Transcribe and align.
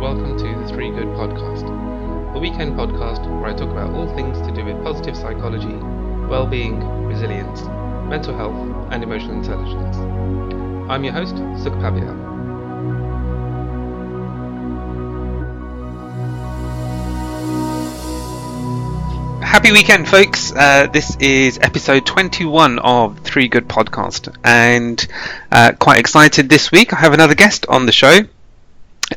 welcome 0.00 0.34
to 0.38 0.44
the 0.44 0.66
Three 0.66 0.88
Good 0.88 1.08
Podcast, 1.08 1.68
a 2.34 2.38
weekend 2.38 2.72
podcast 2.72 3.20
where 3.38 3.50
I 3.50 3.52
talk 3.52 3.68
about 3.68 3.92
all 3.92 4.08
things 4.16 4.40
to 4.40 4.50
do 4.50 4.64
with 4.64 4.82
positive 4.82 5.14
psychology, 5.14 5.74
well-being, 6.26 6.82
resilience, 7.04 7.64
mental 8.08 8.34
health, 8.34 8.56
and 8.92 9.02
emotional 9.04 9.34
intelligence. 9.34 9.98
I'm 10.90 11.04
your 11.04 11.12
host, 11.12 11.34
Sukh 11.34 11.78
Pabial. 11.82 12.14
Happy 19.42 19.70
weekend, 19.70 20.08
folks. 20.08 20.50
Uh, 20.56 20.86
this 20.86 21.14
is 21.16 21.58
episode 21.58 22.06
21 22.06 22.78
of 22.78 23.18
Three 23.18 23.48
Good 23.48 23.68
Podcast, 23.68 24.34
and 24.44 25.06
uh, 25.52 25.72
quite 25.78 25.98
excited 25.98 26.48
this 26.48 26.72
week. 26.72 26.94
I 26.94 26.96
have 26.96 27.12
another 27.12 27.34
guest 27.34 27.66
on 27.68 27.84
the 27.84 27.92
show 27.92 28.20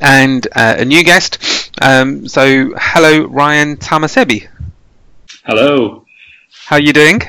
and 0.02 0.47
uh, 0.55 0.75
a 0.79 0.85
new 0.85 1.03
guest. 1.03 1.71
Um, 1.81 2.27
so, 2.27 2.71
hello, 2.77 3.25
Ryan 3.25 3.77
Tahmassebi. 3.77 4.47
Hello. 5.45 6.05
How 6.66 6.77
are 6.77 6.81
you 6.81 6.93
doing? 6.93 7.21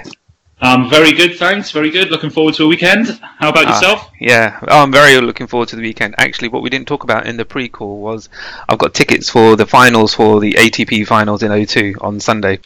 Um, 0.60 0.88
very 0.88 1.12
good, 1.12 1.36
thanks. 1.36 1.70
Very 1.72 1.90
good. 1.90 2.10
Looking 2.10 2.30
forward 2.30 2.54
to 2.54 2.64
a 2.64 2.66
weekend. 2.66 3.08
How 3.38 3.50
about 3.50 3.66
Ah, 3.66 3.74
yourself? 3.74 4.10
yeah, 4.20 4.58
oh, 4.68 4.82
I'm 4.82 4.92
very 4.92 5.20
looking 5.20 5.46
forward 5.46 5.68
to 5.70 5.76
the 5.76 5.82
weekend. 5.82 6.14
Actually, 6.16 6.48
what 6.48 6.62
we 6.62 6.70
didn't 6.70 6.88
talk 6.88 7.02
about 7.04 7.26
in 7.26 7.36
the 7.36 7.44
pre-call 7.44 8.00
was 8.00 8.28
I've 8.68 8.78
got 8.78 8.94
tickets 8.94 9.28
for 9.28 9.56
the 9.56 9.66
finals 9.66 10.14
for 10.14 10.40
the 10.40 10.52
ATP 10.52 11.06
finals 11.06 11.42
in 11.42 11.50
O2 11.50 11.96
on 12.00 12.18
Sunday. 12.20 12.60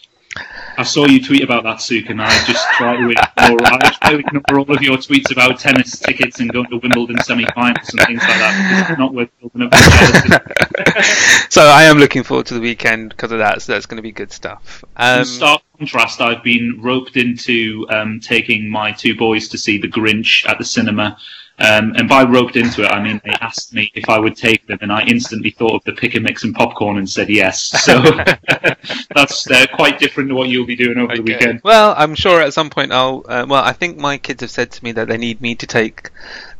I 0.78 0.84
saw 0.84 1.06
you 1.06 1.20
tweet 1.20 1.42
about 1.42 1.64
that, 1.64 1.78
Sukh, 1.78 2.08
and 2.08 2.22
I 2.22 2.28
just 2.44 2.64
try 2.74 2.96
to 2.96 3.10
ignore, 3.10 3.58
I 3.64 3.90
try 4.00 4.12
to 4.12 4.18
ignore 4.18 4.60
all 4.60 4.72
of 4.72 4.80
your 4.80 4.96
tweets 4.96 5.32
about 5.32 5.58
tennis 5.58 5.98
tickets 5.98 6.38
and 6.38 6.52
going 6.52 6.70
to 6.70 6.76
Wimbledon 6.76 7.20
semi-finals 7.20 7.88
and 7.90 8.00
things 8.06 8.20
like 8.20 8.38
that. 8.38 8.88
It's 8.90 8.98
not 8.98 9.12
worth 9.12 9.28
building 9.40 9.62
up 9.62 9.74
so 11.50 11.62
I 11.62 11.82
am 11.82 11.98
looking 11.98 12.22
forward 12.22 12.46
to 12.46 12.54
the 12.54 12.60
weekend 12.60 13.08
because 13.08 13.32
of 13.32 13.38
that. 13.38 13.60
So 13.62 13.72
that's 13.72 13.86
going 13.86 13.96
to 13.96 14.02
be 14.02 14.12
good 14.12 14.30
stuff. 14.30 14.84
Um, 14.96 15.18
In 15.18 15.24
stark 15.24 15.62
contrast, 15.78 16.20
I've 16.20 16.44
been 16.44 16.78
roped 16.80 17.16
into 17.16 17.84
um, 17.90 18.20
taking 18.20 18.70
my 18.70 18.92
two 18.92 19.16
boys 19.16 19.48
to 19.48 19.58
see 19.58 19.78
The 19.78 19.88
Grinch 19.88 20.48
at 20.48 20.58
the 20.58 20.64
cinema. 20.64 21.18
Um, 21.58 21.92
and 21.96 22.08
by 22.08 22.22
roped 22.22 22.56
into 22.56 22.84
it, 22.84 22.88
I 22.88 23.02
mean 23.02 23.20
they 23.24 23.32
asked 23.40 23.74
me 23.74 23.90
if 23.94 24.08
I 24.08 24.18
would 24.18 24.36
take 24.36 24.66
them, 24.66 24.78
and 24.80 24.92
I 24.92 25.02
instantly 25.02 25.50
thought 25.50 25.74
of 25.74 25.84
the 25.84 25.92
pick 25.92 26.14
and 26.14 26.24
mix 26.24 26.44
and 26.44 26.54
popcorn 26.54 26.98
and 26.98 27.08
said 27.08 27.28
yes. 27.28 27.62
So 27.82 28.00
that's 29.14 29.50
uh, 29.50 29.66
quite 29.74 29.98
different 29.98 30.28
to 30.28 30.34
what 30.34 30.48
you'll 30.48 30.66
be 30.66 30.76
doing 30.76 30.98
over 30.98 31.16
the 31.16 31.22
weekend. 31.22 31.60
Well, 31.64 31.94
I'm 31.96 32.14
sure 32.14 32.40
at 32.40 32.54
some 32.54 32.70
point 32.70 32.92
I'll. 32.92 33.24
Uh, 33.28 33.46
well, 33.48 33.62
I 33.62 33.72
think 33.72 33.98
my 33.98 34.18
kids 34.18 34.40
have 34.42 34.50
said 34.50 34.70
to 34.72 34.84
me 34.84 34.92
that 34.92 35.08
they 35.08 35.16
need 35.16 35.40
me 35.40 35.54
to 35.56 35.66
take 35.66 36.10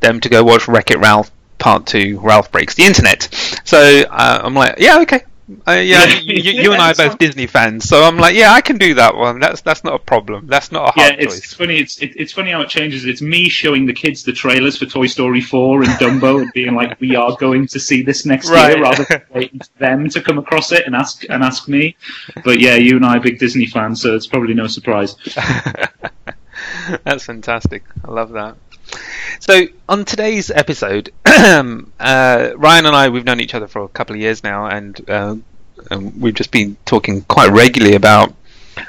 them 0.01 0.21
to 0.21 0.29
go 0.29 0.43
watch 0.43 0.67
Wreck 0.69 0.91
It 0.91 0.99
Ralph 0.99 1.31
Part 1.59 1.87
Two. 1.87 2.19
Ralph 2.21 2.51
breaks 2.51 2.75
the 2.75 2.85
internet. 2.85 3.29
So 3.65 3.79
uh, 4.11 4.41
I'm 4.43 4.55
like, 4.55 4.77
yeah, 4.79 5.01
okay. 5.03 5.23
Uh, 5.67 5.73
yeah, 5.73 6.05
Yeah. 6.05 6.21
you, 6.25 6.53
you, 6.63 6.73
and 6.73 6.83
I 6.83 6.91
are 6.91 6.95
both. 6.95 7.19
Disney 7.19 7.47
fans, 7.47 7.89
so 7.89 8.03
I'm 8.05 8.19
like, 8.19 8.37
yeah, 8.37 8.53
I 8.53 8.61
can 8.61 8.77
do 8.77 8.93
that 8.95 9.17
one. 9.17 9.41
That's 9.41 9.63
that's 9.63 9.83
not 9.83 9.95
a 9.95 9.99
problem. 9.99 10.47
That's 10.47 10.71
not 10.71 10.91
a 10.91 10.93
Yeah, 11.01 11.05
hard 11.09 11.21
it's, 11.21 11.37
it's 11.37 11.47
choice. 11.49 11.55
funny. 11.55 11.79
It's 11.79 11.99
it, 12.03 12.13
it's 12.17 12.33
funny 12.35 12.51
how 12.51 12.61
it 12.61 12.69
changes. 12.69 13.07
It's 13.07 13.23
me 13.23 13.49
showing 13.49 13.87
the 13.87 13.95
kids 13.95 14.23
the 14.25 14.33
trailers 14.33 14.77
for 14.77 14.85
Toy 14.85 15.07
Story 15.07 15.41
four 15.41 15.83
and 15.83 15.91
Dumbo, 15.93 16.43
and 16.43 16.53
being 16.53 16.75
like, 16.75 17.01
"We 17.01 17.17
are 17.17 17.35
going 17.41 17.67
to 17.69 17.81
see 17.81 18.03
this 18.03 18.27
next 18.27 18.51
Right. 18.51 18.75
year," 18.75 18.83
rather 18.83 19.05
than 19.09 19.23
waiting 19.35 19.61
for 19.61 19.79
them 19.79 20.09
to 20.11 20.21
come 20.21 20.37
across 20.39 20.71
it 20.73 20.85
and 20.87 20.95
ask 20.95 21.25
and 21.31 21.43
ask 21.43 21.67
me. 21.67 21.97
But 22.45 22.61
yeah, 22.61 22.75
you 22.75 22.97
and 22.97 23.05
I 23.07 23.17
are 23.17 23.21
big 23.21 23.39
Disney 23.39 23.67
fans, 23.67 24.03
so 24.03 24.15
it's 24.15 24.27
probably 24.27 24.53
no 24.53 24.67
surprise. 24.67 25.17
That's 27.05 27.25
fantastic. 27.25 27.85
I 28.05 28.11
love 28.11 28.31
that. 28.33 28.57
So 29.41 29.67
on 29.89 30.05
today's 30.05 30.51
episode, 30.51 31.13
uh, 31.27 31.63
Ryan 31.99 32.87
and 32.87 32.97
I 32.97 33.09
we've 33.09 33.25
known 33.25 33.41
each 33.41 33.55
other 33.55 33.67
for 33.67 33.83
a 33.83 33.89
couple 33.89 34.17
of 34.17 34.21
years 34.21 34.43
now, 34.43 34.67
and 34.67 35.11
uh, 35.11 35.37
um, 35.91 36.21
we've 36.21 36.35
just 36.35 36.51
been 36.51 36.77
talking 36.85 37.23
quite 37.23 37.51
regularly 37.51 37.97
about 37.97 38.35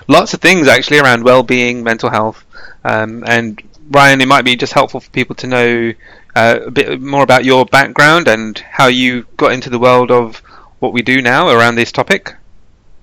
lots 0.08 0.34
of 0.34 0.42
things 0.42 0.68
actually 0.68 1.00
around 1.00 1.24
well-being, 1.24 1.84
mental 1.84 2.10
health, 2.10 2.44
um, 2.84 3.24
and 3.28 3.62
Ryan, 3.92 4.22
it 4.22 4.28
might 4.28 4.46
be 4.46 4.56
just 4.56 4.74
helpful 4.74 5.00
for 5.00 5.10
people 5.10 5.36
to 5.38 5.48
know 5.48 5.94
uh, 6.36 6.60
a 6.66 6.72
bit 6.72 7.02
more 7.02 7.24
about 7.24 7.44
your 7.44 7.66
background 7.66 8.28
and 8.28 8.58
how 8.60 8.88
you 8.88 9.26
got 9.36 9.52
into 9.52 9.70
the 9.70 9.80
world 9.80 10.12
of 10.12 10.38
what 10.80 10.94
we 10.94 11.02
do 11.02 11.22
now 11.22 11.50
around 11.50 11.76
this 11.76 11.92
topic. 11.92 12.36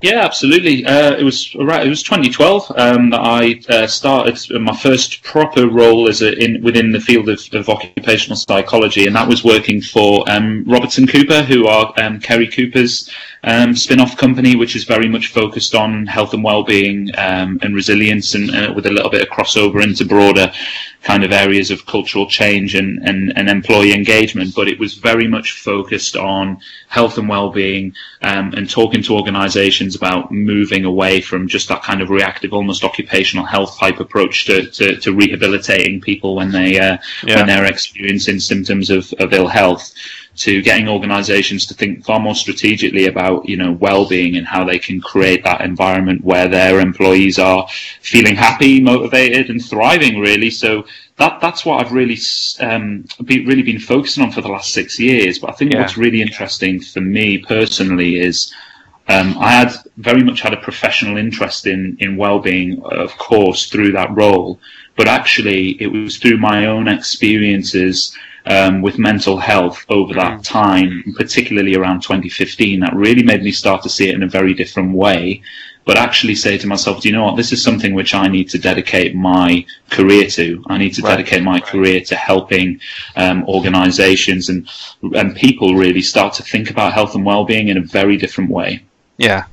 Yeah, 0.03 0.21
absolutely. 0.21 0.85
Uh, 0.85 1.17
it 1.17 1.23
was 1.23 1.55
right. 1.55 1.87
It 1.87 1.89
was 1.89 2.03
2012 2.03 2.71
um, 2.77 3.11
that 3.11 3.21
I 3.21 3.61
uh, 3.71 3.87
started 3.87 4.39
my 4.61 4.77
first 4.77 5.23
proper 5.23 5.69
role 5.69 6.07
as 6.07 6.21
a, 6.21 6.37
in 6.39 6.63
within 6.63 6.93
the 6.93 7.01
field 7.01 7.31
of, 7.31 7.41
of 7.53 7.71
occupational 7.71 8.37
psychology, 8.37 9.07
and 9.07 9.17
that 9.17 9.27
was 9.27 9.43
working 9.43 9.81
for 9.81 10.29
um, 10.31 10.65
Robertson 10.67 11.07
Cooper, 11.07 11.43
who 11.43 11.67
are 11.67 11.95
um, 11.97 12.21
Cary 12.21 12.47
Cooper's 12.47 13.11
um, 13.47 13.75
spin-off 13.77 14.17
company, 14.17 14.57
which 14.57 14.75
is 14.77 14.85
very 14.85 15.09
much 15.09 15.29
focused 15.29 15.75
on 15.75 16.07
health 16.07 16.35
and 16.35 16.43
well-being 16.45 17.11
um, 17.17 17.59
and 17.63 17.75
resilience, 17.75 18.35
and 18.35 18.51
uh, 18.51 18.73
with 18.75 18.87
a 18.87 18.91
little 18.91 19.11
bit 19.11 19.23
of 19.23 19.29
crossover 19.29 19.83
into 19.83 20.05
broader 20.05 20.53
kind 21.03 21.23
of 21.23 21.31
areas 21.31 21.71
of 21.71 21.87
cultural 21.87 22.27
change 22.27 22.75
and, 22.75 22.99
and, 23.09 23.33
and 23.39 23.49
employee 23.49 23.93
engagement. 23.95 24.53
But 24.57 24.67
it 24.67 24.79
was 24.81 24.95
very 24.95 25.29
much 25.29 25.53
focused 25.53 26.17
on 26.17 26.59
health 26.89 27.17
and 27.19 27.29
well-being 27.29 27.95
um, 28.23 28.53
and 28.55 28.69
talking 28.69 29.03
to 29.05 29.15
organisations 29.15 29.95
about 29.95 30.33
moving 30.33 30.85
away 30.85 31.21
from 31.21 31.47
just 31.47 31.69
that 31.69 31.85
kind 31.85 32.03
of 32.03 32.11
reactive, 32.11 32.53
almost 32.53 32.83
occupational 32.83 33.47
health 33.47 33.79
type 33.79 34.01
approach 34.01 34.47
to, 34.47 34.69
to, 34.73 34.97
to 34.97 35.13
rehabilitating 35.15 36.01
people 36.01 36.35
when 36.35 36.51
they 36.51 36.81
uh, 36.81 36.99
Yeah. 37.23 37.37
when 37.37 37.47
they're 37.47 37.67
experiencing 37.67 38.41
symptoms 38.41 38.91
of, 38.91 39.13
of 39.21 39.33
ill 39.33 39.47
health. 39.47 39.95
To 40.37 40.61
getting 40.61 40.87
organisations 40.87 41.65
to 41.67 41.75
think 41.75 42.05
far 42.05 42.21
more 42.21 42.35
strategically 42.35 43.07
about 43.07 43.49
you 43.49 43.57
know 43.57 43.73
well-being 43.73 44.37
and 44.37 44.47
how 44.47 44.65
they 44.65 44.79
can 44.79 45.01
create 45.01 45.43
that 45.45 45.63
environment 45.63 46.23
where 46.25 46.47
their 46.47 46.81
employees 46.81 47.39
are 47.39 47.67
feeling 48.03 48.37
happy, 48.37 48.81
motivated, 48.81 49.49
and 49.49 49.65
thriving. 49.65 50.21
Really, 50.21 50.51
so 50.51 50.85
that 51.17 51.41
that's 51.41 51.65
what 51.65 51.81
I've 51.81 51.93
really 51.93 52.19
um, 52.61 53.07
be, 53.25 53.47
really 53.47 53.63
been 53.63 53.79
focusing 53.81 54.23
on 54.23 54.31
for 54.31 54.43
the 54.43 54.49
last 54.49 54.75
six 54.75 54.99
years. 54.99 55.39
But 55.39 55.51
I 55.51 55.53
think 55.55 55.73
Yeah. 55.73 55.81
what's 55.81 55.97
really 55.97 56.21
interesting 56.21 56.81
for 56.81 57.01
me 57.01 57.39
personally 57.39 58.21
is 58.21 58.53
um, 59.09 59.39
I 59.39 59.53
had 59.53 59.73
very 59.97 60.23
much 60.23 60.43
had 60.43 60.53
a 60.53 60.59
professional 60.59 61.17
interest 61.17 61.67
in 61.67 61.97
in 62.01 62.17
well-being, 62.19 62.83
of 62.83 63.17
course, 63.17 63.71
through 63.71 63.93
that 63.93 64.15
role. 64.15 64.61
But 64.97 65.09
actually, 65.09 65.77
it 65.81 65.87
was 65.87 66.19
through 66.19 66.39
my 66.39 66.67
own 66.67 66.89
experiences 66.89 68.17
um, 68.47 68.83
with 68.83 68.99
mental 68.99 69.39
health 69.39 69.85
over 69.89 70.15
that 70.15 70.45
time, 70.45 71.15
particularly 71.17 71.75
around 71.77 72.03
2015, 72.03 72.81
that 72.81 72.95
really 72.95 73.23
made 73.23 73.43
me 73.43 73.51
start 73.51 73.83
to 73.83 73.89
see 73.89 74.09
it 74.09 74.15
in 74.15 74.23
a 74.23 74.29
very 74.29 74.55
different 74.55 74.93
way. 74.95 75.43
But 75.85 75.97
actually 75.97 76.35
say 76.35 76.59
to 76.59 76.67
myself, 76.67 77.01
do 77.01 77.09
you 77.09 77.15
know 77.15 77.25
what? 77.25 77.37
This 77.37 77.53
is 77.53 77.63
something 77.63 77.95
which 77.95 78.13
I 78.13 78.27
need 78.27 78.49
to 78.51 78.59
dedicate 78.59 79.15
my 79.15 79.65
career 79.91 80.27
to. 80.31 80.65
I 80.67 80.79
need 80.79 80.95
to 80.95 81.03
Right. 81.03 81.17
dedicate 81.17 81.43
my 81.45 81.61
career 81.61 82.01
to 82.01 82.17
helping 82.17 82.81
um, 83.15 83.45
organizations 83.47 84.49
and 84.49 84.69
and 85.15 85.37
people 85.37 85.77
really 85.77 86.03
start 86.03 86.35
to 86.35 86.43
think 86.43 86.71
about 86.71 86.93
health 86.93 87.15
and 87.15 87.25
well-being 87.25 87.69
in 87.69 87.77
a 87.77 87.83
very 87.83 88.17
different 88.17 88.51
way. 88.51 88.83
Yeah. 89.17 89.45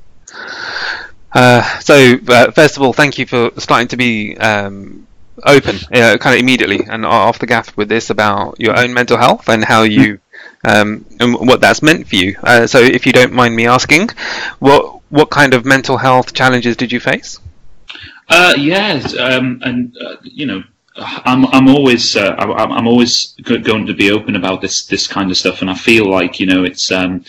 Uh, 1.32 1.62
so, 1.80 2.16
uh, 2.28 2.50
first 2.52 2.76
of 2.76 2.82
all, 2.82 2.92
thank 2.92 3.18
you 3.18 3.26
for 3.26 3.50
starting 3.58 3.88
to 3.88 3.96
be 3.96 4.36
um, 4.38 5.06
open, 5.42 5.76
uh, 5.92 6.16
kind 6.18 6.34
of 6.34 6.40
immediately 6.40 6.80
and 6.88 7.04
off 7.04 7.38
the 7.38 7.46
gaff 7.46 7.76
with 7.76 7.88
this 7.88 8.10
about 8.10 8.60
your 8.60 8.78
own 8.78 8.94
mental 8.94 9.16
health 9.16 9.48
and 9.48 9.64
how 9.64 9.82
you 9.82 10.20
um, 10.64 11.04
and 11.20 11.34
what 11.34 11.60
that's 11.60 11.82
meant 11.82 12.08
for 12.08 12.16
you. 12.16 12.36
Uh, 12.42 12.66
so, 12.66 12.78
if 12.78 13.06
you 13.06 13.12
don't 13.12 13.32
mind 13.32 13.54
me 13.54 13.66
asking, 13.66 14.08
what 14.58 15.00
what 15.10 15.30
kind 15.30 15.54
of 15.54 15.64
mental 15.64 15.96
health 15.96 16.32
challenges 16.32 16.76
did 16.76 16.90
you 16.90 17.00
face? 17.00 17.38
Uh, 18.28 18.54
yeah, 18.56 19.02
um, 19.20 19.60
and 19.64 19.96
uh, 19.98 20.16
you 20.22 20.46
know, 20.46 20.62
I'm 20.96 21.46
I'm 21.46 21.68
always 21.68 22.16
uh, 22.16 22.34
I'm, 22.38 22.72
I'm 22.72 22.86
always 22.86 23.34
going 23.42 23.86
to 23.86 23.94
be 23.94 24.10
open 24.10 24.36
about 24.36 24.60
this 24.60 24.86
this 24.86 25.06
kind 25.06 25.30
of 25.30 25.36
stuff, 25.36 25.60
and 25.60 25.70
I 25.70 25.74
feel 25.74 26.08
like 26.08 26.40
you 26.40 26.46
know 26.46 26.64
it's 26.64 26.90
um, 26.90 27.24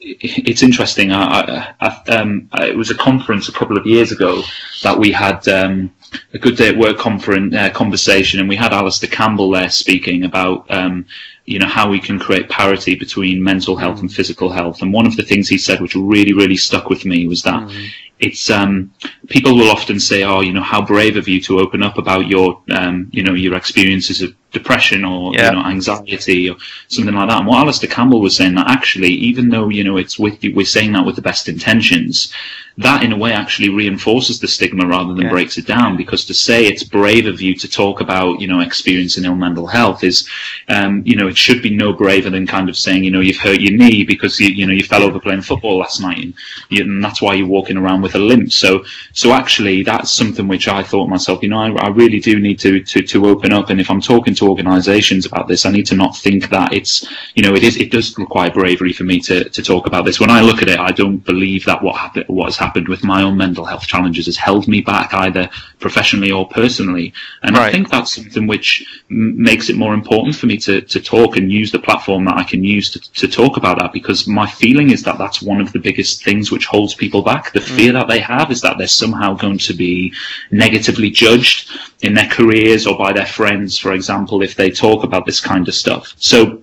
it's 0.00 0.62
interesting. 0.62 1.12
I, 1.12 1.24
I, 1.24 1.74
I, 1.80 2.16
um, 2.16 2.48
I, 2.52 2.68
it 2.68 2.76
was 2.76 2.90
a 2.90 2.94
conference 2.94 3.48
a 3.48 3.52
couple 3.52 3.76
of 3.76 3.86
years 3.86 4.12
ago 4.12 4.42
that 4.82 4.98
we 4.98 5.12
had 5.12 5.46
um, 5.48 5.92
a 6.32 6.38
good 6.38 6.56
day 6.56 6.68
at 6.70 6.76
work 6.76 6.98
conference 6.98 7.54
uh, 7.54 7.70
conversation, 7.70 8.40
and 8.40 8.48
we 8.48 8.56
had 8.56 8.72
Alastair 8.72 9.10
Campbell 9.10 9.50
there 9.50 9.70
speaking 9.70 10.24
about 10.24 10.70
um, 10.70 11.06
you 11.44 11.58
know 11.58 11.66
how 11.66 11.88
we 11.88 12.00
can 12.00 12.18
create 12.18 12.48
parity 12.48 12.94
between 12.94 13.42
mental 13.42 13.76
health 13.76 14.00
and 14.00 14.12
physical 14.12 14.50
health. 14.50 14.82
And 14.82 14.92
one 14.92 15.06
of 15.06 15.16
the 15.16 15.22
things 15.22 15.48
he 15.48 15.58
said, 15.58 15.80
which 15.80 15.94
really 15.94 16.32
really 16.32 16.56
stuck 16.56 16.88
with 16.88 17.04
me, 17.04 17.26
was 17.26 17.42
that 17.42 17.70
it's 18.18 18.50
um, 18.50 18.92
people 19.28 19.56
will 19.56 19.70
often 19.70 20.00
say, 20.00 20.22
"Oh, 20.24 20.40
you 20.40 20.52
know, 20.52 20.62
how 20.62 20.84
brave 20.84 21.16
of 21.16 21.28
you 21.28 21.40
to 21.42 21.58
open 21.58 21.82
up 21.82 21.98
about 21.98 22.26
your, 22.26 22.62
um, 22.70 23.08
you 23.12 23.22
know, 23.22 23.34
your 23.34 23.54
experiences 23.54 24.22
of 24.22 24.34
depression 24.52 25.04
or 25.04 25.32
Yeah. 25.34 25.50
you 25.50 25.56
know 25.56 25.64
anxiety 25.64 26.48
or 26.50 26.56
something 26.88 27.14
like 27.14 27.28
that. 27.28 27.38
And 27.38 27.46
what 27.46 27.58
Alastair 27.58 27.90
Campbell 27.90 28.20
was 28.20 28.36
saying 28.36 28.54
that 28.56 28.68
actually, 28.68 29.12
even 29.12 29.48
though 29.48 29.68
you 29.68 29.84
know 29.84 29.96
it's 29.96 30.18
with 30.18 30.38
we're 30.54 30.64
saying 30.66 30.92
that 30.92 31.04
with 31.06 31.16
the 31.16 31.22
best 31.22 31.48
intentions, 31.48 32.32
that 32.78 33.02
in 33.02 33.12
a 33.12 33.16
way 33.16 33.32
actually 33.32 33.68
reinforces 33.68 34.40
the 34.40 34.48
stigma 34.48 34.86
rather 34.86 35.12
than 35.14 35.24
Yeah. 35.24 35.30
breaks 35.30 35.58
it 35.58 35.66
down. 35.66 35.96
Because 35.96 36.24
to 36.26 36.34
say 36.34 36.66
it's 36.66 36.82
brave 36.82 37.26
of 37.26 37.40
you 37.40 37.54
to 37.54 37.68
talk 37.68 38.00
about 38.00 38.40
you 38.40 38.48
know 38.48 38.60
experiencing 38.60 39.24
ill 39.24 39.34
mental 39.36 39.66
health 39.66 40.02
is, 40.02 40.26
um, 40.68 41.02
you 41.04 41.16
know, 41.16 41.28
it 41.28 41.36
should 41.36 41.62
be 41.62 41.70
no 41.70 41.92
braver 41.92 42.30
than 42.30 42.46
kind 42.46 42.68
of 42.68 42.76
saying 42.76 43.04
you 43.04 43.10
know 43.10 43.20
you've 43.20 43.36
hurt 43.36 43.60
your 43.60 43.72
knee 43.76 44.02
because 44.04 44.40
you 44.40 44.48
you 44.48 44.66
know 44.66 44.72
you 44.72 44.82
fell 44.84 45.02
over 45.02 45.20
playing 45.20 45.42
football 45.42 45.78
last 45.78 46.00
night 46.00 46.18
and, 46.18 46.34
you, 46.70 46.82
and 46.82 47.02
that's 47.04 47.20
why 47.22 47.34
you're 47.34 47.46
walking 47.46 47.76
around 47.76 48.00
with 48.02 48.14
a 48.14 48.18
limp. 48.18 48.50
So 48.52 48.84
so 49.12 49.32
actually 49.32 49.82
that's 49.82 50.10
something 50.10 50.48
which 50.48 50.66
I 50.68 50.82
thought 50.82 51.08
myself, 51.08 51.42
you 51.42 51.48
know, 51.48 51.58
I, 51.60 51.68
I 51.86 51.88
really 51.88 52.20
do 52.20 52.38
need 52.40 52.58
to, 52.60 52.80
to 52.80 53.02
to 53.02 53.26
open 53.26 53.52
up. 53.52 53.70
And 53.70 53.80
if 53.80 53.90
I'm 53.90 54.00
talking 54.00 54.34
to 54.40 54.48
organisations 54.48 55.24
about 55.26 55.48
this, 55.48 55.64
I 55.64 55.70
need 55.70 55.86
to 55.86 55.94
not 55.94 56.16
think 56.16 56.50
that 56.50 56.72
it's 56.72 57.08
you 57.36 57.42
know 57.42 57.54
it 57.54 57.62
is 57.62 57.76
it 57.76 57.90
does 57.90 58.18
require 58.18 58.50
bravery 58.50 58.92
for 58.92 59.04
me 59.04 59.20
to, 59.20 59.48
to 59.48 59.62
talk 59.62 59.86
about 59.86 60.04
this. 60.04 60.20
When 60.20 60.30
I 60.30 60.40
look 60.40 60.62
at 60.62 60.68
it, 60.68 60.78
I 60.78 60.90
don't 60.90 61.18
believe 61.18 61.64
that 61.66 61.82
what 61.82 61.96
happened 61.96 62.26
what 62.28 62.46
has 62.46 62.56
happened 62.56 62.88
with 62.88 63.04
my 63.04 63.22
own 63.22 63.36
mental 63.36 63.64
health 63.64 63.86
challenges 63.86 64.26
has 64.26 64.36
held 64.36 64.66
me 64.66 64.80
back 64.80 65.14
either 65.14 65.48
professionally 65.78 66.30
or 66.30 66.48
personally. 66.48 67.12
And 67.42 67.56
Right. 67.56 67.68
I 67.68 67.72
think 67.72 67.90
that's 67.90 68.14
something 68.14 68.46
which 68.46 68.70
m- 69.10 69.42
makes 69.42 69.68
it 69.70 69.76
more 69.76 69.94
important 69.94 70.36
for 70.36 70.46
me 70.46 70.56
to, 70.58 70.80
to 70.80 71.00
talk 71.00 71.36
and 71.36 71.50
use 71.50 71.70
the 71.72 71.78
platform 71.78 72.24
that 72.26 72.36
I 72.36 72.44
can 72.44 72.62
use 72.62 72.90
to, 72.92 73.00
to 73.22 73.28
talk 73.28 73.56
about 73.56 73.78
that 73.78 73.92
because 73.92 74.26
my 74.26 74.46
feeling 74.46 74.90
is 74.90 75.02
that 75.04 75.18
that's 75.18 75.42
one 75.42 75.60
of 75.60 75.72
the 75.72 75.78
biggest 75.78 76.24
things 76.24 76.50
which 76.50 76.66
holds 76.66 76.94
people 76.94 77.22
back. 77.22 77.52
The 77.52 77.60
mm. 77.60 77.76
fear 77.76 77.92
that 77.92 78.08
they 78.08 78.20
have 78.20 78.50
is 78.50 78.60
that 78.62 78.78
they're 78.78 78.86
somehow 78.86 79.34
going 79.34 79.58
to 79.58 79.74
be 79.74 80.12
negatively 80.50 81.10
judged 81.10 81.70
in 82.02 82.14
their 82.14 82.28
careers 82.28 82.86
or 82.86 82.96
by 82.96 83.12
their 83.12 83.26
friends, 83.26 83.78
for 83.78 83.92
example, 83.92 84.29
if 84.42 84.54
they 84.54 84.70
talk 84.70 85.04
about 85.04 85.26
this 85.26 85.40
kind 85.40 85.68
of 85.68 85.74
stuff. 85.74 86.14
So 86.18 86.62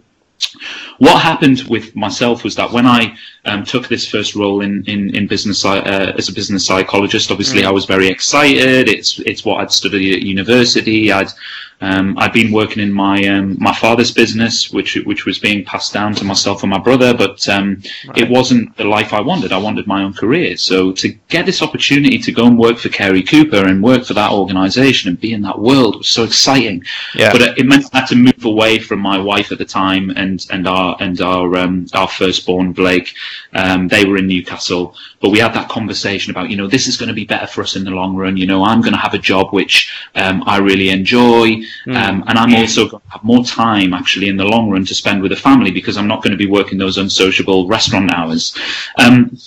what 1.00 1.22
happened 1.22 1.64
with 1.70 1.96
myself 1.96 2.44
was 2.44 2.56
that 2.56 2.72
when 2.72 2.86
I 2.86 3.16
um, 3.46 3.64
took 3.64 3.88
this 3.88 4.08
first 4.08 4.36
role 4.36 4.62
in 4.62 4.84
in, 4.86 5.16
in 5.16 5.28
business 5.28 5.64
uh, 5.66 6.14
as 6.18 6.30
a 6.30 6.34
business 6.34 6.66
psychologist, 6.66 7.32
obviously 7.32 7.66
I 7.66 7.72
was 7.72 7.86
very 7.86 8.08
excited. 8.08 8.90
It's 8.90 9.20
it's 9.20 9.46
what 9.46 9.62
I'd 9.62 9.72
studied 9.72 10.16
at 10.16 10.22
university. 10.22 11.12
I'd 11.12 11.32
um, 11.80 12.18
I'd 12.18 12.34
been 12.34 12.52
working 12.52 12.82
in 12.82 12.92
my 12.92 13.22
um, 13.28 13.56
my 13.60 13.74
father's 13.74 14.12
business, 14.12 14.72
which 14.72 14.96
which 15.06 15.26
was 15.26 15.38
being 15.38 15.64
passed 15.64 15.94
down 15.94 16.16
to 16.16 16.26
myself 16.26 16.64
and 16.64 16.72
my 16.72 16.80
brother, 16.80 17.14
but 17.14 17.48
um, 17.48 17.84
it 18.16 18.28
wasn't 18.30 18.76
the 18.78 18.84
life 18.84 19.14
I 19.14 19.22
wanted. 19.22 19.52
I 19.52 19.60
wanted 19.60 19.86
my 19.86 20.02
own 20.02 20.14
career. 20.14 20.58
So 20.58 20.92
to 20.94 21.10
get 21.30 21.46
this 21.46 21.62
opportunity 21.62 22.18
to 22.18 22.32
go 22.32 22.48
and 22.48 22.58
work 22.58 22.80
for 22.80 22.90
Cary 22.90 23.22
Cooper 23.22 23.68
and 23.68 23.84
work 23.84 24.06
for 24.06 24.16
that 24.16 24.32
organisation 24.32 25.10
and 25.10 25.20
be 25.20 25.34
in 25.34 25.44
that 25.44 25.60
world 25.60 25.98
was 25.98 26.08
so 26.08 26.24
exciting. 26.24 26.84
Yeah. 27.14 27.32
But 27.32 27.42
it, 27.42 27.58
it 27.60 27.66
meant 27.68 27.86
I 27.94 28.00
had 28.00 28.08
to 28.08 28.16
move 28.16 28.44
away 28.44 28.80
from 28.80 29.00
my 29.00 29.20
wife 29.20 29.52
at 29.52 29.60
the 29.60 29.66
time 29.66 30.10
and 30.12 30.44
and 30.50 30.68
our 30.68 30.98
and 31.00 31.22
our 31.22 31.56
um, 31.58 31.86
our 31.94 32.08
firstborn 32.08 32.74
Blake. 32.74 33.14
Um, 33.54 33.88
they 33.88 34.04
were 34.04 34.18
in 34.18 34.26
Newcastle, 34.26 34.96
but 35.22 35.30
we 35.30 35.38
had 35.38 35.54
that 35.54 35.70
conversation 35.70 36.32
about 36.32 36.50
you 36.50 36.58
know 36.58 36.66
this 36.66 36.88
is 36.88 36.98
going 36.98 37.10
to 37.10 37.14
be 37.14 37.26
better 37.26 37.46
for 37.46 37.62
us 37.62 37.76
in 37.76 37.84
the 37.84 37.92
long 37.92 38.16
run. 38.16 38.36
You 38.36 38.48
know 38.48 38.64
I'm 38.64 38.82
going 38.82 38.94
to 38.94 39.00
have 39.00 39.14
a 39.14 39.20
job 39.20 39.54
which 39.54 39.94
um, 40.16 40.44
I 40.48 40.58
really 40.58 40.90
enjoy, 40.90 41.62
um, 41.88 42.24
and 42.28 42.38
I'm 42.38 42.54
also 42.56 42.88
going 42.88 43.02
to 43.04 43.10
have 43.10 43.24
more 43.24 43.44
time 43.44 43.94
actually 43.94 44.30
in 44.30 44.38
the 44.38 44.46
long 44.46 44.70
run 44.70 44.86
to 44.86 44.96
spend 44.96 45.22
with 45.22 45.32
the 45.32 45.38
family 45.38 45.72
because 45.72 45.98
I'm 45.98 46.08
not 46.08 46.24
going 46.24 46.32
to 46.32 46.38
be 46.38 46.48
working 46.48 46.78
those 46.78 46.98
unsociable 46.98 47.68
restaurant 47.68 48.14
hours. 48.14 48.56
Um, 48.98 49.38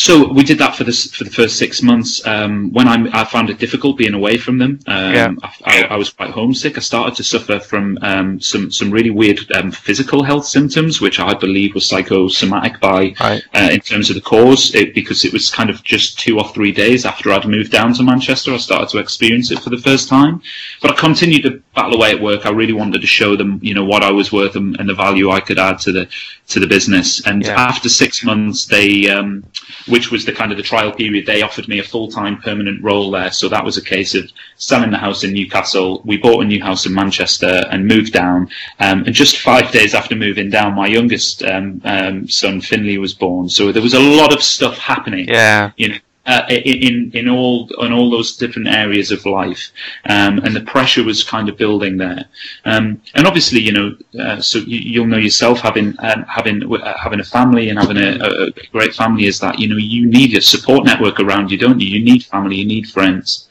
so 0.00 0.32
we 0.32 0.44
did 0.44 0.58
that 0.58 0.76
for 0.76 0.84
this 0.84 1.10
for 1.12 1.24
the 1.24 1.30
first 1.30 1.58
six 1.58 1.82
months. 1.82 2.24
Um, 2.24 2.70
when 2.72 2.86
I, 2.86 3.20
I 3.20 3.24
found 3.24 3.50
it 3.50 3.58
difficult 3.58 3.98
being 3.98 4.14
away 4.14 4.36
from 4.38 4.56
them, 4.56 4.78
um, 4.86 5.12
Yeah. 5.12 5.34
I, 5.42 5.50
I, 5.64 5.82
I 5.94 5.96
was 5.96 6.08
quite 6.10 6.30
homesick. 6.30 6.76
I 6.78 6.80
started 6.80 7.16
to 7.16 7.24
suffer 7.24 7.58
from 7.58 7.98
um, 8.02 8.40
some 8.40 8.70
some 8.70 8.92
really 8.92 9.10
weird 9.10 9.40
um, 9.56 9.72
physical 9.72 10.22
health 10.22 10.46
symptoms, 10.46 11.00
which 11.00 11.18
I 11.18 11.34
believe 11.34 11.74
was 11.74 11.84
psychosomatic 11.84 12.78
by 12.80 13.16
Right. 13.18 13.42
uh, 13.52 13.70
in 13.72 13.80
terms 13.80 14.08
of 14.08 14.14
the 14.14 14.22
cause, 14.22 14.72
it, 14.72 14.94
because 14.94 15.24
it 15.24 15.32
was 15.32 15.50
kind 15.50 15.68
of 15.68 15.82
just 15.82 16.16
two 16.16 16.38
or 16.38 16.46
three 16.54 16.70
days 16.70 17.04
after 17.04 17.32
I'd 17.32 17.44
moved 17.48 17.72
down 17.72 17.92
to 17.94 18.04
Manchester, 18.04 18.54
I 18.54 18.58
started 18.58 18.90
to 18.90 18.98
experience 18.98 19.50
it 19.50 19.58
for 19.58 19.70
the 19.70 19.78
first 19.78 20.08
time. 20.08 20.40
But 20.80 20.92
I 20.92 20.94
continued 20.94 21.42
to 21.42 21.60
battle 21.74 21.94
away 21.94 22.12
at 22.12 22.20
work. 22.20 22.46
I 22.46 22.50
really 22.50 22.72
wanted 22.72 23.00
to 23.00 23.06
show 23.08 23.34
them, 23.34 23.58
you 23.62 23.74
know, 23.74 23.84
what 23.84 24.04
I 24.04 24.12
was 24.12 24.30
worth 24.30 24.54
and, 24.54 24.78
and 24.78 24.88
the 24.88 24.94
value 24.94 25.30
I 25.30 25.40
could 25.40 25.58
add 25.58 25.80
to 25.80 25.90
the 25.90 26.08
to 26.48 26.58
the 26.60 26.66
business. 26.66 27.20
And 27.26 27.44
Yeah. 27.44 27.60
after 27.60 27.88
six 27.88 28.24
months, 28.24 28.64
they, 28.64 29.08
um, 29.08 29.44
which 29.86 30.10
was 30.10 30.24
the 30.24 30.32
kind 30.32 30.50
of 30.50 30.56
the 30.56 30.62
trial 30.62 30.90
period, 30.92 31.26
they 31.26 31.42
offered 31.42 31.68
me 31.68 31.78
a 31.78 31.82
full 31.82 32.08
time 32.08 32.38
permanent 32.38 32.82
role 32.82 33.10
there. 33.10 33.30
So 33.30 33.48
that 33.48 33.64
was 33.64 33.76
a 33.76 33.82
case 33.82 34.14
of 34.14 34.30
selling 34.56 34.90
the 34.90 34.98
house 34.98 35.24
in 35.24 35.32
Newcastle. 35.32 36.02
We 36.04 36.16
bought 36.16 36.42
a 36.42 36.46
new 36.46 36.62
house 36.62 36.86
in 36.86 36.94
Manchester 36.94 37.64
and 37.70 37.86
moved 37.86 38.12
down. 38.12 38.48
Um, 38.80 39.04
and 39.04 39.14
just 39.14 39.38
five 39.38 39.70
days 39.70 39.94
after 39.94 40.14
moving 40.16 40.48
down, 40.50 40.74
my 40.74 40.86
youngest 40.86 41.42
um, 41.44 41.80
um, 41.84 42.28
son 42.28 42.60
Finley 42.60 42.98
was 42.98 43.12
born. 43.14 43.48
So 43.48 43.70
there 43.70 43.82
was 43.82 43.94
a 43.94 44.00
lot 44.00 44.32
of 44.32 44.42
stuff 44.42 44.78
happening 44.78 45.28
Yeah. 45.28 45.70
you 45.76 45.88
know, 45.90 45.96
uh, 46.28 46.46
in 46.50 47.10
in 47.14 47.28
all 47.28 47.68
in 47.84 47.92
all 47.92 48.10
those 48.10 48.36
different 48.36 48.68
areas 48.68 49.10
of 49.10 49.24
life, 49.24 49.72
um, 50.08 50.38
and 50.44 50.54
the 50.54 50.60
pressure 50.60 51.02
was 51.02 51.24
kind 51.24 51.48
of 51.48 51.56
building 51.56 51.96
there. 51.96 52.26
Um, 52.66 53.00
and 53.14 53.26
obviously, 53.26 53.60
you 53.60 53.72
know, 53.72 53.96
uh, 54.20 54.40
so 54.40 54.58
you, 54.58 54.78
you'll 54.78 55.06
know 55.06 55.16
yourself 55.16 55.60
having 55.60 55.94
um, 56.00 56.24
having 56.24 56.62
uh, 56.70 56.98
having 56.98 57.20
a 57.20 57.24
family 57.24 57.70
and 57.70 57.78
having 57.78 57.96
a, 57.96 58.18
a 58.20 58.48
a 58.48 58.66
great 58.72 58.94
family 58.94 59.24
is 59.26 59.40
that 59.40 59.58
you 59.58 59.68
know 59.68 59.76
you 59.76 60.06
need 60.06 60.36
a 60.36 60.42
support 60.42 60.84
network 60.84 61.18
around 61.18 61.50
you, 61.50 61.56
don't 61.56 61.80
you? 61.80 61.88
You 61.88 62.04
need 62.04 62.24
family, 62.24 62.56
you 62.56 62.66
need 62.66 62.88
friends, 62.88 63.48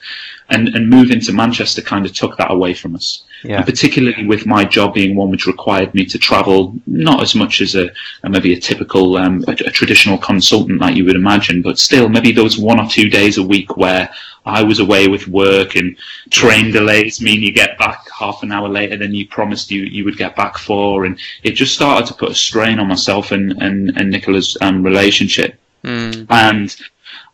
and 0.49 0.69
and 0.69 0.89
moving 0.89 1.19
to 1.21 1.33
Manchester 1.33 1.81
kind 1.81 2.05
of 2.05 2.13
took 2.13 2.37
that 2.37 2.51
away 2.51 2.75
from 2.75 2.95
us. 2.95 3.23
Yeah. 3.43 3.57
And 3.57 3.65
particularly 3.65 4.25
with 4.25 4.45
my 4.45 4.65
job 4.65 4.93
being 4.93 5.15
one 5.15 5.29
which 5.29 5.45
required 5.45 5.93
me 5.93 6.05
to 6.05 6.17
travel, 6.17 6.73
not 6.87 7.21
as 7.21 7.35
much 7.35 7.61
as 7.61 7.75
a, 7.75 7.89
a 8.23 8.29
maybe 8.29 8.53
a 8.53 8.59
typical 8.59 9.17
um, 9.17 9.43
a, 9.47 9.51
a 9.51 9.71
traditional 9.71 10.17
consultant 10.17 10.79
that 10.79 10.95
you 10.95 11.05
would 11.05 11.15
imagine, 11.15 11.61
but 11.61 11.77
still 11.79 12.09
maybe 12.09 12.31
those 12.31 12.57
one 12.57 12.79
or 12.79 12.87
two 12.87 13.09
days 13.09 13.37
a 13.37 13.43
week 13.43 13.77
where 13.77 14.09
I 14.45 14.63
was 14.63 14.79
away 14.79 15.07
with 15.07 15.27
work 15.27 15.75
and 15.75 15.97
train 16.29 16.71
delays 16.71 17.21
mean 17.21 17.41
you 17.41 17.51
get 17.51 17.77
back 17.77 18.07
half 18.17 18.43
an 18.43 18.51
hour 18.51 18.69
later 18.69 18.97
than 18.97 19.13
you 19.13 19.27
promised 19.27 19.69
you 19.71 19.83
you 19.83 20.03
would 20.05 20.17
get 20.17 20.35
back 20.35 20.57
for, 20.57 21.05
and 21.05 21.19
it 21.43 21.51
just 21.51 21.75
started 21.75 22.07
to 22.07 22.13
put 22.13 22.31
a 22.31 22.35
strain 22.35 22.79
on 22.79 22.87
myself 22.87 23.31
and 23.31 23.61
and, 23.61 23.95
and 23.97 24.11
Nicola's 24.11 24.57
um, 24.61 24.83
relationship 24.83 25.59
Mm. 25.83 26.25
and 26.29 26.75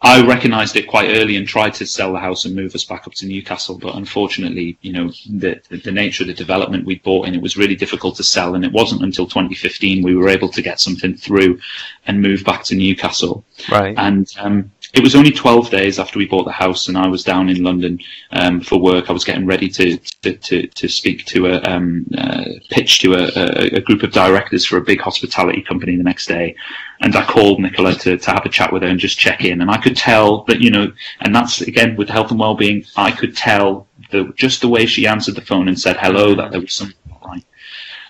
I 0.03 0.21
recognised 0.25 0.75
it 0.75 0.87
quite 0.87 1.15
early 1.15 1.37
and 1.37 1.47
tried 1.47 1.73
to 1.75 1.85
sell 1.85 2.11
the 2.11 2.19
house 2.19 2.43
and 2.43 2.53
move 2.53 2.75
us 2.75 2.83
back 2.83 3.07
up 3.07 3.13
to 3.13 3.25
Newcastle. 3.25 3.77
But 3.77 3.95
unfortunately, 3.95 4.77
you 4.81 4.91
know, 4.91 5.11
the, 5.29 5.61
the, 5.69 5.93
nature 5.93 6.23
of 6.23 6.27
the 6.27 6.33
development 6.33 6.85
we 6.85 6.99
bought 6.99 7.25
in, 7.25 7.33
it 7.33 7.41
was 7.41 7.55
really 7.55 7.75
difficult 7.75 8.17
to 8.17 8.23
sell. 8.23 8.53
And 8.53 8.65
it 8.65 8.73
wasn't 8.73 9.01
until 9.01 9.25
2015 9.25 10.03
we 10.03 10.13
were 10.13 10.27
able 10.27 10.49
to 10.49 10.61
get 10.61 10.81
something 10.81 11.15
through 11.15 11.61
and 12.05 12.21
move 12.21 12.43
back 12.43 12.63
to 12.65 12.75
Newcastle. 12.75 13.45
Right. 13.71 13.95
And 13.97 14.29
um, 14.39 14.71
it 14.93 15.01
was 15.01 15.15
only 15.15 15.31
12 15.31 15.71
days 15.71 15.97
after 15.97 16.19
we 16.19 16.27
bought 16.27 16.45
the 16.45 16.51
house 16.51 16.87
and 16.87 16.95
I 16.95 17.07
was 17.07 17.23
down 17.23 17.49
in 17.49 17.63
London 17.63 17.99
um, 18.31 18.61
for 18.61 18.79
work. 18.79 19.09
I 19.09 19.13
was 19.13 19.23
getting 19.23 19.47
ready 19.47 19.67
to 19.69 19.97
to, 19.97 20.37
to, 20.37 20.67
to 20.67 20.87
speak 20.87 21.25
to 21.25 21.47
a 21.47 21.61
um, 21.63 22.05
uh, 22.15 22.45
pitch 22.69 22.99
to 22.99 23.15
a, 23.15 23.23
a, 23.35 23.77
a 23.77 23.81
group 23.81 24.03
of 24.03 24.11
directors 24.11 24.65
for 24.65 24.77
a 24.77 24.81
big 24.81 25.01
hospitality 25.01 25.63
company 25.63 25.97
the 25.97 26.03
next 26.03 26.27
day. 26.27 26.55
And 27.01 27.15
I 27.15 27.25
called 27.25 27.59
Nicola 27.59 27.95
to, 27.95 28.17
to 28.17 28.31
have 28.31 28.45
a 28.45 28.49
chat 28.49 28.71
with 28.71 28.83
her 28.83 28.87
and 28.87 28.99
just 28.99 29.17
check 29.17 29.43
in. 29.43 29.61
And 29.61 29.71
I 29.71 29.77
could 29.77 29.97
tell 29.97 30.43
that, 30.43 30.61
you 30.61 30.69
know, 30.69 30.91
and 31.21 31.35
that's 31.35 31.61
again 31.61 31.95
with 31.95 32.07
health 32.07 32.29
and 32.29 32.39
well-being, 32.39 32.85
I 32.95 33.11
could 33.11 33.35
tell 33.35 33.87
the, 34.11 34.31
just 34.35 34.61
the 34.61 34.69
way 34.69 34.85
she 34.85 35.07
answered 35.07 35.35
the 35.35 35.41
phone 35.41 35.69
and 35.69 35.79
said 35.79 35.97
hello 35.97 36.35
that 36.35 36.51
there 36.51 36.61
was 36.61 36.81
right. 36.81 36.93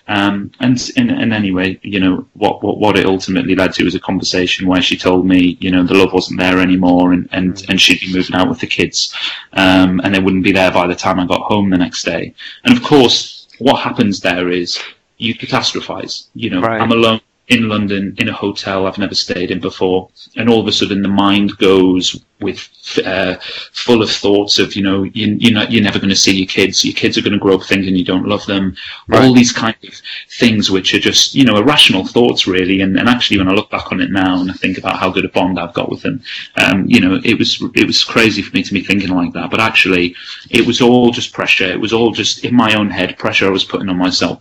Um, 0.06 0.52
and, 0.60 0.78
and 0.96 1.32
anyway, 1.32 1.80
you 1.82 1.98
know, 1.98 2.26
what, 2.34 2.62
what, 2.62 2.78
what 2.78 2.98
it 2.98 3.06
ultimately 3.06 3.54
led 3.54 3.72
to 3.74 3.84
was 3.84 3.94
a 3.94 4.00
conversation 4.00 4.66
where 4.66 4.82
she 4.82 4.98
told 4.98 5.26
me, 5.26 5.56
you 5.60 5.70
know, 5.70 5.82
the 5.82 5.94
love 5.94 6.12
wasn't 6.12 6.40
there 6.40 6.60
anymore 6.60 7.12
and, 7.12 7.28
and, 7.32 7.64
and 7.68 7.80
she'd 7.80 8.00
be 8.00 8.12
moving 8.12 8.36
out 8.36 8.48
with 8.48 8.60
the 8.60 8.66
kids. 8.66 9.14
Um, 9.54 10.00
and 10.04 10.14
they 10.14 10.20
wouldn't 10.20 10.44
be 10.44 10.52
there 10.52 10.70
by 10.70 10.86
the 10.86 10.94
time 10.94 11.18
I 11.18 11.26
got 11.26 11.40
home 11.40 11.70
the 11.70 11.78
next 11.78 12.04
day. 12.04 12.34
And 12.64 12.76
of 12.76 12.82
course, 12.82 13.48
what 13.58 13.80
happens 13.80 14.20
there 14.20 14.50
is 14.50 14.78
you 15.16 15.34
catastrophize. 15.34 16.28
You 16.34 16.50
know, 16.50 16.60
Right. 16.60 16.80
I'm 16.80 16.92
alone 16.92 17.20
in 17.48 17.68
London 17.68 18.14
in 18.18 18.28
a 18.28 18.32
hotel 18.32 18.86
I've 18.86 18.98
never 18.98 19.14
stayed 19.14 19.50
in 19.50 19.60
before, 19.60 20.08
and 20.36 20.48
all 20.48 20.60
of 20.60 20.66
a 20.66 20.72
sudden 20.72 21.02
the 21.02 21.08
mind 21.08 21.56
goes 21.58 22.24
with 22.40 22.68
uh, 23.04 23.36
full 23.72 24.02
of 24.02 24.10
thoughts 24.10 24.58
of 24.58 24.74
you 24.74 24.82
know 24.82 25.02
you, 25.02 25.36
you're 25.40 25.52
not, 25.52 25.70
you're 25.70 25.82
never 25.82 25.98
going 25.98 26.10
to 26.10 26.16
see 26.16 26.36
your 26.36 26.46
kids. 26.46 26.84
Your 26.84 26.94
kids 26.94 27.18
are 27.18 27.22
going 27.22 27.32
to 27.32 27.38
grow 27.38 27.56
up 27.56 27.64
thinking 27.64 27.96
you 27.96 28.04
don't 28.04 28.26
love 28.26 28.44
them. 28.46 28.76
all 29.12 29.34
these 29.34 29.52
kind 29.52 29.76
of 29.82 29.94
things 30.30 30.70
which 30.70 30.94
are 30.94 31.00
just 31.00 31.34
you 31.34 31.44
know 31.44 31.56
irrational 31.56 32.06
thoughts 32.06 32.46
really. 32.46 32.80
And, 32.80 32.98
and 32.98 33.08
actually 33.08 33.38
when 33.38 33.48
I 33.48 33.52
look 33.52 33.70
back 33.70 33.92
on 33.92 34.00
it 34.00 34.10
now 34.10 34.40
and 34.40 34.50
I 34.50 34.54
think 34.54 34.78
about 34.78 34.98
how 34.98 35.10
good 35.10 35.24
a 35.24 35.28
bond 35.28 35.58
I've 35.58 35.74
got 35.74 35.90
with 35.90 36.02
them, 36.02 36.22
um, 36.56 36.86
you 36.88 37.00
know 37.00 37.20
it 37.24 37.38
was 37.38 37.62
it 37.74 37.86
was 37.86 38.04
crazy 38.04 38.42
for 38.42 38.54
me 38.56 38.62
to 38.62 38.72
be 38.72 38.82
thinking 38.82 39.10
like 39.10 39.32
that. 39.34 39.50
But 39.50 39.60
actually 39.60 40.14
it 40.50 40.66
was 40.66 40.80
all 40.80 41.10
just 41.10 41.32
pressure. 41.32 41.66
It 41.66 41.80
was 41.80 41.92
all 41.92 42.10
just 42.10 42.44
in 42.44 42.54
my 42.54 42.74
own 42.74 42.90
head 42.90 43.18
pressure 43.18 43.46
I 43.46 43.50
was 43.50 43.64
putting 43.64 43.88
on 43.88 43.98
myself. 43.98 44.40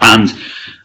And 0.00 0.32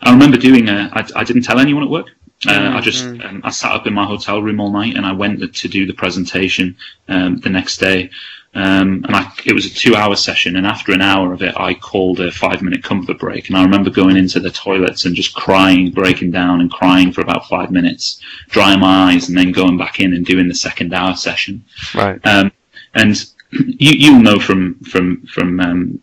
I 0.01 0.11
remember 0.11 0.37
doing 0.37 0.69
a, 0.69 0.89
I, 0.93 1.07
I 1.15 1.23
didn't 1.23 1.43
tell 1.43 1.59
anyone 1.59 1.83
at 1.83 1.89
work. 1.89 2.07
Uh, 2.47 2.71
I 2.73 2.81
just, 2.81 3.05
um, 3.05 3.41
I 3.43 3.49
sat 3.49 3.71
up 3.71 3.87
in 3.87 3.93
my 3.93 4.05
hotel 4.05 4.41
room 4.41 4.59
all 4.59 4.71
night 4.71 4.95
and 4.97 5.05
I 5.05 5.13
went 5.13 5.55
to 5.55 5.67
do 5.67 5.85
the 5.85 5.93
presentation, 5.93 6.75
um, 7.07 7.37
the 7.37 7.49
next 7.49 7.77
day. 7.77 8.09
Um, 8.53 9.03
and 9.05 9.15
I, 9.15 9.31
it 9.45 9.53
was 9.53 9.65
a 9.65 9.69
two-hour 9.69 10.15
session, 10.15 10.55
and 10.55 10.65
after 10.65 10.93
an 10.93 11.01
hour 11.01 11.33
of 11.33 11.41
it, 11.41 11.53
I 11.57 11.73
called 11.73 12.21
a 12.21 12.31
five-minute 12.31 12.83
comfort 12.83 13.19
break. 13.19 13.49
And 13.49 13.57
I 13.57 13.63
remember 13.63 13.89
going 13.89 14.15
into 14.15 14.39
the 14.39 14.49
toilets 14.49 15.03
and 15.03 15.13
just 15.13 15.35
crying, 15.35 15.91
breaking 15.91 16.31
down, 16.31 16.61
and 16.61 16.71
crying 16.71 17.11
for 17.11 17.19
about 17.19 17.49
five 17.49 17.69
minutes, 17.69 18.21
drying 18.47 18.79
my 18.79 19.11
eyes, 19.11 19.27
and 19.27 19.37
then 19.37 19.51
going 19.51 19.77
back 19.77 19.99
in 19.99 20.13
and 20.13 20.25
doing 20.25 20.47
the 20.47 20.55
second 20.55 20.93
hour 20.93 21.17
session. 21.17 21.65
Right. 21.93 22.25
Um, 22.25 22.49
and 22.93 23.29
you 23.55 23.91
you 23.91 24.19
know 24.21 24.39
from 24.39 24.75
from 24.79 25.25
from 25.27 25.59
um, 25.59 25.99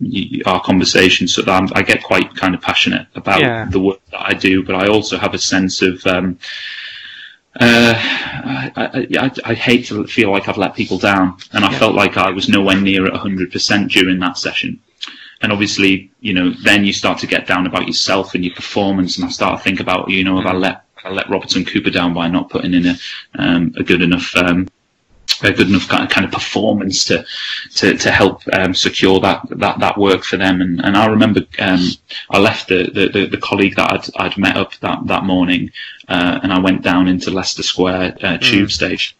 our 0.46 0.60
conversations 0.62 1.36
that 1.36 1.48
I'm, 1.48 1.68
I 1.74 1.82
get 1.82 2.02
quite 2.02 2.34
kind 2.34 2.54
of 2.54 2.60
passionate 2.60 3.06
about 3.14 3.40
Yeah. 3.40 3.66
the 3.70 3.80
work 3.80 4.00
that 4.10 4.22
I 4.22 4.34
do, 4.34 4.62
but 4.62 4.74
I 4.74 4.88
also 4.88 5.18
have 5.18 5.34
a 5.34 5.38
sense 5.38 5.82
of 5.82 6.04
um, 6.06 6.38
uh, 7.60 7.94
I, 7.94 9.06
I, 9.20 9.30
I, 9.44 9.54
hate 9.54 9.84
to 9.88 10.06
feel 10.06 10.30
like 10.32 10.48
I've 10.48 10.56
let 10.56 10.74
people 10.74 10.96
down, 10.96 11.36
and 11.52 11.64
I 11.66 11.72
Yeah. 11.72 11.78
felt 11.78 11.94
like 11.94 12.16
I 12.16 12.30
was 12.30 12.48
nowhere 12.48 12.80
near 12.80 13.04
at 13.06 13.12
100% 13.12 13.90
during 13.90 14.18
that 14.20 14.38
session. 14.38 14.80
And 15.42 15.52
obviously, 15.52 16.10
you 16.20 16.32
know, 16.32 16.54
then 16.64 16.86
you 16.86 16.94
start 16.94 17.18
to 17.18 17.26
get 17.26 17.46
down 17.46 17.66
about 17.66 17.86
yourself 17.86 18.34
and 18.34 18.42
your 18.42 18.54
performance, 18.54 19.18
and 19.18 19.26
I 19.26 19.28
start 19.28 19.58
to 19.58 19.64
think 19.64 19.80
about, 19.80 20.08
you 20.08 20.24
know, 20.24 20.40
if 20.40 20.46
I 20.46 20.54
let 20.54 20.84
I 21.04 21.10
let 21.10 21.28
Robertson 21.28 21.64
Cooper 21.64 21.90
down 21.90 22.14
by 22.14 22.28
not 22.28 22.48
putting 22.48 22.74
in 22.74 22.86
a 22.86 22.94
um, 23.34 23.74
a 23.76 23.82
good 23.82 24.02
enough 24.02 24.34
um, 24.36 24.68
a 25.44 25.52
good 25.52 25.68
enough 25.68 25.88
kind 25.88 26.04
of, 26.04 26.10
kind 26.10 26.24
of 26.24 26.32
performance 26.32 27.04
to 27.06 27.24
to, 27.74 27.96
to 27.96 28.10
help 28.10 28.42
um, 28.52 28.74
secure 28.74 29.20
that, 29.20 29.42
that 29.50 29.78
that 29.80 29.98
work 29.98 30.24
for 30.24 30.36
them. 30.36 30.60
And, 30.60 30.84
and 30.84 30.96
I 30.96 31.06
remember 31.06 31.40
um, 31.58 31.88
I 32.30 32.38
left 32.38 32.68
the, 32.68 32.90
the, 32.92 33.26
the, 33.26 33.38
colleague 33.38 33.76
that 33.76 33.92
I'd, 33.92 34.06
I'd 34.16 34.38
met 34.38 34.56
up 34.56 34.74
that 34.76 35.06
that 35.06 35.24
morning, 35.24 35.70
uh, 36.08 36.40
and 36.42 36.52
I 36.52 36.58
went 36.58 36.82
down 36.82 37.08
into 37.08 37.30
Leicester 37.30 37.62
Square 37.62 38.16
uh, 38.22 38.38
tube 38.38 38.70
station. 38.70 39.16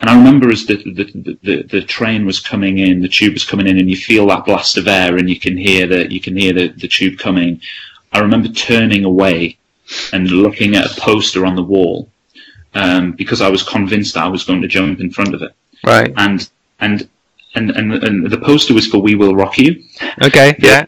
And 0.00 0.08
I 0.08 0.16
remember 0.16 0.50
as 0.50 0.64
the, 0.64 0.76
the, 0.76 1.38
the, 1.42 1.62
the 1.62 1.82
train 1.82 2.24
was 2.24 2.40
coming 2.40 2.78
in, 2.78 3.02
the 3.02 3.08
tube 3.08 3.34
was 3.34 3.44
coming 3.44 3.66
in, 3.66 3.78
and 3.78 3.90
you 3.90 3.96
feel 3.96 4.26
that 4.28 4.46
blast 4.46 4.78
of 4.78 4.88
air, 4.88 5.16
and 5.16 5.28
you 5.28 5.38
can 5.38 5.56
hear 5.56 5.86
the 5.86 6.10
you 6.10 6.20
can 6.20 6.36
hear 6.36 6.52
the, 6.52 6.68
the 6.68 6.88
tube 6.88 7.18
coming. 7.18 7.60
I 8.12 8.20
remember 8.20 8.48
turning 8.48 9.04
away 9.04 9.58
and 10.12 10.30
looking 10.30 10.74
at 10.74 10.86
a 10.86 11.00
poster 11.00 11.44
on 11.44 11.54
the 11.54 11.62
wall 11.62 12.08
um, 12.74 13.12
because 13.12 13.40
I 13.40 13.48
was 13.48 13.62
convinced 13.62 14.14
that 14.14 14.24
I 14.24 14.28
was 14.28 14.44
going 14.44 14.62
to 14.62 14.68
jump 14.68 15.00
in 15.00 15.10
front 15.10 15.34
of 15.34 15.42
it 15.42 15.54
Right. 15.84 16.12
and 16.16 16.48
and 16.80 17.08
and 17.54 17.70
and, 17.72 17.92
and 18.04 18.30
the 18.30 18.38
poster 18.38 18.74
was 18.74 18.86
for 18.86 18.98
"We 18.98 19.14
Will 19.16 19.34
Rock 19.34 19.58
You," 19.58 19.82
Okay. 20.22 20.54
Yeah. 20.60 20.86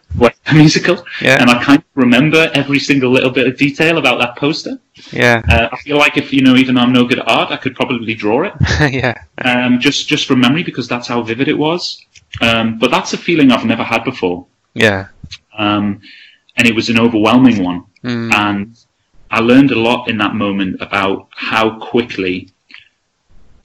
musical. 0.53 1.05
Yeah. 1.21 1.41
And 1.41 1.51
I 1.51 1.63
kind 1.63 1.79
of 1.79 1.85
remember 1.95 2.51
every 2.55 2.79
single 2.79 3.11
little 3.11 3.31
bit 3.31 3.47
of 3.49 3.57
detail 3.57 3.99
about 3.99 4.19
that 4.21 4.37
poster. 4.37 4.79
Yeah. 5.11 5.43
Uh, 5.49 5.69
I 5.73 5.77
feel 5.79 5.97
like 5.99 6.17
if 6.17 6.33
you 6.33 6.43
know, 6.43 6.55
even 6.57 6.75
though 6.77 6.83
I'm 6.83 6.93
no 6.93 7.05
good 7.05 7.19
at 7.19 7.29
art, 7.29 7.51
I 7.51 7.57
could 7.57 7.75
probably 7.75 8.15
draw 8.15 8.45
it 8.45 8.53
yeah. 8.93 9.15
um, 9.45 9.81
just 9.81 10.07
just 10.09 10.27
from 10.27 10.41
memory 10.41 10.63
because 10.63 10.87
that's 10.87 11.09
how 11.09 11.21
vivid 11.23 11.49
it 11.49 11.59
was. 11.59 11.99
Um, 12.41 12.79
but 12.79 12.91
that's 12.91 13.13
a 13.13 13.19
feeling 13.19 13.51
I've 13.51 13.65
never 13.67 13.83
had 13.85 14.05
before, 14.05 14.47
Yeah. 14.75 15.09
um, 15.59 16.01
and 16.57 16.67
it 16.69 16.75
was 16.75 16.89
an 16.89 16.99
overwhelming 16.99 17.63
one. 17.63 17.85
Mm. 18.05 18.33
And 18.33 18.79
I 19.31 19.41
learned 19.41 19.71
a 19.73 19.79
lot 19.79 20.09
in 20.09 20.17
that 20.19 20.35
moment 20.35 20.81
about 20.81 21.29
how 21.35 21.79
quickly 21.79 22.49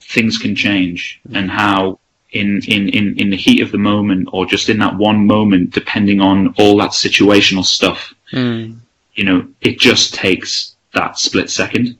things 0.08 0.38
can 0.38 0.54
change 0.56 1.20
and 1.34 1.50
how 1.50 1.98
in, 2.32 2.60
in, 2.66 2.88
in, 2.88 3.18
in 3.18 3.30
the 3.30 3.36
heat 3.36 3.62
of 3.62 3.72
the 3.72 3.78
moment 3.78 4.28
or 4.32 4.46
just 4.46 4.68
in 4.68 4.78
that 4.78 4.96
one 4.96 5.26
moment, 5.26 5.70
depending 5.70 6.20
on 6.20 6.54
all 6.58 6.76
that 6.78 6.90
situational 6.90 7.64
stuff, 7.64 8.14
Mm. 8.32 8.76
you 9.14 9.24
know, 9.24 9.48
it 9.62 9.78
just 9.78 10.12
takes 10.12 10.76
that 10.92 11.18
split 11.18 11.48
second. 11.48 11.96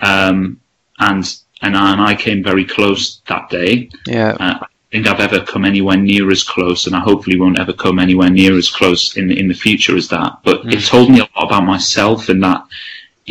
Um, 0.00 0.60
and, 0.98 1.24
and 1.62 1.76
I, 1.76 1.92
and 1.92 2.00
I 2.00 2.14
came 2.16 2.42
very 2.42 2.64
close 2.64 3.20
that 3.28 3.48
day. 3.48 3.90
Yeah. 4.06 4.36
Uh, 4.40 4.58
I 4.60 4.66
think 4.90 5.06
I've 5.06 5.20
ever 5.20 5.44
come 5.44 5.64
anywhere 5.64 5.96
near 5.96 6.28
as 6.32 6.42
close, 6.42 6.88
and 6.88 6.96
I 6.96 7.00
hopefully 7.00 7.38
won't 7.38 7.60
ever 7.60 7.72
come 7.72 8.00
anywhere 8.00 8.28
near 8.28 8.56
as 8.58 8.68
close 8.68 9.16
in 9.16 9.28
the, 9.28 9.38
in 9.38 9.46
the 9.46 9.54
future 9.54 9.96
as 9.96 10.08
that. 10.08 10.38
But 10.42 10.66
it 10.72 10.84
told 10.84 11.10
me 11.10 11.20
a 11.20 11.28
lot 11.36 11.46
about 11.46 11.64
myself, 11.64 12.28
and 12.28 12.42
that 12.42 12.64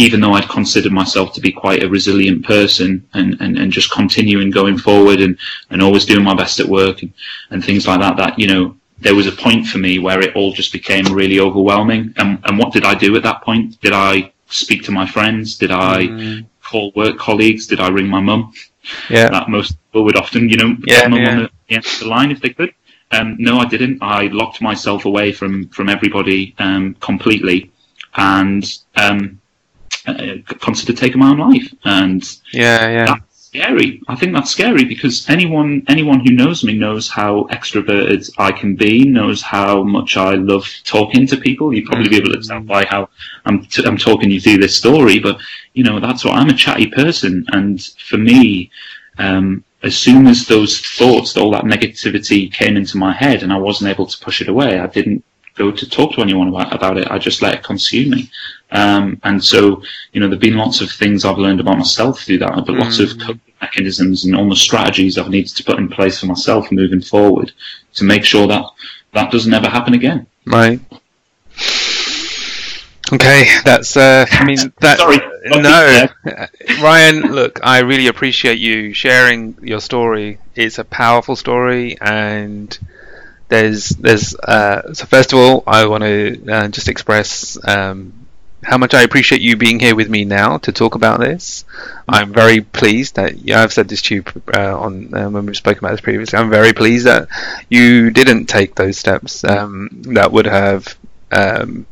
even 0.06 0.20
though 0.22 0.34
I'd 0.38 0.50
considered 0.60 0.94
myself 1.02 1.28
to 1.34 1.42
be 1.48 1.52
quite 1.64 1.84
a 1.84 1.90
resilient 1.98 2.40
person, 2.46 2.90
and, 3.14 3.30
and, 3.44 3.58
and 3.60 3.70
just 3.72 3.92
continuing 3.92 4.50
going 4.60 4.78
forward, 4.78 5.20
and, 5.26 5.38
and 5.70 5.82
always 5.82 6.06
doing 6.06 6.24
my 6.24 6.36
best 6.42 6.60
at 6.64 6.68
work, 6.80 6.98
and, 7.04 7.12
and 7.52 7.60
things 7.64 7.84
like 7.90 8.00
that, 8.00 8.16
that 8.22 8.40
you 8.42 8.48
know 8.52 8.64
there 9.06 9.16
was 9.20 9.28
a 9.28 9.32
point 9.46 9.64
for 9.72 9.78
me 9.78 9.94
where 10.06 10.20
it 10.26 10.36
all 10.38 10.52
just 10.62 10.72
became 10.80 11.06
really 11.22 11.40
overwhelming. 11.48 12.14
And, 12.18 12.30
and 12.46 12.58
what 12.60 12.74
did 12.76 12.84
I 12.92 12.96
do 12.96 13.16
at 13.18 13.24
that 13.24 13.42
point? 13.44 13.80
Did 13.82 13.94
I 13.94 14.32
speak 14.48 14.84
to 14.84 14.92
my 14.92 15.06
friends? 15.16 15.58
Did 15.64 15.72
I 15.72 15.98
Mm. 16.08 16.46
call 16.70 16.92
work 16.96 17.18
colleagues? 17.18 17.64
Did 17.72 17.80
I 17.80 17.90
ring 17.98 18.08
my 18.08 18.22
mum? 18.30 18.42
Yeah. 19.10 19.30
that 19.36 19.50
most 19.50 19.70
people 19.86 20.04
would 20.06 20.18
often, 20.24 20.50
you 20.50 20.58
know, 20.62 20.72
Yeah, 20.92 21.02
them 21.04 21.14
yeah. 21.14 21.30
on 21.30 21.38
the, 21.38 21.50
the 21.70 22.00
the 22.02 22.08
line 22.16 22.32
if 22.36 22.40
they 22.44 22.54
could. 22.60 22.72
Um, 23.12 23.28
no, 23.48 23.54
I 23.64 23.66
didn't. 23.74 23.98
I 24.02 24.20
locked 24.42 24.60
myself 24.62 25.06
away 25.06 25.28
from 25.40 25.54
from 25.76 25.88
everybody 25.96 26.42
um, 26.66 26.84
completely, 27.10 27.60
and 28.16 28.64
um, 29.06 29.22
considered 30.60 30.98
taking 30.98 31.20
my 31.20 31.30
own 31.30 31.40
life. 31.40 31.74
And 31.86 32.24
Yeah. 32.52 32.90
Yeah. 32.90 33.06
that's 33.06 33.30
scary. 33.50 34.02
I 34.08 34.16
think 34.16 34.34
that's 34.34 34.52
scary 34.52 34.86
because 34.86 35.28
anyone 35.30 35.84
anyone 35.88 36.20
who 36.20 36.32
knows 36.34 36.64
me 36.64 36.74
knows 36.78 37.10
how 37.10 37.48
extroverted 37.52 38.30
I 38.38 38.52
can 38.52 38.76
be, 38.76 39.06
knows 39.06 39.42
how 39.42 39.84
much 39.84 40.18
I 40.18 40.36
love 40.36 40.68
talking 40.84 41.26
to 41.28 41.38
people. 41.38 41.74
You'd 41.74 41.86
probably 41.88 42.10
be 42.10 42.18
able 42.18 42.32
to 42.34 42.42
tell 42.42 42.62
by 42.62 42.86
how 42.86 43.10
I'm 43.46 43.66
t- 43.66 43.86
I'm 43.86 43.98
talking 43.98 44.30
you 44.30 44.40
through 44.40 44.60
this 44.60 44.78
story, 44.78 45.20
but 45.20 45.38
you 45.74 45.84
know 45.84 46.00
that's 46.00 46.24
what 46.24 46.36
I'm 46.36 46.50
a 46.50 46.54
chatty 46.54 46.88
person, 46.88 47.46
and 47.52 47.82
for 48.10 48.18
me. 48.18 48.70
Um, 49.18 49.64
as 49.82 49.98
soon 49.98 50.28
as 50.28 50.46
those 50.46 50.80
thoughts, 50.82 51.38
all 51.38 51.52
that 51.52 51.64
negativity 51.64 52.52
came 52.52 52.76
into 52.76 52.98
my 52.98 53.14
head 53.14 53.44
and 53.44 53.54
I 53.54 53.58
wasn't 53.58 53.90
able 53.90 54.06
to 54.06 54.20
push 54.20 54.42
it 54.42 54.50
away, 54.50 54.78
I 54.80 54.88
didn't 54.88 55.24
go 55.60 55.72
to 55.72 55.90
talk 55.90 56.14
to 56.14 56.22
anyone 56.22 56.48
about, 56.48 56.74
about 56.74 56.98
it. 56.98 57.12
I 57.12 57.20
just 57.20 57.42
let 57.42 57.54
it 57.54 57.64
consume 57.64 58.12
me. 58.12 58.32
Um, 58.72 59.20
and 59.24 59.44
so, 59.44 59.84
you 60.14 60.20
know, 60.20 60.28
there've 60.28 60.40
been 60.40 60.58
lots 60.58 60.82
of 60.82 60.90
things 60.90 61.26
I've 61.26 61.38
learned 61.38 61.60
about 61.60 61.78
myself 61.78 62.22
through 62.22 62.40
that, 62.40 62.66
but 62.66 62.76
lots 62.76 63.00
of 63.00 63.20
coping 63.20 63.54
mechanisms 63.62 64.26
and 64.26 64.36
almost 64.36 64.62
strategies 64.62 65.18
I've 65.18 65.30
needed 65.30 65.56
to 65.58 65.64
put 65.64 65.80
in 65.80 65.90
place 65.90 66.20
for 66.20 66.28
myself 66.28 66.72
moving 66.72 67.02
forward 67.02 67.52
to 67.96 68.04
make 68.06 68.24
sure 68.24 68.48
that 68.48 68.64
that 69.14 69.32
doesn't 69.32 69.54
ever 69.54 69.70
happen 69.70 69.94
again. 69.94 70.28
Right. 70.46 70.80
Okay, 73.12 73.46
that's. 73.66 73.98
Uh, 73.98 74.26
I 74.30 74.46
mean, 74.46 74.58
that. 74.82 75.00
Sorry. 75.00 75.18
No, 75.46 76.08
Ryan. 76.84 77.22
Look, 77.34 77.60
I 77.64 77.80
really 77.80 78.08
appreciate 78.08 78.60
you 78.60 78.94
sharing 78.94 79.58
your 79.64 79.82
story. 79.82 80.38
It's 80.56 80.78
a 80.78 80.84
powerful 80.84 81.36
story, 81.36 81.98
and 82.00 82.78
there's 83.50 83.90
there's. 83.90 84.36
Uh, 84.36 84.94
so 84.94 85.06
first 85.06 85.34
of 85.34 85.40
all, 85.40 85.64
I 85.68 85.86
want 85.88 86.04
to 86.04 86.52
uh, 86.52 86.68
just 86.70 86.88
express 86.88 87.58
um, 87.68 88.14
how 88.64 88.78
much 88.78 88.94
I 88.94 89.02
appreciate 89.02 89.42
you 89.42 89.56
being 89.56 89.80
here 89.80 89.96
with 89.96 90.10
me 90.10 90.26
now 90.26 90.58
to 90.60 90.72
talk 90.72 90.96
about 90.96 91.20
this. 91.20 91.66
I'm 92.08 92.34
very 92.34 92.62
pleased 92.62 93.16
that 93.16 93.40
yeah, 93.40 93.62
I've 93.62 93.74
said 93.74 93.90
this 93.90 94.02
to 94.04 94.16
you 94.16 94.24
uh, 94.54 94.80
on 94.80 95.14
uh, 95.14 95.30
when 95.30 95.46
we've 95.46 95.58
spoken 95.58 95.80
about 95.80 95.92
this 95.92 96.02
previously. 96.02 96.38
I'm 96.38 96.50
very 96.50 96.74
pleased 96.74 97.06
that 97.06 97.28
you 97.70 98.12
didn't 98.12 98.46
take 98.46 98.76
those 98.76 98.98
steps 98.98 99.44
um, 99.44 99.90
that 100.14 100.32
would 100.32 100.46
have 100.46 100.98
um, 101.32 101.86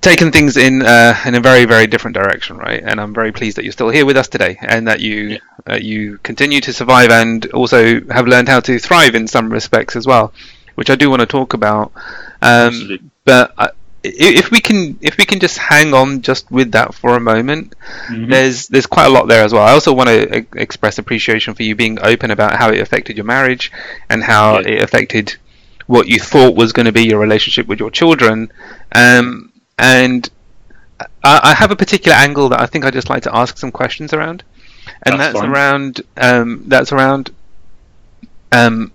taken 0.00 0.30
things 0.30 0.56
in 0.56 0.82
uh, 0.82 1.14
in 1.24 1.34
a 1.34 1.40
very 1.40 1.64
very 1.64 1.86
different 1.86 2.14
direction, 2.14 2.56
right? 2.56 2.82
And 2.84 3.00
I'm 3.00 3.14
very 3.14 3.32
pleased 3.32 3.56
that 3.56 3.64
you're 3.64 3.72
still 3.72 3.90
here 3.90 4.06
with 4.06 4.16
us 4.16 4.28
today, 4.28 4.56
and 4.60 4.88
that 4.88 5.00
you 5.00 5.38
uh, 5.68 5.78
you 5.80 6.18
continue 6.22 6.60
to 6.60 6.72
survive 6.72 7.10
and 7.10 7.44
also 7.52 8.00
have 8.10 8.26
learned 8.26 8.48
how 8.48 8.60
to 8.60 8.78
thrive 8.78 9.14
in 9.14 9.26
some 9.26 9.50
respects 9.50 9.96
as 9.96 10.06
well, 10.06 10.32
which 10.74 10.90
I 10.90 10.94
do 10.96 11.10
want 11.10 11.20
to 11.20 11.26
talk 11.26 11.54
about. 11.54 11.92
Um, 12.40 13.10
but 13.24 13.52
i- 13.58 13.72
if 14.04 14.50
we 14.50 14.60
can 14.60 14.98
if 15.00 15.16
we 15.16 15.24
can 15.24 15.38
just 15.38 15.58
hang 15.58 15.94
on 15.94 16.22
just 16.22 16.50
with 16.50 16.72
that 16.72 16.92
for 16.94 17.14
a 17.16 17.20
moment, 17.20 17.74
Mhm. 18.10 18.28
there's 18.28 18.66
there's 18.68 18.86
quite 18.86 19.06
a 19.06 19.10
lot 19.10 19.28
there 19.28 19.44
as 19.44 19.52
well. 19.52 19.62
I 19.62 19.70
also 19.72 19.92
want 19.92 20.08
to 20.08 20.38
e- 20.38 20.46
express 20.56 20.98
appreciation 20.98 21.54
for 21.54 21.62
you 21.62 21.74
being 21.76 21.98
open 22.02 22.30
about 22.30 22.56
how 22.56 22.70
it 22.70 22.80
affected 22.80 23.16
your 23.16 23.26
marriage 23.26 23.70
and 24.10 24.22
how 24.24 24.58
Yeah. 24.58 24.68
it 24.68 24.82
affected 24.82 25.36
what 25.86 26.08
you 26.08 26.18
thought 26.18 26.54
was 26.56 26.72
going 26.72 26.86
to 26.86 26.92
be 26.92 27.04
your 27.06 27.18
relationship 27.20 27.66
with 27.66 27.78
your 27.78 27.90
children. 27.90 28.50
Um, 28.94 29.50
and 29.78 30.28
I, 31.24 31.40
I 31.50 31.54
have 31.54 31.70
a 31.70 31.76
particular 31.76 32.16
angle 32.16 32.48
that 32.50 32.60
I 32.60 32.66
think 32.66 32.84
I'd 32.84 32.92
just 32.92 33.10
like 33.10 33.22
to 33.24 33.34
ask 33.36 33.58
some 33.58 33.70
questions 33.72 34.12
around, 34.12 34.42
and 35.04 35.18
That's 35.20 35.34
that's, 35.34 35.44
around 35.46 36.00
um, 36.16 36.64
that's 36.66 36.92
around. 36.92 37.30
Um, 38.52 38.92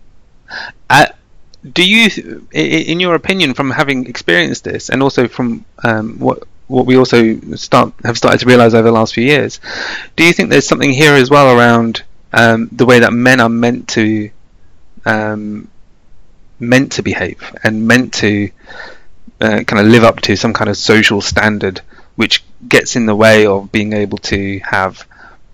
do 1.74 1.84
you, 1.84 2.48
in 2.52 3.00
your 3.00 3.16
opinion, 3.16 3.54
from 3.54 3.72
having 3.72 4.08
experienced 4.08 4.64
this, 4.64 4.90
and 4.90 5.02
also 5.02 5.28
from 5.28 5.66
um, 5.84 6.20
what 6.20 6.44
what 6.68 6.86
we 6.86 6.98
also 6.98 7.40
start 7.56 7.94
have 8.04 8.18
started 8.18 8.40
to 8.40 8.46
realize 8.46 8.74
over 8.74 8.84
the 8.84 8.92
last 8.92 9.14
few 9.14 9.24
years, 9.24 9.60
do 10.16 10.24
you 10.24 10.34
think 10.34 10.50
there's 10.50 10.68
something 10.68 10.92
here 10.92 11.14
as 11.14 11.30
well 11.30 11.58
around 11.58 12.04
um, 12.34 12.70
the 12.72 12.86
way 12.86 13.00
that 13.00 13.14
men 13.14 13.40
are 13.40 13.50
meant 13.50 13.88
to 13.90 14.30
um, 15.06 15.70
meant 16.60 16.94
to 16.94 17.02
behave 17.02 17.56
and 17.64 17.88
meant 17.88 18.14
to 18.16 18.50
uh, 19.40 19.64
kind 19.64 19.80
of 19.80 19.88
live 19.88 20.04
up 20.04 20.20
to 20.22 20.36
some 20.36 20.54
kind 20.54 20.70
of 20.70 20.78
social 20.78 21.22
standard, 21.22 21.82
which 22.16 22.44
gets 22.68 22.96
in 22.96 23.06
the 23.06 23.16
way 23.16 23.46
of 23.46 23.72
being 23.72 23.94
able 23.94 24.18
to 24.18 24.60
have 24.60 25.08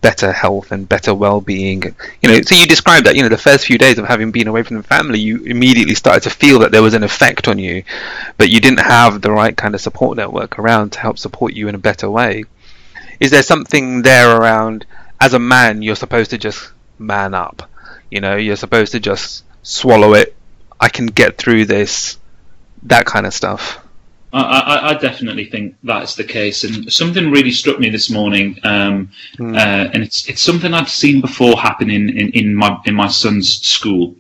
better 0.04 0.34
health 0.34 0.74
and 0.74 0.88
better 0.88 1.16
well-being. 1.16 1.82
You 2.22 2.30
know, 2.30 2.42
so 2.42 2.54
you 2.54 2.68
described 2.68 3.06
that. 3.06 3.16
You 3.16 3.24
know, 3.24 3.30
the 3.30 3.38
first 3.38 3.66
few 3.66 3.78
days 3.78 3.98
of 3.98 4.06
having 4.06 4.32
been 4.32 4.50
away 4.50 4.62
from 4.62 4.76
the 4.76 4.84
family, 4.84 5.18
you 5.18 5.38
immediately 5.46 5.96
started 5.96 6.24
to 6.24 6.30
feel 6.30 6.60
that 6.60 6.72
there 6.74 6.84
was 6.84 6.94
an 6.94 7.04
effect 7.04 7.48
on 7.48 7.58
you, 7.58 7.84
but 8.38 8.50
you 8.50 8.60
didn't 8.60 8.82
have 8.82 9.22
the 9.22 9.32
right 9.32 9.56
kind 9.56 9.74
of 9.74 9.82
support 9.82 10.18
network 10.18 10.60
around 10.60 10.92
to 10.92 11.00
help 11.00 11.18
support 11.18 11.54
you 11.54 11.70
in 11.70 11.76
a 11.76 11.80
better 11.80 12.12
way. 12.12 12.44
Is 13.22 13.32
there 13.32 13.44
something 13.44 14.02
there 14.02 14.36
around? 14.38 14.86
As 15.22 15.34
a 15.34 15.40
man, 15.40 15.82
you're 15.82 15.96
supposed 15.96 16.32
to 16.32 16.38
just 16.38 16.74
man 17.00 17.34
up. 17.34 17.70
You 18.12 18.20
know, 18.20 18.36
you're 18.36 18.58
supposed 18.58 18.92
to 18.92 19.00
just 19.00 19.46
swallow 19.64 20.14
it. 20.16 20.36
I 20.82 20.90
can 20.90 21.06
get 21.06 21.38
through 21.38 21.66
this. 21.66 22.18
That 22.84 23.06
kind 23.06 23.26
of 23.26 23.34
stuff. 23.34 23.80
I, 24.34 24.42
I, 24.42 24.90
I, 24.90 24.94
definitely 24.96 25.46
think 25.46 25.76
that's 25.84 26.16
the 26.16 26.24
case, 26.24 26.64
and 26.64 26.92
something 26.92 27.30
really 27.30 27.52
struck 27.52 27.80
me 27.80 27.90
this 27.90 28.10
morning, 28.10 28.58
um, 28.64 29.12
mm. 29.38 29.56
uh, 29.56 29.92
and 29.94 30.04
it's 30.04 30.28
it's 30.28 30.42
something 30.42 30.74
I'd 30.74 30.90
seen 30.90 31.22
before 31.22 31.56
happen 31.60 31.92
in, 31.92 32.10
in, 32.10 32.56
my 32.56 32.80
in 32.86 32.96
my 32.96 33.08
son's 33.08 33.62
school. 33.62 34.16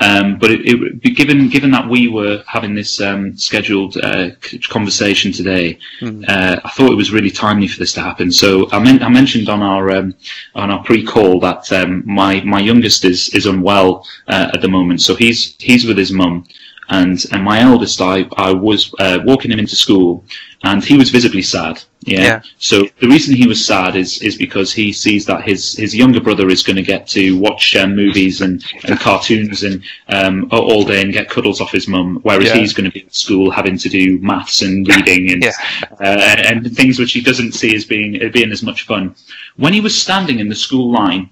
Um, 0.00 0.36
but 0.38 0.50
it, 0.50 0.62
it, 0.64 1.14
given 1.14 1.48
given 1.48 1.70
that 1.70 1.88
we 1.88 2.08
were 2.08 2.42
having 2.48 2.74
this 2.74 3.00
um, 3.00 3.36
scheduled 3.36 3.96
uh, 3.98 4.30
conversation 4.68 5.30
today, 5.30 5.78
mm. 6.00 6.28
uh, 6.28 6.60
I 6.64 6.70
thought 6.70 6.90
it 6.90 6.96
was 6.96 7.12
really 7.12 7.30
timely 7.30 7.68
for 7.68 7.78
this 7.78 7.92
to 7.92 8.00
happen. 8.00 8.32
So 8.32 8.68
I, 8.72 8.78
I 8.78 9.08
mentioned 9.08 9.48
on 9.48 9.62
our 9.62 9.92
um, 9.92 10.16
on 10.56 10.72
our 10.72 10.82
pre-call 10.82 11.38
that 11.38 11.70
um, 11.72 12.02
my 12.04 12.40
my 12.40 12.58
youngest 12.58 13.04
is 13.04 13.28
is 13.32 13.46
unwell 13.46 14.08
uh, 14.26 14.50
at 14.52 14.60
the 14.60 14.68
moment, 14.68 15.02
so 15.02 15.14
he's 15.14 15.54
he's 15.60 15.86
with 15.86 15.98
his 15.98 16.10
mum 16.10 16.46
and 16.88 17.24
and 17.32 17.42
my 17.42 17.60
eldest, 17.60 18.00
I 18.00 18.26
I 18.36 18.52
was 18.52 18.94
uh, 18.98 19.20
walking 19.24 19.50
him 19.50 19.58
into 19.58 19.76
school, 19.76 20.24
and 20.64 20.84
he 20.84 20.96
was 20.96 21.10
visibly 21.10 21.42
sad. 21.42 21.82
Yeah? 22.04 22.20
yeah. 22.20 22.42
So 22.58 22.82
the 22.98 23.06
reason 23.06 23.36
he 23.36 23.46
was 23.46 23.64
sad 23.64 23.94
is 23.94 24.20
is 24.22 24.36
because 24.36 24.72
he 24.72 24.92
sees 24.92 25.24
that 25.26 25.44
his 25.44 25.74
his 25.74 25.94
younger 25.94 26.20
brother 26.20 26.48
is 26.48 26.62
going 26.62 26.76
to 26.76 26.82
get 26.82 27.06
to 27.08 27.38
watch 27.38 27.76
um, 27.76 27.94
movies 27.94 28.40
and, 28.40 28.64
and 28.84 28.98
cartoons 29.08 29.62
and 29.62 29.82
um, 30.08 30.48
all 30.50 30.84
day 30.84 31.02
and 31.02 31.12
get 31.12 31.30
cuddles 31.30 31.60
off 31.60 31.70
his 31.70 31.86
mum, 31.86 32.18
whereas 32.22 32.48
yeah. 32.48 32.56
he's 32.56 32.72
going 32.72 32.90
to 32.90 32.92
be 32.92 33.04
at 33.04 33.14
school 33.14 33.50
having 33.50 33.78
to 33.78 33.88
do 33.88 34.18
maths 34.18 34.62
and 34.62 34.86
reading 34.96 35.30
and 35.30 35.44
yeah. 35.44 35.52
uh, 36.00 36.42
and 36.44 36.74
things 36.76 36.98
which 36.98 37.12
he 37.12 37.20
doesn't 37.20 37.52
see 37.52 37.74
as 37.76 37.84
being 37.84 38.18
being 38.32 38.50
as 38.50 38.62
much 38.62 38.86
fun. 38.86 39.14
When 39.56 39.72
he 39.72 39.80
was 39.80 40.00
standing 40.00 40.40
in 40.40 40.48
the 40.48 40.56
school 40.56 40.90
line, 40.90 41.30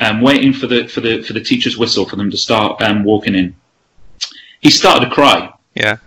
um, 0.00 0.20
waiting 0.20 0.52
for 0.52 0.68
the 0.68 0.86
for 0.86 1.00
the 1.00 1.22
for 1.22 1.32
the 1.32 1.40
teacher's 1.40 1.76
whistle 1.76 2.08
for 2.08 2.16
them 2.16 2.30
to 2.30 2.36
start 2.36 2.80
um, 2.80 3.02
walking 3.02 3.34
in 3.34 3.56
he 4.64 4.70
started 4.70 5.08
to 5.08 5.14
cry. 5.14 5.52
Yeah. 5.74 5.98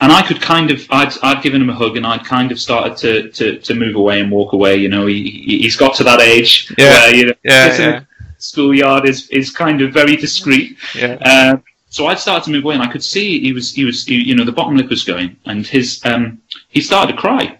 And 0.00 0.12
I 0.12 0.22
could 0.22 0.40
kind 0.40 0.70
of, 0.70 0.86
I'd, 0.90 1.12
I'd 1.22 1.42
given 1.42 1.60
him 1.60 1.70
a 1.70 1.74
hug 1.74 1.96
and 1.96 2.06
I'd 2.06 2.24
kind 2.24 2.52
of 2.52 2.60
started 2.60 2.96
to, 2.98 3.30
to, 3.32 3.58
to 3.58 3.74
move 3.74 3.96
away 3.96 4.20
and 4.20 4.30
walk 4.30 4.52
away. 4.52 4.76
You 4.76 4.88
know, 4.88 5.06
he, 5.06 5.58
he's 5.62 5.74
got 5.74 5.96
to 5.96 6.04
that 6.04 6.20
age 6.20 6.72
yeah. 6.78 6.90
where, 6.90 7.14
you 7.16 7.26
know, 7.26 7.32
yeah, 7.42 7.78
yeah. 7.78 8.00
schoolyard 8.36 9.08
is, 9.08 9.28
is 9.30 9.50
kind 9.50 9.82
of 9.82 9.92
very 9.92 10.14
discreet. 10.14 10.76
Yeah. 10.94 11.14
Um, 11.14 11.64
so 11.88 12.06
I 12.06 12.14
started 12.14 12.44
to 12.44 12.50
move 12.50 12.64
away, 12.64 12.74
and 12.74 12.84
I 12.84 12.92
could 12.92 13.02
see 13.02 13.40
he 13.40 13.52
was, 13.54 13.72
he 13.72 13.84
was, 13.84 14.04
he, 14.04 14.16
you 14.16 14.34
know, 14.36 14.44
the 14.44 14.52
bottom 14.52 14.76
lip 14.76 14.90
was 14.90 15.04
going, 15.04 15.36
and 15.46 15.66
his, 15.66 16.04
um, 16.04 16.40
he 16.68 16.82
started 16.82 17.12
to 17.14 17.18
cry, 17.18 17.58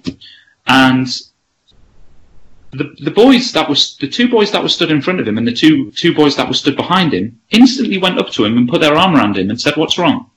and 0.66 1.08
the 2.72 2.94
the 3.00 3.10
boys 3.10 3.52
that 3.52 3.68
was 3.68 3.96
the 3.96 4.08
two 4.08 4.28
boys 4.28 4.50
that 4.50 4.62
were 4.62 4.68
stood 4.68 4.90
in 4.90 5.00
front 5.00 5.20
of 5.20 5.28
him 5.28 5.38
and 5.38 5.46
the 5.46 5.52
two 5.52 5.90
two 5.92 6.14
boys 6.14 6.36
that 6.36 6.46
were 6.46 6.54
stood 6.54 6.76
behind 6.76 7.14
him 7.14 7.40
instantly 7.50 7.98
went 7.98 8.18
up 8.18 8.30
to 8.30 8.44
him 8.44 8.56
and 8.58 8.68
put 8.68 8.80
their 8.80 8.96
arm 8.96 9.14
around 9.14 9.36
him 9.36 9.50
and 9.50 9.60
said, 9.60 9.76
"What's 9.76 9.98
wrong?" 9.98 10.30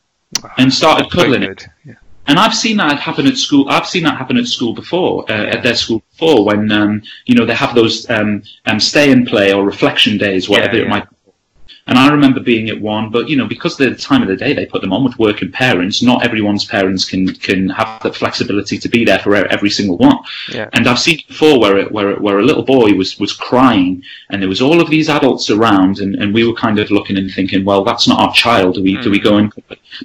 and 0.58 0.74
started 0.74 1.12
cuddling 1.12 1.42
him. 1.42 1.56
Yeah. 1.86 1.96
And 2.28 2.40
I've 2.40 2.56
seen 2.56 2.78
that 2.78 3.00
happen 3.00 3.28
at 3.28 3.36
school. 3.36 3.68
I've 3.68 3.88
seen 3.88 4.04
that 4.04 4.18
happen 4.18 4.38
at 4.38 4.48
school 4.48 4.74
before, 4.74 5.30
uh, 5.30 5.48
at 5.48 5.64
their 5.64 5.76
school 5.76 6.02
before, 6.12 6.46
when 6.46 6.72
um, 6.72 7.02
you 7.26 7.36
know 7.36 7.46
they 7.46 7.56
have 7.56 7.76
those 7.76 8.10
um, 8.10 8.44
um, 8.66 8.80
stay 8.80 9.12
and 9.12 9.28
play 9.28 9.52
or 9.52 9.66
reflection 9.66 10.18
days, 10.18 10.48
whatever 10.48 10.78
yeah, 10.78 10.84
yeah. 10.84 10.88
it 10.88 10.90
might 10.90 11.08
and 11.88 11.98
I 11.98 12.10
remember 12.10 12.40
being 12.40 12.70
at 12.70 12.80
one, 12.80 13.10
but 13.10 13.28
you 13.28 13.36
know, 13.36 13.48
because 13.48 13.80
of 13.80 13.90
the 13.90 13.96
time 13.96 14.22
of 14.22 14.28
the 14.28 14.36
day 14.36 14.54
they 14.54 14.66
put 14.66 14.82
them 14.82 14.94
on 14.94 15.04
with 15.04 15.18
working 15.18 15.52
parents, 15.52 16.02
not 16.04 16.24
everyone's 16.24 16.66
parents 16.66 17.04
can 17.06 17.34
can 17.34 17.70
have 17.70 18.02
the 18.04 18.14
flexibility 18.14 18.78
to 18.78 18.88
be 18.88 19.04
there 19.04 19.20
for 19.20 19.36
every 19.36 19.70
single 19.70 19.98
one. 19.98 20.18
Yeah. 20.52 20.70
And 20.74 20.88
I've 20.88 21.00
seen 21.00 21.20
before 21.28 21.60
where 21.60 21.78
it, 21.78 21.92
where 21.92 22.16
where 22.18 22.40
a 22.40 22.44
little 22.44 22.64
boy 22.64 22.94
was 22.94 23.20
was 23.20 23.34
crying, 23.34 24.04
and 24.30 24.42
there 24.42 24.50
was 24.50 24.62
all 24.62 24.80
of 24.80 24.90
these 24.90 25.10
adults 25.10 25.50
around, 25.50 26.00
and, 26.00 26.16
and 26.16 26.34
we 26.34 26.46
were 26.46 26.54
kind 26.54 26.78
of 26.78 26.92
looking 26.92 27.18
and 27.18 27.32
thinking, 27.32 27.66
well, 27.66 27.84
that's 27.84 28.08
not 28.08 28.20
our 28.20 28.34
child. 28.34 28.76
Do 28.76 28.84
we 28.84 28.96
mm. 28.96 29.04
do 29.04 29.10
we 29.10 29.20
go 29.20 29.38
and? 29.38 29.52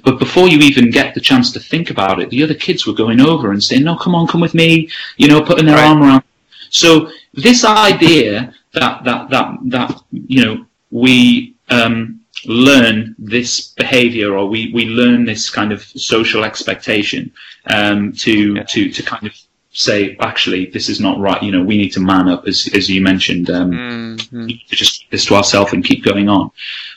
But 0.03 0.17
before 0.17 0.47
you 0.47 0.57
even 0.59 0.89
get 0.89 1.13
the 1.13 1.21
chance 1.21 1.51
to 1.53 1.59
think 1.59 1.91
about 1.91 2.19
it, 2.19 2.29
the 2.29 2.43
other 2.43 2.55
kids 2.55 2.87
were 2.87 2.93
going 2.93 3.21
over 3.21 3.51
and 3.51 3.63
saying, 3.63 3.83
no, 3.83 3.95
come 3.95 4.15
on, 4.15 4.27
come 4.27 4.41
with 4.41 4.53
me, 4.53 4.89
you 5.17 5.27
know, 5.27 5.41
putting 5.41 5.65
their 5.65 5.77
right. 5.77 5.87
arm 5.87 6.01
around. 6.01 6.23
So 6.69 7.11
this 7.33 7.63
idea 7.63 8.53
that 8.73 9.03
that 9.03 9.29
that 9.29 9.57
that 9.65 10.01
you 10.11 10.43
know 10.43 10.65
we 10.91 11.55
um, 11.69 12.21
learn 12.45 13.15
this 13.17 13.69
behavior 13.73 14.37
or 14.37 14.47
we, 14.47 14.71
we 14.73 14.85
learn 14.85 15.25
this 15.25 15.49
kind 15.49 15.71
of 15.71 15.83
social 15.83 16.43
expectation 16.43 17.31
um, 17.67 18.13
to, 18.13 18.55
yeah. 18.55 18.63
to, 18.63 18.91
to 18.91 19.03
kind 19.03 19.25
of 19.25 19.33
say, 19.71 20.17
actually, 20.19 20.65
this 20.67 20.89
is 20.89 20.99
not 20.99 21.19
right. 21.19 21.41
You 21.41 21.51
know, 21.51 21.63
we 21.63 21.77
need 21.77 21.89
to 21.93 21.99
man 21.99 22.27
up, 22.27 22.47
as, 22.47 22.69
as 22.73 22.89
you 22.89 23.01
mentioned, 23.01 23.49
um, 23.49 23.71
mm-hmm. 23.71 24.47
to 24.47 24.75
just 24.75 25.01
keep 25.01 25.11
this 25.11 25.25
to 25.25 25.35
ourselves 25.35 25.73
and 25.73 25.83
keep 25.83 26.03
going 26.03 26.29
on. 26.29 26.51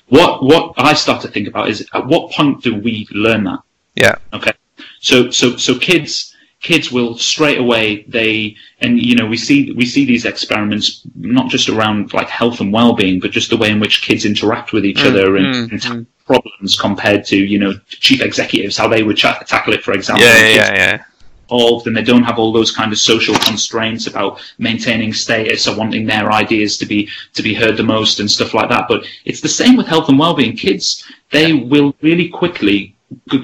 What, 0.08 0.42
what 0.42 0.74
I 0.76 0.94
start 0.94 1.20
to 1.22 1.28
think 1.28 1.46
about 1.46 1.68
is 1.68 1.86
at 1.92 2.06
what 2.06 2.32
point 2.32 2.62
do 2.62 2.74
we 2.74 3.06
learn 3.10 3.44
that? 3.44 3.60
Yeah. 3.96 4.16
Okay. 4.32 4.52
So, 5.00 5.30
so, 5.30 5.56
so 5.56 5.78
kids, 5.78 6.34
kids 6.60 6.92
will 6.92 7.16
straight 7.16 7.58
away 7.58 8.02
they 8.08 8.54
and 8.80 9.00
you 9.00 9.14
know 9.14 9.26
we 9.26 9.36
see 9.36 9.72
we 9.72 9.86
see 9.86 10.04
these 10.04 10.26
experiments 10.26 11.02
not 11.16 11.48
just 11.48 11.68
around 11.68 12.12
like 12.12 12.28
health 12.28 12.60
and 12.60 12.72
well-being 12.72 13.18
but 13.18 13.30
just 13.30 13.50
the 13.50 13.56
way 13.56 13.70
in 13.70 13.80
which 13.80 14.02
kids 14.02 14.24
interact 14.24 14.72
with 14.72 14.84
each 14.84 14.98
mm, 14.98 15.06
other 15.06 15.36
and, 15.36 15.46
mm, 15.46 15.72
and 15.72 15.80
mm. 15.80 16.06
problems 16.26 16.78
compared 16.78 17.24
to 17.24 17.36
you 17.36 17.58
know 17.58 17.72
chief 17.88 18.20
executives 18.20 18.76
how 18.76 18.86
they 18.86 19.02
would 19.02 19.16
ch- 19.16 19.46
tackle 19.46 19.72
it 19.72 19.82
for 19.82 19.92
example. 19.92 20.24
Yeah 20.24 20.48
yeah 20.48 20.74
yeah. 20.74 21.04
involved 21.44 21.86
and 21.86 21.96
they 21.96 22.02
don't 22.02 22.24
have 22.24 22.38
all 22.38 22.52
those 22.52 22.70
kind 22.70 22.92
of 22.92 22.98
social 22.98 23.34
constraints 23.36 24.06
about 24.06 24.40
maintaining 24.58 25.14
status 25.14 25.66
or 25.66 25.76
wanting 25.76 26.06
their 26.06 26.30
ideas 26.30 26.76
to 26.76 26.84
be 26.84 27.08
to 27.32 27.42
be 27.42 27.54
heard 27.54 27.78
the 27.78 27.82
most 27.82 28.20
and 28.20 28.30
stuff 28.30 28.52
like 28.52 28.68
that. 28.68 28.84
But 28.86 29.06
it's 29.24 29.40
the 29.40 29.48
same 29.48 29.76
with 29.76 29.86
health 29.86 30.10
and 30.10 30.18
well-being. 30.18 30.56
Kids 30.56 31.10
they 31.30 31.54
will 31.54 31.94
really 32.02 32.28
quickly 32.28 32.94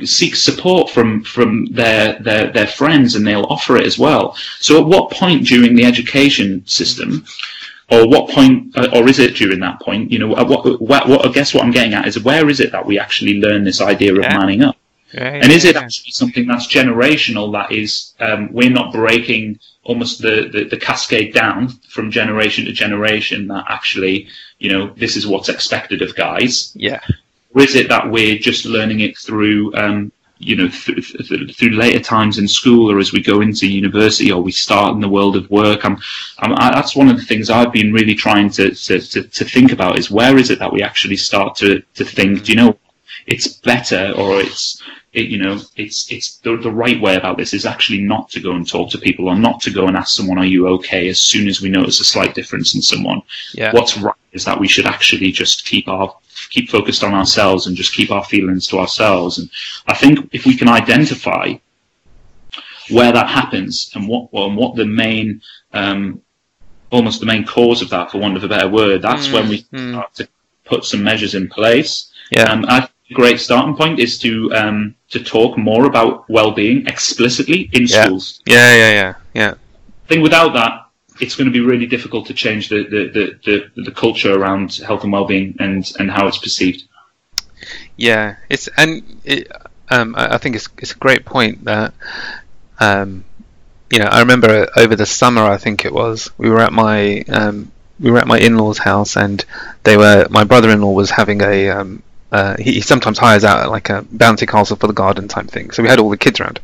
seek 0.05 0.37
support 0.37 0.91
from 0.91 1.23
from 1.25 1.67
their, 1.67 2.19
their 2.21 2.53
their 2.53 2.67
friends 2.67 3.15
and 3.15 3.27
they'll 3.27 3.45
offer 3.45 3.77
it 3.77 3.87
as 3.87 3.99
well. 3.99 4.37
So 4.61 4.81
at 4.81 4.87
what 4.87 5.11
point 5.11 5.47
during 5.47 5.75
the 5.75 5.85
education 5.85 6.65
system 6.67 7.25
or 7.91 8.09
what 8.09 8.31
point 8.31 8.77
uh, 8.77 8.89
or 8.93 9.09
is 9.09 9.19
it 9.19 9.37
during 9.37 9.61
that 9.61 9.81
point 9.81 10.11
you 10.11 10.19
know 10.19 10.29
what, 10.29 10.81
what, 10.81 11.09
what 11.09 11.25
i 11.25 11.31
guess 11.31 11.55
what 11.55 11.63
i'm 11.63 11.71
getting 11.71 11.95
at 11.95 12.07
is 12.07 12.19
where 12.21 12.49
is 12.49 12.59
it 12.59 12.73
that 12.73 12.85
we 12.85 12.99
actually 12.99 13.41
learn 13.41 13.63
this 13.63 13.81
idea 13.81 14.13
of 14.13 14.23
yeah. 14.23 14.39
manning 14.39 14.63
up? 14.63 14.77
Yeah, 15.13 15.41
and 15.43 15.53
is 15.53 15.65
it 15.65 15.77
actually 15.77 16.11
something 16.11 16.47
that's 16.47 16.67
generational 16.67 17.53
that 17.53 17.71
is 17.71 18.13
um, 18.19 18.53
we're 18.53 18.71
not 18.71 18.93
breaking 18.93 19.61
almost 19.85 20.21
the, 20.21 20.51
the, 20.53 20.65
the 20.65 20.77
cascade 20.77 21.33
down 21.33 21.69
from 21.89 22.11
generation 22.11 22.65
to 22.65 22.73
generation 22.73 23.47
that 23.47 23.67
actually 23.69 24.27
you 24.59 24.71
know 24.71 24.93
this 24.97 25.17
is 25.17 25.27
what's 25.27 25.49
expected 25.49 26.03
of 26.03 26.17
guys? 26.17 26.73
Yeah 26.75 27.01
or 27.55 27.63
is 27.63 27.75
it 27.75 27.89
that 27.89 28.11
we're 28.11 28.39
just 28.39 28.65
learning 28.65 29.01
it 29.01 29.17
through, 29.19 29.75
um, 29.75 30.13
you 30.39 30.57
know, 30.57 30.69
th- 30.69 31.29
th- 31.29 31.57
through 31.57 31.71
later 31.71 32.01
times 32.01 32.39
in 32.39 32.47
school 32.47 32.91
or 32.91 32.99
as 32.99 33.13
we 33.13 33.23
go 33.23 33.41
into 33.41 33.67
university 33.67 34.31
or 34.31 34.43
we 34.43 34.53
start 34.53 34.95
in 34.95 35.01
the 35.01 35.09
world 35.09 35.37
of 35.37 35.51
work? 35.51 35.85
I'm, 35.85 35.97
I'm, 36.39 36.53
I, 36.53 36.71
that's 36.75 36.95
one 36.95 37.09
of 37.09 37.17
the 37.17 37.25
things 37.25 37.49
I've 37.49 37.73
been 37.73 37.93
really 37.93 38.15
trying 38.15 38.51
to, 38.51 38.75
to, 38.75 39.01
to, 39.01 39.23
to 39.23 39.45
think 39.45 39.73
about 39.73 39.99
is 39.99 40.11
where 40.11 40.37
is 40.37 40.51
it 40.51 40.59
that 40.59 40.73
we 40.73 40.83
actually 40.83 41.17
start 41.17 41.57
to, 41.57 41.81
to 41.95 42.05
think, 42.05 42.45
do 42.45 42.53
you 42.53 42.57
know, 42.57 42.79
it's 43.27 43.49
better 43.49 44.13
or 44.17 44.41
it's, 44.41 44.83
it, 45.17 45.29
you 45.29 45.39
know, 45.39 45.59
it's 45.77 46.13
it's 46.13 46.37
the, 46.39 46.59
the 46.59 46.71
right 46.71 47.01
way 47.01 47.17
about 47.17 47.39
this 47.39 47.55
is 47.55 47.65
actually 47.65 48.03
not 48.03 48.29
to 48.31 48.41
go 48.41 48.53
and 48.53 48.69
talk 48.69 48.91
to 48.91 48.99
people 48.99 49.29
or 49.29 49.35
not 49.35 49.63
to 49.63 49.71
go 49.71 49.89
and 49.89 49.97
ask 49.97 50.15
someone, 50.15 50.39
"Are 50.39 50.45
you 50.45 50.69
okay?" 50.69 51.09
As 51.09 51.21
soon 51.21 51.49
as 51.49 51.63
we 51.63 51.71
notice 51.71 52.01
a 52.01 52.05
slight 52.05 52.35
difference 52.35 52.75
in 52.75 52.83
someone, 52.83 53.23
yeah. 53.55 53.73
what's 53.73 53.97
right 53.97 54.15
is 54.33 54.45
that 54.45 54.61
we 54.61 54.69
should 54.69 54.85
actually 54.85 55.33
just 55.33 55.65
keep 55.65 55.89
our 55.89 56.15
keep 56.51 56.69
focused 56.69 57.03
on 57.03 57.15
ourselves 57.15 57.67
and 57.67 57.77
just 57.77 57.95
keep 57.95 58.11
our 58.11 58.25
feelings 58.25 58.67
to 58.69 58.79
ourselves. 58.79 59.39
And 59.39 59.49
I 59.87 59.95
think 59.95 60.29
if 60.33 60.45
we 60.45 60.55
can 60.55 60.69
identify 60.69 61.55
where 62.91 63.11
that 63.11 63.31
happens 63.31 63.91
and 63.95 64.07
what 64.07 64.29
and 64.35 64.55
what 64.55 64.77
the 64.77 64.85
main 64.85 65.41
um, 65.73 66.21
almost 66.91 67.21
the 67.21 67.27
main 67.27 67.47
cause 67.47 67.81
of 67.81 67.89
that, 67.89 68.11
for 68.11 68.19
want 68.19 68.37
of 68.37 68.45
a 68.45 68.49
better 68.49 68.69
word, 68.69 69.01
that's 69.01 69.29
mm, 69.29 69.33
when 69.33 69.49
we 69.49 69.63
mm. 69.63 69.93
start 69.93 70.15
to 70.17 70.29
put 70.67 70.85
some 70.85 71.03
measures 71.03 71.35
in 71.35 71.49
place. 71.49 72.13
Yeah. 72.31 72.53
Um, 72.53 72.67
I 72.69 72.89
great 73.15 73.41
starting 73.41 73.77
point 73.77 73.99
is 73.99 74.19
to 74.19 74.53
um, 74.55 74.95
to 75.11 75.23
talk 75.23 75.57
more 75.57 75.87
about 75.87 76.29
well-being 76.29 76.87
explicitly 76.87 77.71
in 77.73 77.87
yeah. 77.87 78.05
schools. 78.05 78.43
Yeah, 78.47 78.75
yeah, 78.77 78.93
yeah, 78.93 79.15
yeah. 79.35 79.55
I 80.05 80.09
think 80.09 80.23
without 80.23 80.53
that, 80.55 80.89
it's 81.21 81.35
going 81.37 81.47
to 81.47 81.53
be 81.53 81.61
really 81.61 81.87
difficult 81.87 82.27
to 82.27 82.35
change 82.35 82.69
the 82.69 82.85
the, 82.85 83.11
the, 83.45 83.71
the, 83.75 83.83
the 83.83 83.91
culture 83.91 84.35
around 84.39 84.75
health 84.77 85.05
and 85.05 85.13
well-being 85.13 85.57
and, 85.61 85.91
and 85.99 86.11
how 86.11 86.27
it's 86.27 86.39
perceived. 86.39 86.85
Yeah, 87.97 88.37
it's 88.49 88.69
and 88.77 89.03
it, 89.25 89.51
um, 89.89 90.15
I 90.17 90.39
think 90.39 90.57
it's 90.57 90.69
it's 90.79 90.93
a 90.93 90.99
great 90.99 91.25
point 91.25 91.65
that 91.65 91.95
um, 92.81 93.25
you 93.91 93.99
know 93.99 94.07
I 94.07 94.21
remember 94.21 94.69
over 94.77 94.97
the 94.97 95.07
summer 95.07 95.43
I 95.43 95.57
think 95.57 95.85
it 95.85 95.93
was 95.93 96.31
we 96.39 96.51
were 96.51 96.61
at 96.61 96.73
my 96.73 97.21
um, 97.29 97.73
we 97.99 98.11
were 98.11 98.19
at 98.19 98.27
my 98.27 98.39
in-laws' 98.39 98.79
house, 98.79 99.17
and 99.17 99.45
they 99.85 99.97
were 99.97 100.27
my 100.31 100.45
brother-in-law 100.45 100.93
was 100.93 101.11
having 101.11 101.41
a 101.43 101.71
um, 101.71 102.03
uh, 102.33 102.57
he, 102.59 102.81
sometimes 102.81 103.19
hires 103.19 103.45
out 103.45 103.71
like 103.71 103.89
a 103.91 104.03
bouncy 104.03 104.49
castle 104.49 104.77
for 104.77 104.87
the 104.87 104.93
garden 104.93 105.29
type 105.29 105.47
thing. 105.47 105.71
So 105.71 105.83
we 105.83 105.89
had 105.89 105.99
all 105.99 106.11
the 106.11 106.17
kids 106.17 106.41
around, 106.41 106.61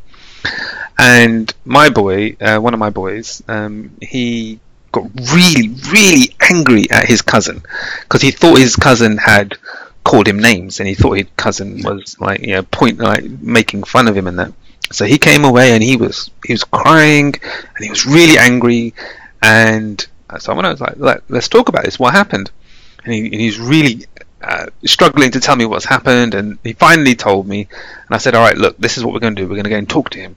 and 0.99 1.53
my 1.65 1.89
boy, 1.89 2.37
uh, 2.41 2.59
one 2.59 2.75
of 2.75 2.81
my 2.81 2.91
boys, 2.91 3.43
um, 3.49 3.97
he 4.01 4.61
got 4.93 5.05
really, 5.33 5.69
really 5.91 6.37
angry 6.51 6.91
at 6.91 7.07
his 7.07 7.23
cousin 7.23 7.63
because 8.03 8.23
he 8.23 8.31
thought 8.31 8.59
his 8.59 8.77
cousin 8.77 9.17
had 9.17 9.57
called 10.05 10.29
him 10.29 10.39
names 10.39 10.81
and 10.81 10.89
he 10.89 10.95
thought 10.95 11.13
his 11.13 11.27
cousin 11.37 11.81
was 11.83 12.17
like 12.21 12.41
you 12.41 12.49
know 12.49 12.63
point 12.65 12.99
like 12.99 13.25
making 13.25 13.83
fun 13.85 14.09
of 14.09 14.17
him 14.17 14.27
and 14.27 14.39
that. 14.39 14.53
So 14.91 15.07
he 15.07 15.19
came 15.19 15.45
away 15.45 15.73
and 15.73 15.83
he 15.83 15.97
was 15.97 16.31
he 16.45 16.53
was 16.53 16.65
crying 16.65 17.35
and 17.77 17.85
he 17.85 17.89
was 17.89 18.05
really 18.05 18.37
angry 18.37 18.95
and 19.41 20.05
so 20.39 20.53
I 20.53 20.71
was 20.71 20.81
like 20.81 20.95
Let, 20.97 21.31
us 21.31 21.49
talk 21.49 21.69
about 21.69 21.85
this. 21.85 21.99
What 21.99 22.15
happened? 22.15 22.51
And, 23.05 23.13
he, 23.13 23.25
and 23.27 23.35
he's 23.35 23.59
really 23.59 24.07
uh, 24.43 24.67
struggling 24.85 25.31
to 25.31 25.41
tell 25.41 25.57
me 25.57 25.65
what's 25.65 25.85
happened 25.85 26.35
and 26.35 26.59
he 26.65 26.73
finally 26.73 27.15
told 27.15 27.47
me 27.47 27.69
and 28.07 28.11
I 28.11 28.19
said 28.19 28.35
all 28.35 28.43
right 28.43 28.57
look 28.57 28.77
this 28.79 28.99
is 28.99 29.05
what 29.05 29.15
we're 29.15 29.21
going 29.21 29.37
to 29.37 29.43
do 29.43 29.49
we're 29.49 29.55
going 29.55 29.65
to 29.65 29.71
go 29.71 29.77
and 29.77 29.89
talk 29.89 30.11
to 30.11 30.19
him 30.19 30.37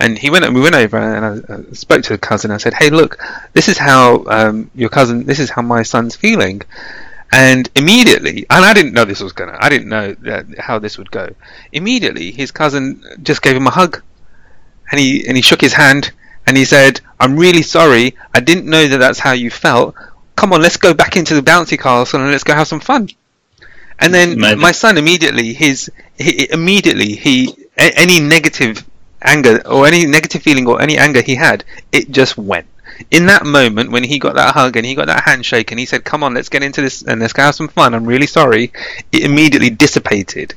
and 0.00 0.18
he 0.18 0.30
went 0.30 0.44
and 0.44 0.54
we 0.54 0.60
went 0.60 0.74
over 0.74 0.98
and 0.98 1.44
I, 1.48 1.72
spoke 1.72 2.02
to 2.04 2.14
the 2.14 2.18
cousin. 2.18 2.50
I 2.50 2.56
said, 2.56 2.74
"Hey, 2.74 2.90
look, 2.90 3.18
this 3.52 3.68
is 3.68 3.78
how 3.78 4.24
um, 4.26 4.70
your 4.74 4.88
cousin. 4.88 5.24
This 5.24 5.38
is 5.38 5.50
how 5.50 5.62
my 5.62 5.82
son's 5.82 6.16
feeling." 6.16 6.62
And 7.32 7.68
immediately, 7.74 8.46
and 8.50 8.64
I 8.64 8.72
didn't 8.74 8.92
know 8.92 9.04
this 9.04 9.20
was 9.20 9.32
gonna. 9.32 9.56
I 9.58 9.68
didn't 9.68 9.88
know 9.88 10.14
that, 10.14 10.46
how 10.58 10.78
this 10.78 10.98
would 10.98 11.10
go. 11.10 11.34
Immediately, 11.72 12.32
his 12.32 12.50
cousin 12.50 13.02
just 13.22 13.42
gave 13.42 13.56
him 13.56 13.66
a 13.66 13.70
hug, 13.70 14.02
and 14.90 15.00
he 15.00 15.26
and 15.26 15.36
he 15.36 15.42
shook 15.42 15.60
his 15.60 15.72
hand 15.72 16.12
and 16.46 16.56
he 16.56 16.64
said, 16.64 17.00
"I'm 17.20 17.36
really 17.36 17.62
sorry. 17.62 18.16
I 18.34 18.40
didn't 18.40 18.66
know 18.66 18.86
that 18.86 18.98
that's 18.98 19.18
how 19.18 19.32
you 19.32 19.50
felt. 19.50 19.94
Come 20.36 20.52
on, 20.52 20.60
let's 20.62 20.76
go 20.76 20.94
back 20.94 21.16
into 21.16 21.34
the 21.34 21.42
bouncy 21.42 21.78
castle 21.78 22.20
and 22.20 22.30
let's 22.30 22.44
go 22.44 22.54
have 22.54 22.68
some 22.68 22.80
fun." 22.80 23.08
And 23.98 24.12
then 24.12 24.38
Maybe. 24.38 24.60
my 24.60 24.72
son 24.72 24.98
immediately 24.98 25.52
his 25.52 25.90
he, 26.18 26.50
immediately 26.50 27.14
he 27.14 27.54
any 27.76 28.20
negative 28.20 28.84
anger 29.22 29.62
or 29.66 29.86
any 29.86 30.06
negative 30.06 30.42
feeling 30.42 30.66
or 30.66 30.82
any 30.82 30.98
anger 30.98 31.22
he 31.22 31.36
had, 31.36 31.64
it 31.92 32.10
just 32.10 32.36
went. 32.36 32.66
In 33.10 33.26
that 33.26 33.44
moment, 33.44 33.90
when 33.90 34.04
he 34.04 34.18
got 34.18 34.34
that 34.34 34.54
hug 34.54 34.76
and 34.76 34.86
he 34.86 34.94
got 34.94 35.06
that 35.06 35.24
handshake 35.24 35.70
and 35.70 35.80
he 35.80 35.86
said, 35.86 36.04
"Come 36.04 36.22
on, 36.22 36.34
let's 36.34 36.48
get 36.48 36.62
into 36.62 36.80
this 36.80 37.02
and 37.02 37.20
let's 37.20 37.32
go 37.32 37.42
have 37.42 37.54
some 37.54 37.68
fun," 37.68 37.94
I'm 37.94 38.04
really 38.04 38.26
sorry. 38.26 38.72
It 39.10 39.22
immediately 39.22 39.70
dissipated, 39.70 40.54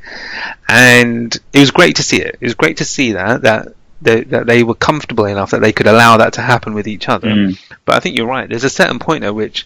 and 0.68 1.36
it 1.54 1.60
was 1.60 1.72
great 1.72 1.96
to 1.96 2.04
see 2.04 2.18
it. 2.18 2.38
It 2.40 2.46
was 2.46 2.54
great 2.54 2.78
to 2.78 2.86
see 2.86 3.14
that 3.14 3.44
that 3.44 3.70
they, 4.02 4.24
that 4.26 4.46
they 4.46 4.64
were 4.64 4.76
comfortable 4.76 5.26
enough 5.26 5.52
that 5.52 5.62
they 5.62 5.72
could 5.72 5.88
allow 5.88 6.18
that 6.18 6.34
to 6.34 6.42
happen 6.42 6.74
with 6.74 6.88
each 6.88 7.10
other. 7.10 7.30
Mm. 7.30 7.60
But 7.86 7.96
I 7.96 8.00
think 8.00 8.18
you're 8.18 8.28
right. 8.28 8.48
There's 8.48 8.64
a 8.64 8.70
certain 8.70 9.00
point 9.00 9.24
at 9.24 9.34
which 9.34 9.66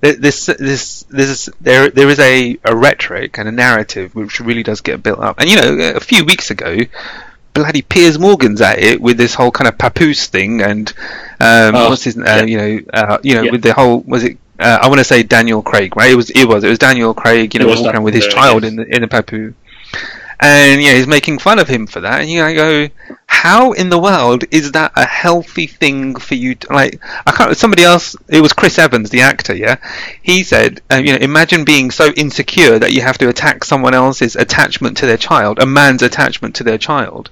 this 0.00 0.46
this 0.46 1.04
this 1.10 1.50
there 1.60 1.90
there 1.90 2.08
is 2.08 2.18
a, 2.18 2.58
a 2.64 2.74
rhetoric 2.74 3.38
and 3.38 3.48
a 3.48 3.52
narrative 3.52 4.14
which 4.14 4.40
really 4.40 4.62
does 4.62 4.80
get 4.80 5.02
built 5.02 5.20
up. 5.20 5.38
And 5.38 5.48
you 5.48 5.56
know, 5.56 5.78
a 5.94 6.00
few 6.00 6.24
weeks 6.24 6.50
ago, 6.50 6.78
bloody 7.52 7.82
Piers 7.82 8.18
Morgan's 8.18 8.60
at 8.60 8.78
it 8.78 9.00
with 9.00 9.18
this 9.18 9.34
whole 9.34 9.50
kind 9.50 9.68
of 9.68 9.76
papoose 9.76 10.26
thing 10.26 10.62
and 10.62 10.88
um, 11.40 11.74
oh, 11.74 11.90
what's 11.90 12.04
his 12.04 12.16
uh, 12.16 12.22
yeah. 12.24 12.42
you 12.44 12.56
know 12.56 12.80
uh, 12.92 13.18
you 13.22 13.34
know 13.34 13.42
yeah. 13.42 13.50
with 13.50 13.62
the 13.62 13.74
whole 13.74 14.00
was 14.00 14.24
it 14.24 14.38
uh, 14.58 14.78
I 14.80 14.88
want 14.88 14.98
to 14.98 15.04
say 15.04 15.22
Daniel 15.22 15.62
Craig 15.62 15.96
right 15.96 16.10
it 16.10 16.16
was 16.16 16.30
it 16.30 16.46
was 16.46 16.64
it 16.64 16.68
was 16.68 16.78
Daniel 16.78 17.12
Craig 17.12 17.52
you 17.54 17.60
know 17.60 17.66
walking 17.66 17.88
around 17.88 18.02
with 18.02 18.14
his 18.14 18.26
child 18.26 18.64
in 18.64 18.76
the 18.76 18.94
in 18.94 19.02
the 19.02 19.08
papoose 19.08 19.54
and 20.40 20.80
yeah, 20.80 20.94
he's 20.94 21.06
making 21.06 21.38
fun 21.38 21.58
of 21.58 21.68
him 21.68 21.86
for 21.86 22.00
that. 22.00 22.22
And 22.22 22.30
you 22.30 22.40
go, 22.54 22.88
how 23.26 23.72
in 23.72 23.90
the 23.90 23.98
world 23.98 24.44
is 24.50 24.72
that 24.72 24.92
a 24.96 25.04
healthy 25.04 25.66
thing 25.66 26.16
for 26.16 26.34
you? 26.34 26.54
To, 26.54 26.72
like, 26.72 27.00
I 27.26 27.32
can't. 27.32 27.56
Somebody 27.56 27.84
else. 27.84 28.16
It 28.28 28.40
was 28.40 28.54
Chris 28.54 28.78
Evans, 28.78 29.10
the 29.10 29.20
actor. 29.20 29.54
Yeah, 29.54 29.76
he 30.22 30.42
said, 30.42 30.80
uh, 30.90 30.96
you 30.96 31.12
know, 31.12 31.18
imagine 31.18 31.64
being 31.64 31.90
so 31.90 32.10
insecure 32.16 32.78
that 32.78 32.92
you 32.92 33.02
have 33.02 33.18
to 33.18 33.28
attack 33.28 33.64
someone 33.64 33.92
else's 33.92 34.34
attachment 34.34 34.96
to 34.98 35.06
their 35.06 35.18
child, 35.18 35.58
a 35.58 35.66
man's 35.66 36.02
attachment 36.02 36.54
to 36.56 36.64
their 36.64 36.78
child. 36.78 37.30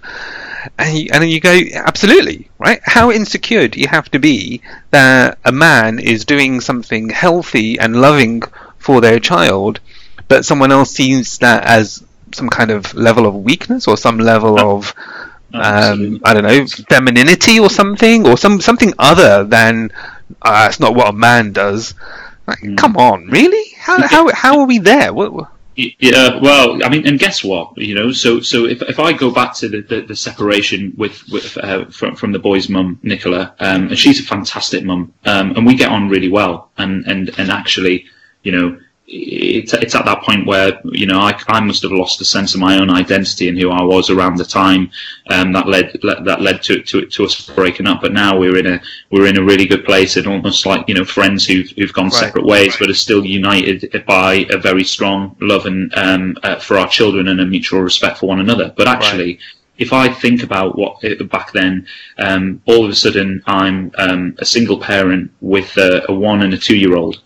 And 0.78 0.98
you, 0.98 1.08
and 1.12 1.30
you 1.30 1.40
go, 1.40 1.58
absolutely, 1.74 2.50
right? 2.58 2.80
How 2.82 3.10
insecure 3.10 3.68
do 3.68 3.80
you 3.80 3.88
have 3.88 4.10
to 4.10 4.18
be 4.18 4.60
that 4.90 5.38
a 5.44 5.52
man 5.52 5.98
is 5.98 6.26
doing 6.26 6.60
something 6.60 7.08
healthy 7.08 7.78
and 7.78 8.02
loving 8.02 8.42
for 8.76 9.00
their 9.00 9.18
child, 9.18 9.80
but 10.26 10.44
someone 10.44 10.72
else 10.72 10.90
sees 10.90 11.38
that 11.38 11.64
as 11.64 12.04
some 12.32 12.48
kind 12.48 12.70
of 12.70 12.94
level 12.94 13.26
of 13.26 13.34
weakness 13.34 13.86
or 13.86 13.96
some 13.96 14.18
level 14.18 14.58
of 14.58 14.94
um, 15.54 16.20
I 16.24 16.34
don't 16.34 16.42
know 16.42 16.66
femininity 16.88 17.58
or 17.58 17.70
something 17.70 18.26
or 18.26 18.36
some 18.36 18.60
something 18.60 18.92
other 18.98 19.44
than 19.44 19.90
uh, 20.42 20.66
it's 20.68 20.80
not 20.80 20.94
what 20.94 21.08
a 21.08 21.12
man 21.12 21.52
does. 21.52 21.94
Like, 22.46 22.60
mm. 22.60 22.76
Come 22.76 22.96
on, 22.96 23.26
really? 23.28 23.72
How 23.78 24.06
how 24.06 24.32
how 24.32 24.60
are 24.60 24.66
we 24.66 24.78
there? 24.78 25.12
What, 25.12 25.50
yeah, 25.78 26.40
well, 26.40 26.84
I 26.84 26.88
mean, 26.88 27.06
and 27.06 27.20
guess 27.20 27.44
what? 27.44 27.78
You 27.78 27.94
know, 27.94 28.10
so 28.10 28.40
so 28.40 28.66
if, 28.66 28.82
if 28.82 28.98
I 28.98 29.12
go 29.12 29.30
back 29.30 29.54
to 29.56 29.68
the, 29.68 29.80
the, 29.82 30.00
the 30.00 30.16
separation 30.16 30.92
with 30.96 31.22
with 31.30 31.56
uh, 31.56 31.84
from 31.86 32.16
from 32.16 32.32
the 32.32 32.38
boy's 32.40 32.68
mum, 32.68 32.98
Nicola, 33.04 33.54
um, 33.60 33.88
and 33.88 33.98
she's 33.98 34.18
a 34.18 34.24
fantastic 34.24 34.82
mum, 34.84 35.12
um, 35.24 35.56
and 35.56 35.64
we 35.64 35.76
get 35.76 35.90
on 35.90 36.08
really 36.08 36.28
well, 36.28 36.70
and 36.78 37.06
and 37.06 37.30
and 37.38 37.50
actually, 37.50 38.06
you 38.42 38.50
know, 38.50 38.80
it's, 39.10 39.72
it's 39.72 39.94
at 39.94 40.04
that 40.04 40.22
point 40.22 40.46
where 40.46 40.80
you 40.84 41.06
know 41.06 41.18
I, 41.18 41.38
I 41.48 41.60
must 41.60 41.82
have 41.82 41.92
lost 41.92 42.20
a 42.20 42.24
sense 42.24 42.54
of 42.54 42.60
my 42.60 42.78
own 42.78 42.90
identity 42.90 43.48
and 43.48 43.58
who 43.58 43.70
I 43.70 43.82
was 43.82 44.10
around 44.10 44.36
the 44.36 44.44
time 44.44 44.90
um, 45.30 45.52
that 45.52 45.66
led 45.66 45.98
that 46.02 46.42
led 46.42 46.62
to, 46.64 46.82
to 46.82 47.06
to 47.06 47.24
us 47.24 47.48
breaking 47.48 47.86
up. 47.86 48.02
But 48.02 48.12
now 48.12 48.38
we're 48.38 48.58
in 48.58 48.66
a 48.66 48.82
we're 49.10 49.26
in 49.26 49.38
a 49.38 49.42
really 49.42 49.66
good 49.66 49.84
place 49.84 50.16
and 50.16 50.26
almost 50.26 50.66
like 50.66 50.86
you 50.88 50.94
know 50.94 51.04
friends 51.04 51.46
who've 51.46 51.70
who've 51.70 51.92
gone 51.92 52.06
right. 52.06 52.12
separate 52.12 52.44
ways 52.44 52.76
but 52.78 52.90
are 52.90 52.94
still 52.94 53.24
united 53.24 54.04
by 54.06 54.46
a 54.50 54.58
very 54.58 54.84
strong 54.84 55.36
love 55.40 55.64
and 55.64 55.94
um, 55.94 56.36
uh, 56.42 56.58
for 56.58 56.76
our 56.76 56.88
children 56.88 57.28
and 57.28 57.40
a 57.40 57.46
mutual 57.46 57.80
respect 57.80 58.18
for 58.18 58.26
one 58.26 58.40
another. 58.40 58.72
But 58.76 58.88
actually. 58.88 59.34
Right. 59.34 59.40
If 59.78 59.92
I 59.92 60.08
think 60.08 60.42
about 60.42 60.76
what 60.76 61.00
back 61.30 61.52
then, 61.52 61.86
um, 62.18 62.60
all 62.66 62.84
of 62.84 62.90
a 62.90 62.94
sudden 62.94 63.42
I'm 63.46 63.92
um, 63.96 64.34
a 64.38 64.44
single 64.44 64.78
parent 64.78 65.30
with 65.40 65.76
a, 65.76 66.04
a 66.10 66.14
one 66.14 66.42
and 66.42 66.52
a 66.52 66.58
two 66.58 66.76
year 66.76 66.96
old, 66.96 67.22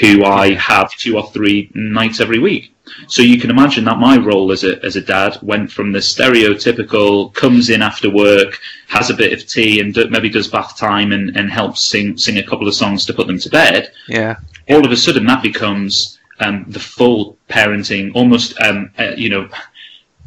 who 0.00 0.24
I 0.24 0.54
have 0.54 0.90
two 0.92 1.16
or 1.16 1.30
three 1.30 1.70
nights 1.74 2.20
every 2.20 2.38
week. 2.38 2.74
So 3.08 3.22
you 3.22 3.40
can 3.40 3.50
imagine 3.50 3.84
that 3.86 3.98
my 3.98 4.18
role 4.18 4.52
as 4.52 4.62
a 4.62 4.82
as 4.84 4.96
a 4.96 5.00
dad 5.00 5.38
went 5.42 5.72
from 5.72 5.92
the 5.92 6.00
stereotypical 6.00 7.32
comes 7.32 7.70
in 7.70 7.80
after 7.82 8.10
work, 8.10 8.60
has 8.88 9.10
a 9.10 9.14
bit 9.14 9.32
of 9.32 9.46
tea, 9.48 9.80
and 9.80 9.94
do, 9.94 10.08
maybe 10.10 10.28
does 10.28 10.48
bath 10.48 10.76
time 10.76 11.12
and, 11.12 11.36
and 11.36 11.50
helps 11.50 11.80
sing 11.80 12.16
sing 12.18 12.38
a 12.38 12.42
couple 12.42 12.68
of 12.68 12.74
songs 12.74 13.06
to 13.06 13.14
put 13.14 13.26
them 13.26 13.38
to 13.38 13.48
bed. 13.48 13.90
Yeah. 14.08 14.36
All 14.68 14.84
of 14.84 14.92
a 14.92 14.96
sudden, 14.96 15.26
that 15.26 15.42
becomes 15.42 16.18
um, 16.40 16.64
the 16.68 16.80
full 16.80 17.38
parenting, 17.48 18.12
almost 18.14 18.60
um, 18.60 18.90
uh, 18.98 19.12
you 19.16 19.28
know, 19.28 19.48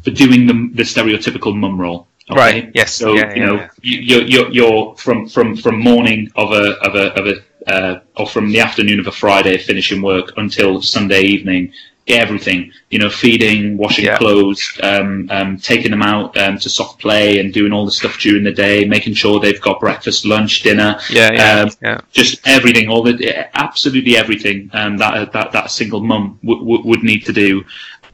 for 0.02 0.10
doing 0.10 0.46
the 0.46 0.70
the 0.74 0.82
stereotypical 0.82 1.56
mum 1.56 1.80
role. 1.80 2.06
Okay? 2.30 2.38
Right. 2.38 2.70
Yes. 2.74 2.94
So 2.94 3.14
yeah, 3.14 3.34
you 3.34 3.46
know, 3.46 3.54
yeah. 3.54 3.68
you're, 3.82 4.22
you're 4.22 4.50
you're 4.50 4.94
from 4.96 5.28
from 5.28 5.56
from 5.56 5.80
morning 5.80 6.30
of 6.36 6.52
a 6.52 6.72
of 6.86 6.94
a 6.94 7.12
of 7.18 7.26
a 7.26 7.72
uh, 7.72 8.00
or 8.16 8.26
from 8.26 8.50
the 8.50 8.60
afternoon 8.60 9.00
of 9.00 9.06
a 9.06 9.12
Friday 9.12 9.58
finishing 9.58 10.00
work 10.00 10.32
until 10.36 10.80
Sunday 10.80 11.22
evening, 11.22 11.72
everything, 12.06 12.72
you 12.90 12.98
know, 12.98 13.10
feeding, 13.10 13.76
washing 13.76 14.06
yeah. 14.06 14.16
clothes, 14.16 14.78
um, 14.82 15.28
um, 15.30 15.58
taking 15.58 15.90
them 15.90 16.02
out 16.02 16.36
um, 16.38 16.58
to 16.58 16.68
soft 16.70 16.98
play 17.00 17.38
and 17.38 17.52
doing 17.52 17.72
all 17.72 17.84
the 17.84 17.90
stuff 17.90 18.18
during 18.18 18.44
the 18.44 18.52
day, 18.52 18.84
making 18.84 19.14
sure 19.14 19.38
they've 19.38 19.60
got 19.60 19.80
breakfast, 19.80 20.24
lunch, 20.24 20.62
dinner, 20.62 20.98
yeah, 21.10 21.32
yeah, 21.32 21.60
um, 21.60 21.70
yeah. 21.82 22.00
just 22.12 22.46
everything, 22.46 22.88
all 22.88 23.02
the 23.02 23.48
absolutely 23.54 24.16
everything 24.16 24.70
um, 24.72 24.96
that 24.96 25.32
that 25.32 25.52
that 25.52 25.70
single 25.70 26.00
mum 26.00 26.38
w- 26.42 26.60
w- 26.60 26.86
would 26.86 27.02
need 27.02 27.24
to 27.24 27.32
do, 27.32 27.64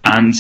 and 0.05 0.35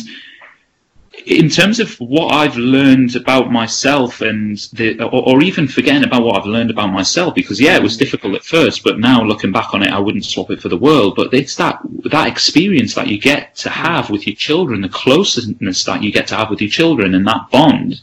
in 1.26 1.48
terms 1.48 1.80
of 1.80 1.94
what 2.00 2.34
I've 2.34 2.56
learned 2.56 3.16
about 3.16 3.50
myself 3.50 4.20
and 4.20 4.58
the, 4.74 5.02
or, 5.02 5.28
or, 5.28 5.42
even 5.42 5.66
forgetting 5.66 6.04
about 6.04 6.22
what 6.22 6.36
I've 6.36 6.46
learned 6.46 6.70
about 6.70 6.92
myself, 6.92 7.34
because 7.34 7.60
yeah, 7.60 7.76
it 7.76 7.82
was 7.82 7.96
difficult 7.96 8.34
at 8.34 8.44
first, 8.44 8.84
but 8.84 8.98
now 8.98 9.22
looking 9.22 9.50
back 9.50 9.72
on 9.72 9.82
it, 9.82 9.90
I 9.90 9.98
wouldn't 9.98 10.26
swap 10.26 10.50
it 10.50 10.60
for 10.60 10.68
the 10.68 10.76
world. 10.76 11.14
But 11.16 11.32
it's 11.32 11.56
that 11.56 11.78
that 12.04 12.28
experience 12.28 12.94
that 12.94 13.08
you 13.08 13.18
get 13.18 13.54
to 13.56 13.70
have 13.70 14.10
with 14.10 14.26
your 14.26 14.36
children, 14.36 14.82
the 14.82 14.88
closeness 14.88 15.84
that 15.84 16.02
you 16.02 16.12
get 16.12 16.26
to 16.28 16.36
have 16.36 16.50
with 16.50 16.60
your 16.60 16.70
children, 16.70 17.14
and 17.14 17.26
that 17.26 17.50
bond. 17.50 18.00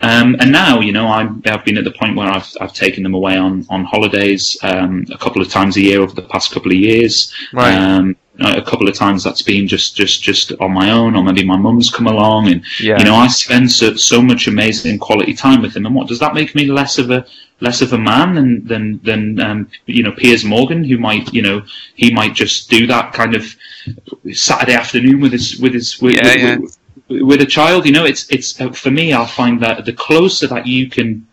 Um, 0.00 0.36
and 0.40 0.50
now, 0.50 0.80
you 0.80 0.92
know, 0.92 1.06
i 1.06 1.22
have 1.44 1.64
been 1.64 1.78
at 1.78 1.84
the 1.84 1.92
point 1.92 2.16
where 2.16 2.28
I've 2.28 2.50
I've 2.60 2.72
taken 2.72 3.02
them 3.04 3.14
away 3.14 3.36
on 3.36 3.66
on 3.70 3.84
holidays 3.84 4.58
um, 4.62 5.06
a 5.12 5.18
couple 5.18 5.40
of 5.40 5.48
times 5.48 5.76
a 5.76 5.80
year 5.80 6.00
over 6.00 6.14
the 6.14 6.22
past 6.22 6.50
couple 6.50 6.72
of 6.72 6.78
years. 6.78 7.32
Right. 7.52 7.74
Um, 7.74 8.16
a 8.40 8.62
couple 8.62 8.88
of 8.88 8.94
times 8.94 9.22
that's 9.22 9.42
been 9.42 9.66
just 9.66 9.94
just 9.96 10.22
just 10.22 10.52
on 10.60 10.72
my 10.72 10.90
own 10.90 11.14
or 11.14 11.22
maybe 11.22 11.44
my 11.44 11.56
mum's 11.56 11.90
come 11.90 12.08
along 12.08 12.48
and 12.48 12.64
yeah. 12.80 12.98
you 12.98 13.04
know 13.04 13.14
i 13.14 13.28
spend 13.28 13.70
so, 13.70 13.94
so 13.94 14.20
much 14.20 14.48
amazing 14.48 14.98
quality 14.98 15.32
time 15.32 15.62
with 15.62 15.76
him 15.76 15.86
and 15.86 15.94
what 15.94 16.08
does 16.08 16.18
that 16.18 16.34
make 16.34 16.54
me 16.54 16.66
less 16.66 16.98
of 16.98 17.10
a 17.10 17.24
less 17.60 17.80
of 17.80 17.92
a 17.92 17.98
man 17.98 18.34
than 18.34 18.66
than 18.66 19.00
than 19.04 19.40
um, 19.40 19.68
you 19.86 20.02
know 20.02 20.10
piers 20.12 20.44
morgan 20.44 20.82
who 20.82 20.98
might 20.98 21.32
you 21.32 21.42
know 21.42 21.62
he 21.94 22.12
might 22.12 22.34
just 22.34 22.68
do 22.68 22.86
that 22.86 23.12
kind 23.12 23.36
of 23.36 23.54
saturday 24.32 24.74
afternoon 24.74 25.20
with 25.20 25.32
his 25.32 25.60
with 25.60 25.72
his 25.72 26.00
with, 26.00 26.14
yeah, 26.14 26.24
with, 26.24 26.42
yeah. 26.42 26.56
with, 26.56 27.22
with 27.22 27.40
a 27.40 27.46
child 27.46 27.86
you 27.86 27.92
know 27.92 28.04
it's 28.04 28.28
it's 28.30 28.60
uh, 28.60 28.70
for 28.72 28.90
me 28.90 29.14
i 29.14 29.24
find 29.24 29.62
that 29.62 29.84
the 29.84 29.92
closer 29.92 30.48
that 30.48 30.66
you 30.66 30.90
can 30.90 31.24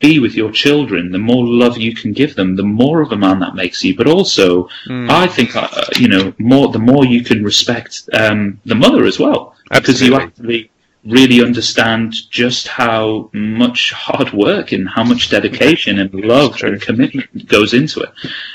be 0.00 0.18
with 0.20 0.34
your 0.34 0.52
children, 0.52 1.10
the 1.10 1.18
more 1.18 1.44
love 1.44 1.76
you 1.76 1.92
can 1.94 2.12
give 2.12 2.34
them, 2.36 2.54
the 2.56 2.62
more 2.62 3.00
of 3.02 3.10
a 3.12 3.16
man 3.16 3.40
that 3.40 3.54
makes 3.54 3.82
you. 3.84 3.94
But 3.96 4.06
also, 4.06 4.68
Mm. 4.86 5.10
I 5.10 5.26
think 5.26 5.56
uh, 5.56 5.68
you 5.98 6.08
know 6.08 6.32
more 6.38 6.68
the 6.72 6.78
more 6.78 7.04
you 7.04 7.22
can 7.24 7.42
respect 7.42 8.08
um, 8.12 8.60
the 8.64 8.74
mother 8.74 9.04
as 9.06 9.18
well, 9.18 9.54
because 9.72 10.00
you 10.00 10.14
actually 10.14 10.70
really 11.04 11.42
understand 11.44 12.28
just 12.30 12.68
how 12.68 13.30
much 13.32 13.92
hard 13.92 14.32
work 14.32 14.72
and 14.72 14.88
how 14.88 15.02
much 15.04 15.30
dedication 15.30 15.98
and 16.00 16.12
love 16.14 16.62
and 16.62 16.80
commitment 16.80 17.46
goes 17.48 17.72
into 17.74 18.00
it. 18.00 18.10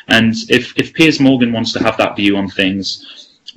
And 0.07 0.33
if 0.49 0.73
if 0.77 0.93
Piers 0.93 1.19
Morgan 1.19 1.51
wants 1.51 1.73
to 1.73 1.79
have 1.83 1.97
that 1.97 2.15
view 2.15 2.37
on 2.37 2.47
things, 2.49 2.85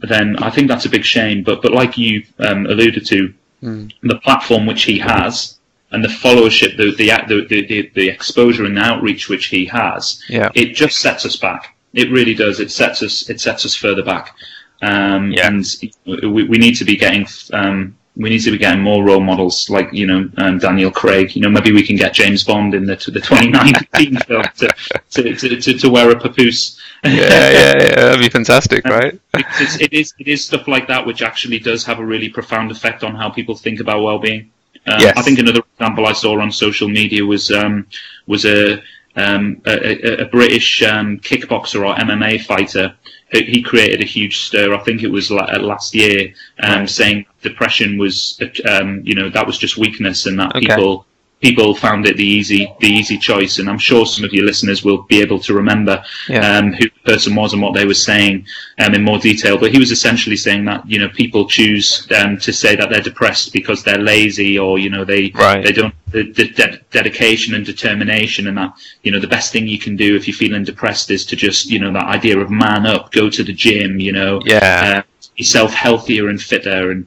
then 0.01 0.37
I 0.39 0.51
think 0.51 0.69
that's 0.69 0.87
a 0.87 0.91
big 0.97 1.05
shame. 1.05 1.43
But 1.43 1.63
but 1.63 1.73
like 1.73 1.97
you 1.99 2.25
um, 2.39 2.67
alluded 2.67 3.07
to, 3.07 3.33
Mm. 3.63 3.91
the 4.03 4.19
platform 4.19 4.67
which 4.67 4.83
he 4.83 4.99
has 4.99 5.56
and 5.93 6.03
the 6.03 6.09
followership, 6.09 6.77
the 6.77 6.95
the, 6.97 7.45
the 7.49 7.67
the 7.67 7.91
the 7.95 8.09
exposure 8.09 8.65
and 8.65 8.77
the 8.77 8.81
outreach 8.83 9.29
which 9.29 9.47
he 9.47 9.65
has, 9.67 10.23
Yeah. 10.29 10.51
it 10.55 10.75
just 10.75 10.99
sets 10.99 11.25
us 11.25 11.37
back. 11.37 11.77
It 11.95 12.11
really 12.11 12.35
does. 12.35 12.61
It 12.61 12.71
sets 12.71 13.03
us 13.03 13.31
it 13.31 13.41
sets 13.41 13.65
us 13.65 13.75
further 13.75 14.03
back. 14.03 14.35
Um, 14.83 15.33
Yeah. 15.33 15.47
And 15.49 15.65
we, 16.05 16.45
we 16.45 16.59
need 16.59 16.75
to 16.77 16.85
be 16.85 16.97
getting 16.97 17.27
um, 17.53 17.97
we 18.17 18.31
need 18.31 18.41
to 18.41 18.51
be 18.51 18.57
getting 18.59 18.83
more 18.83 19.05
role 19.05 19.21
models 19.21 19.69
like 19.69 19.89
you 19.93 20.07
know 20.07 20.29
um, 20.39 20.59
Daniel 20.59 20.91
Craig. 20.91 21.35
You 21.37 21.43
know 21.43 21.51
maybe 21.51 21.73
we 21.73 21.83
can 21.87 21.97
get 21.97 22.13
James 22.15 22.43
Bond 22.45 22.75
in 22.75 22.85
the 22.87 22.97
the 22.97 23.21
2019 23.31 24.17
film 24.27 24.43
to, 24.57 24.69
to, 25.11 25.35
to, 25.37 25.61
to, 25.61 25.79
to 25.79 25.89
wear 25.91 26.11
a 26.11 26.19
papoose. 26.19 26.81
yeah, 27.05 27.13
yeah, 27.13 27.73
yeah, 27.77 27.95
that'd 28.07 28.21
be 28.21 28.29
fantastic, 28.29 28.85
right? 28.99 29.19
It's, 29.35 29.81
it 29.81 29.93
is 29.93 30.15
it 30.19 30.29
is 30.29 30.45
stuff 30.45 30.67
like 30.67 30.89
that 30.89 31.07
which 31.07 31.23
actually 31.23 31.59
does 31.59 31.85
have 31.85 31.99
a 32.01 32.05
really 32.05 32.29
profound 32.29 32.71
effect 32.71 33.05
on 33.05 33.15
how 33.15 33.29
people 33.31 33.55
think 33.55 33.81
about 33.81 34.03
well-being. 34.03 34.51
Um, 34.87 35.01
Yes. 35.01 35.17
I 35.17 35.23
think 35.23 35.39
another 35.39 35.63
example 35.75 36.07
I 36.07 36.13
saw 36.13 36.41
on 36.41 36.51
social 36.53 36.89
media 36.89 37.25
was 37.25 37.51
um, 37.51 37.87
was 38.27 38.45
a, 38.45 38.83
um, 39.17 39.61
a, 39.67 39.75
a- 40.11 40.23
a 40.25 40.27
British 40.27 40.83
um, 40.83 41.19
kickboxer 41.19 41.81
or 41.87 41.95
MMA 41.97 42.45
fighter. 42.45 42.95
He 43.33 43.43
he 43.45 43.63
created 43.63 44.01
a 44.01 44.05
huge 44.05 44.39
stir. 44.47 44.73
I 44.75 44.79
think 44.79 45.03
it 45.03 45.09
was 45.11 45.31
uh, 45.31 45.59
last 45.61 45.95
year, 45.95 46.33
um, 46.63 46.81
Right. 46.81 46.91
saying 46.91 47.27
depression 47.43 47.99
was, 47.99 48.41
um, 48.69 49.03
you 49.05 49.15
know, 49.15 49.29
that 49.31 49.47
was 49.47 49.59
just 49.59 49.77
weakness, 49.77 50.27
and 50.27 50.39
that 50.39 50.55
Okay. 50.55 50.67
people 50.67 51.07
people 51.43 51.75
found 51.75 52.07
it 52.07 52.17
the 52.17 52.25
easy 52.25 52.73
the 52.81 52.89
easy 52.89 53.19
choice. 53.19 53.59
And 53.59 53.69
I'm 53.69 53.79
sure 53.79 54.07
some 54.07 54.25
of 54.25 54.33
your 54.33 54.45
listeners 54.45 54.83
will 54.85 55.03
be 55.03 55.21
able 55.21 55.39
to 55.41 55.55
remember 55.55 56.03
Yeah. 56.29 56.59
um, 56.59 56.73
who 56.73 56.85
the 56.85 57.13
person 57.13 57.35
was 57.35 57.53
and 57.53 57.61
what 57.63 57.75
they 57.75 57.85
were 57.87 57.95
saying 57.95 58.47
um, 58.79 58.95
in 58.95 59.03
more 59.03 59.19
detail. 59.19 59.59
But 59.59 59.73
he 59.73 59.79
was 59.79 59.91
essentially 59.93 60.37
saying 60.37 60.65
that 60.65 60.89
you 60.89 60.99
know 60.99 61.09
people 61.11 61.47
choose 61.49 62.07
um, 62.19 62.39
to 62.39 62.53
say 62.53 62.75
that 62.77 62.89
they're 62.91 63.01
depressed 63.03 63.53
because 63.53 63.83
they're 63.83 63.99
lazy 63.99 64.59
or 64.59 64.79
you 64.79 64.91
know 64.91 65.05
they 65.05 65.31
Right. 65.35 65.63
they 65.65 65.73
don't 65.73 65.95
the, 66.11 66.33
the 66.33 66.49
de- 66.49 66.81
dedication 66.91 67.55
and 67.55 67.67
determination 67.67 68.47
and 68.49 68.57
that 68.57 68.73
you 69.03 69.13
know 69.13 69.21
the 69.21 69.27
best 69.37 69.53
thing 69.53 69.67
you 69.67 69.79
can 69.79 69.97
do 69.97 70.17
if 70.17 70.27
you're 70.27 70.37
feeling 70.37 70.65
depressed 70.65 71.11
is 71.11 71.27
to 71.27 71.37
just 71.37 71.71
you 71.71 71.79
know 71.79 71.93
that 71.93 72.05
idea 72.07 72.39
of 72.39 72.51
man 72.51 72.87
up, 72.87 73.13
go 73.13 73.29
to 73.29 73.43
the 73.45 73.53
gym, 73.53 74.01
you 74.01 74.13
know, 74.13 74.41
Yeah. 74.45 74.81
uh, 74.99 75.03
yourself 75.37 75.73
healthier 75.75 76.29
and 76.29 76.41
fitter 76.41 76.91
and 76.93 77.07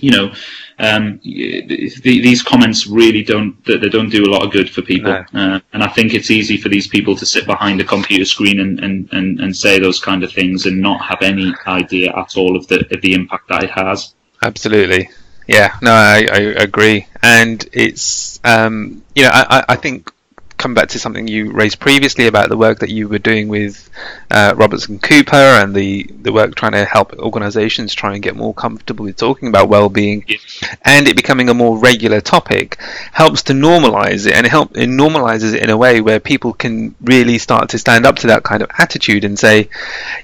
you 0.00 0.10
know 0.10 0.32
um, 0.78 1.18
y- 1.24 1.62
th- 1.68 2.02
these 2.02 2.42
comments 2.42 2.86
really 2.86 3.22
don't 3.22 3.62
they 3.64 3.88
don't 3.88 4.10
do 4.10 4.24
a 4.24 4.30
lot 4.30 4.42
of 4.44 4.52
good 4.52 4.68
for 4.68 4.82
people 4.82 5.10
No. 5.32 5.40
uh, 5.56 5.60
and 5.72 5.82
I 5.82 5.88
think 5.88 6.12
it's 6.12 6.30
easy 6.30 6.56
for 6.58 6.68
these 6.68 6.86
people 6.86 7.16
to 7.16 7.24
sit 7.26 7.46
behind 7.46 7.80
a 7.80 7.84
computer 7.84 8.24
screen 8.26 8.60
and, 8.60 8.78
and, 8.80 9.08
and, 9.12 9.40
and 9.40 9.56
say 9.56 9.78
those 9.78 9.98
kind 10.00 10.22
of 10.22 10.32
things 10.32 10.66
and 10.66 10.80
not 10.80 11.00
have 11.04 11.22
any 11.22 11.54
idea 11.66 12.12
at 12.14 12.36
all 12.36 12.56
of 12.56 12.66
the 12.68 12.86
of 12.94 13.00
the 13.00 13.14
impact 13.14 13.48
that 13.48 13.64
it 13.64 13.70
has 13.70 14.14
Absolutely. 14.42 15.08
Yeah, 15.48 15.74
no, 15.80 15.92
I, 15.92 16.26
I 16.30 16.38
agree. 16.62 17.06
And 17.22 17.64
it's, 17.72 18.40
um, 18.44 19.02
you 19.14 19.22
know, 19.22 19.30
I- 19.32 19.64
I 19.70 19.76
think 19.76 20.12
come 20.58 20.74
back 20.74 20.88
to 20.88 20.98
something 20.98 21.28
you 21.28 21.52
raised 21.52 21.78
previously 21.78 22.26
about 22.26 22.48
the 22.48 22.56
work 22.56 22.78
that 22.78 22.90
you 22.90 23.08
were 23.08 23.18
doing 23.18 23.48
with 23.48 23.90
uh, 24.30 24.54
Robertson 24.56 24.98
Cooper 24.98 25.36
and 25.36 25.74
the, 25.74 26.04
the 26.22 26.32
work 26.32 26.54
trying 26.54 26.72
to 26.72 26.84
help 26.84 27.12
organizations 27.18 27.92
try 27.94 28.14
and 28.14 28.22
get 28.22 28.36
more 28.36 28.54
comfortable 28.54 29.04
with 29.04 29.16
talking 29.16 29.48
about 29.48 29.68
well-being 29.68 30.24
Yeah. 30.26 30.36
and 30.82 31.08
it 31.08 31.16
becoming 31.16 31.48
a 31.48 31.54
more 31.54 31.78
regular 31.78 32.20
topic 32.20 32.80
helps 33.12 33.42
to 33.44 33.52
normalize 33.52 34.26
it 34.26 34.34
and 34.34 34.46
it 34.46 34.50
help 34.50 34.76
it 34.76 34.88
normalizes 34.88 35.54
it 35.54 35.62
in 35.62 35.70
a 35.70 35.76
way 35.76 36.00
where 36.00 36.20
people 36.20 36.52
can 36.52 36.94
really 37.02 37.38
start 37.38 37.68
to 37.70 37.78
stand 37.78 38.06
up 38.06 38.16
to 38.16 38.26
that 38.28 38.42
kind 38.42 38.62
of 38.62 38.70
attitude 38.78 39.24
and 39.24 39.38
say 39.38 39.68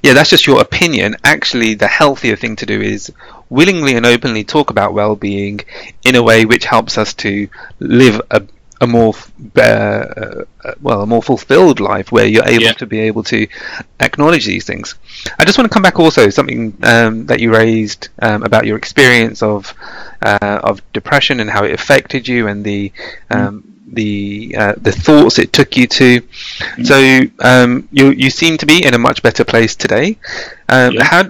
yeah 0.03 0.12
that's 0.14 0.31
just 0.31 0.47
your 0.47 0.61
opinion 0.61 1.16
actually 1.25 1.75
the 1.75 1.88
healthier 1.88 2.37
thing 2.37 2.57
to 2.57 2.66
do 2.66 2.81
is 2.81 3.12
willingly 3.51 3.95
and 3.97 4.07
openly 4.07 4.45
talk 4.45 4.71
about 4.71 4.95
well-being 4.95 5.61
in 6.05 6.14
a 6.14 6.23
way 6.23 6.45
which 6.47 6.64
helps 6.64 6.97
us 6.97 7.12
to 7.14 7.49
live 7.81 8.21
a, 8.31 8.42
a 8.83 8.87
more 8.87 9.14
uh, 9.57 9.62
uh, 9.62 10.45
well 10.87 11.01
a 11.03 11.07
more 11.07 11.23
fulfilled 11.23 11.79
life 11.92 12.09
where 12.14 12.27
you're 12.33 12.49
able 12.57 12.64
Yeah. 12.64 12.73
to 12.83 12.87
be 12.87 13.01
able 13.11 13.23
to 13.35 13.40
acknowledge 14.01 14.47
these 14.47 14.64
things 14.71 14.87
I 15.38 15.45
just 15.45 15.57
want 15.59 15.66
to 15.71 15.75
come 15.75 15.83
back 15.88 15.99
also 16.05 16.23
something 16.31 16.62
um, 16.83 17.27
that 17.27 17.38
you 17.40 17.49
raised 17.64 18.03
um, 18.27 18.42
about 18.49 18.64
your 18.66 18.77
experience 18.83 19.42
of 19.42 19.75
uh, 20.31 20.59
of 20.71 20.75
depression 20.92 21.40
and 21.40 21.49
how 21.51 21.62
it 21.64 21.73
affected 21.81 22.23
you 22.29 22.40
and 22.51 22.64
the 22.64 22.92
um, 23.31 23.55
the 24.01 24.55
uh, 24.62 24.75
the 24.87 24.92
thoughts 24.92 25.38
it 25.38 25.53
took 25.53 25.77
you 25.77 25.87
to. 25.87 26.09
So 26.83 26.97
um, 27.40 27.88
you 27.92 28.07
you 28.23 28.31
seem 28.31 28.57
to 28.59 28.66
be 28.66 28.79
in 28.87 28.95
a 28.95 28.99
much 28.99 29.23
better 29.23 29.45
place 29.45 29.75
today. 29.77 30.16
Um, 30.68 30.95
Yeah. 30.95 31.05
How 31.05 31.23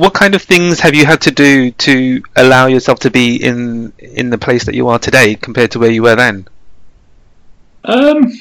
what 0.00 0.14
kind 0.14 0.34
of 0.36 0.42
things 0.42 0.80
have 0.80 0.94
you 0.94 1.04
had 1.06 1.20
to 1.22 1.32
do 1.32 1.70
to 1.86 2.22
allow 2.36 2.66
yourself 2.66 2.98
to 3.00 3.10
be 3.10 3.36
in 3.50 3.92
in 4.20 4.30
the 4.30 4.38
place 4.38 4.64
that 4.66 4.74
you 4.74 4.88
are 4.88 4.98
today 5.00 5.34
compared 5.46 5.70
to 5.72 5.78
where 5.80 5.90
you 5.90 6.02
were 6.02 6.16
then? 6.16 6.46
Um, 7.86 8.32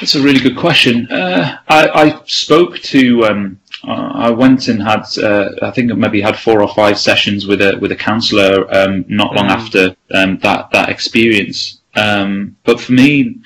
that's 0.00 0.14
a 0.14 0.22
really 0.22 0.40
good 0.40 0.56
question. 0.56 1.06
Uh, 1.10 1.58
I, 1.68 1.88
I 1.88 2.22
spoke 2.26 2.78
to. 2.80 3.24
Um, 3.24 3.60
uh, 3.86 4.12
I 4.14 4.30
went 4.30 4.68
and 4.68 4.80
had. 4.82 5.04
Uh, 5.18 5.50
I 5.62 5.70
think 5.72 5.90
I 5.90 5.94
maybe 5.94 6.20
had 6.20 6.38
four 6.38 6.62
or 6.62 6.72
five 6.74 6.98
sessions 6.98 7.46
with 7.46 7.60
a 7.60 7.76
with 7.80 7.92
a 7.92 7.96
counsellor 7.96 8.66
um, 8.74 9.04
not 9.08 9.34
long 9.34 9.48
Mm. 9.48 9.50
after 9.50 9.96
um, 10.12 10.38
that 10.38 10.70
that 10.70 10.88
experience. 10.88 11.80
Um, 11.94 12.56
but 12.64 12.80
for 12.80 12.92
me, 12.92 13.36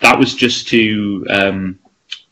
that 0.00 0.18
was 0.18 0.34
just 0.34 0.68
to 0.68 1.26
um, 1.30 1.78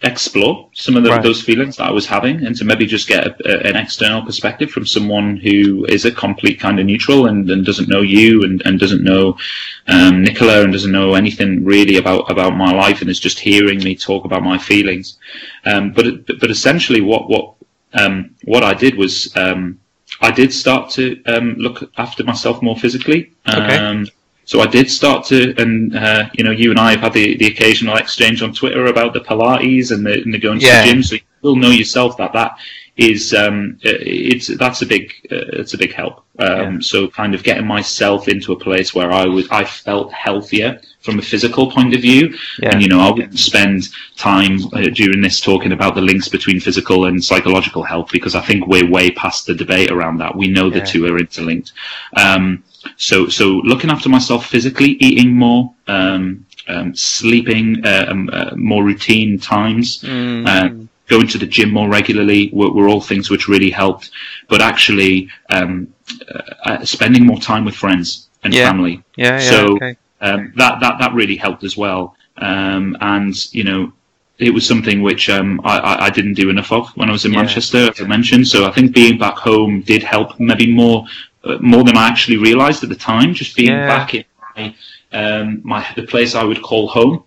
explore 0.05 0.69
some 0.75 0.97
of 0.97 1.03
the, 1.03 1.11
Right. 1.11 1.23
those 1.23 1.43
feelings 1.43 1.77
that 1.77 1.89
I 1.89 1.91
was 1.91 2.07
having, 2.07 2.45
and 2.45 2.55
to 2.57 2.65
maybe 2.65 2.87
just 2.87 3.09
get 3.09 3.27
a, 3.27 3.31
a, 3.47 3.71
an 3.71 3.77
external 3.77 4.23
perspective 4.23 4.71
from 4.71 4.87
someone 4.87 5.37
who 5.37 5.85
is 5.87 6.05
a 6.05 6.13
complete 6.13 6.61
kind 6.61 6.79
of 6.79 6.87
neutral 6.87 7.27
and, 7.27 7.51
and 7.51 7.65
doesn't 7.65 7.89
know 7.89 8.03
you 8.03 8.43
and, 8.43 8.63
and 8.67 8.79
doesn't 8.79 9.03
know 9.03 9.37
um, 9.89 10.23
Nicola 10.23 10.63
and 10.63 10.73
doesn't 10.73 10.93
know 10.93 11.15
anything 11.15 11.65
really 11.65 11.97
about, 11.97 12.31
about 12.31 12.57
my 12.57 12.73
life 12.73 13.01
and 13.01 13.11
is 13.11 13.21
just 13.21 13.39
hearing 13.39 13.83
me 13.83 13.97
talk 13.97 14.25
about 14.25 14.43
my 14.43 14.59
feelings. 14.59 15.19
Um, 15.65 15.93
but 15.93 16.27
but 16.41 16.51
essentially, 16.51 17.01
what 17.01 17.29
what 17.29 17.55
um, 17.95 18.35
what 18.45 18.63
I 18.63 18.75
did 18.75 18.97
was 18.97 19.35
um, 19.37 19.81
I 20.21 20.31
did 20.31 20.53
start 20.53 20.91
to 20.93 21.23
um, 21.25 21.55
look 21.55 21.91
after 21.97 22.25
myself 22.25 22.63
more 22.63 22.77
physically. 22.77 23.33
Okay. 23.49 23.77
So 24.45 24.61
I 24.61 24.67
did 24.67 24.91
start 24.91 25.25
to, 25.27 25.55
and 25.59 25.97
uh, 25.97 26.29
you 26.35 26.45
know, 26.45 26.51
you 26.51 26.71
and 26.71 26.79
I 26.79 26.91
have 26.93 27.01
had 27.01 27.13
the, 27.15 27.37
the 27.37 27.47
occasional 27.47 27.97
exchange 27.97 28.43
on 28.43 28.53
Twitter 28.53 28.87
about 28.87 29.13
the 29.15 29.21
Pilates 29.21 29.91
and 29.91 30.05
the, 30.07 30.23
and 30.23 30.33
the 30.35 30.39
going 30.39 30.61
to 30.61 30.67
the 30.67 30.83
gym. 30.85 31.03
So 31.03 31.15
you 31.17 31.21
will 31.43 31.57
know 31.57 31.71
yourself 31.71 32.17
that 32.19 32.33
that 32.35 32.57
is 32.97 33.35
um, 33.35 33.77
uh, 33.85 33.91
it's 34.01 34.47
that's 34.57 34.83
a 34.83 34.87
big 34.87 35.11
uh, 35.33 35.59
it's 35.61 35.75
a 35.75 35.79
big 35.79 35.93
help. 35.93 36.25
Um, 36.39 36.75
Yeah. 36.75 36.79
So 36.81 37.09
kind 37.09 37.35
of 37.35 37.43
getting 37.43 37.67
myself 37.67 38.29
into 38.29 38.53
a 38.53 38.59
place 38.59 38.95
where 38.95 39.11
I 39.11 39.25
was 39.27 39.49
I 39.51 39.65
felt 39.65 40.13
healthier 40.13 40.81
from 41.01 41.19
a 41.19 41.23
physical 41.23 41.71
point 41.71 41.93
of 41.95 42.01
view, 42.03 42.35
Yeah. 42.63 42.71
and 42.71 42.83
you 42.83 42.89
know 42.89 43.01
I 43.01 43.11
wouldn't 43.11 43.39
spend 43.39 43.89
time 44.17 44.59
uh, 44.73 44.83
during 45.01 45.21
this 45.23 45.41
talking 45.41 45.73
about 45.73 45.95
the 45.97 46.03
links 46.03 46.29
between 46.29 46.61
physical 46.61 47.07
and 47.07 47.23
psychological 47.25 47.83
health 47.83 48.11
because 48.13 48.35
I 48.37 48.41
think 48.43 48.67
we're 48.69 48.89
way 48.89 49.11
past 49.11 49.47
the 49.47 49.55
debate 49.55 49.91
around 49.91 50.19
that. 50.19 50.37
We 50.37 50.47
know 50.49 50.71
the 50.71 50.79
Yeah. 50.79 50.85
two 50.85 51.07
are 51.07 51.19
interlinked. 51.19 51.73
Um, 52.17 52.63
so 52.97 53.29
so 53.29 53.47
looking 53.65 53.91
after 53.91 54.09
myself 54.09 54.47
physically, 54.47 54.91
eating 55.01 55.33
more, 55.35 55.73
um, 55.89 56.45
um, 56.69 56.95
sleeping 56.95 57.85
uh, 57.85 58.07
um, 58.09 58.31
uh, 58.33 58.51
more 58.57 58.85
routine 58.85 59.39
times, 59.39 60.03
Mm. 60.03 60.47
uh, 60.47 60.69
going 61.09 61.27
to 61.29 61.39
the 61.39 61.47
gym 61.47 61.71
more 61.71 61.89
regularly 61.89 62.51
were, 62.53 62.71
were 62.73 62.89
all 62.89 63.01
things 63.01 63.29
which 63.31 63.49
really 63.49 63.71
helped. 63.71 64.11
But 64.49 64.61
actually, 64.63 65.29
um, 65.51 65.89
uh, 66.35 66.41
uh, 66.65 66.85
spending 66.85 67.27
more 67.27 67.39
time 67.39 67.65
with 67.65 67.75
friends 67.75 68.29
and 68.43 68.55
Yeah. 68.55 68.69
family 68.69 69.03
yeah, 69.17 69.41
yeah, 69.41 69.51
so- 69.51 69.77
okay. 69.77 69.97
um, 70.21 70.53
that 70.57 70.81
that 70.81 70.99
that 71.01 71.13
really 71.15 71.37
helped 71.37 71.65
as 71.65 71.77
well. 71.77 72.15
Um, 72.39 72.97
and 73.01 73.35
you 73.55 73.65
know, 73.65 73.93
it 74.39 74.53
was 74.53 74.67
something 74.67 75.03
which 75.03 75.29
um, 75.31 75.61
I, 75.65 76.07
I, 76.07 76.11
didn't 76.11 76.35
do 76.35 76.51
enough 76.51 76.73
of 76.73 76.89
when 76.97 77.09
I 77.09 77.13
was 77.13 77.25
in 77.25 77.33
Yeah. 77.33 77.43
Manchester, 77.43 77.91
as 77.91 78.01
I 78.01 78.05
mentioned. 78.05 78.49
So 78.49 78.67
I 78.67 78.73
think 78.73 78.93
being 78.93 79.17
back 79.19 79.37
home 79.37 79.83
did 79.83 80.03
help, 80.03 80.41
maybe 80.41 80.67
more 80.73 81.05
uh, 81.05 81.09
more 81.61 81.85
than 81.85 81.97
I 81.97 82.09
actually 82.09 82.39
realised 82.39 82.83
at 82.83 82.89
the 82.89 82.97
time. 83.13 83.35
Just 83.35 83.57
being 83.57 83.69
Yeah. 83.73 83.87
back 83.87 84.15
in 84.15 84.25
my 84.57 84.75
um, 85.13 85.61
my 85.65 85.87
the 85.97 86.03
place 86.03 86.35
I 86.35 86.45
would 86.45 86.63
call 86.63 86.89
home 86.89 87.25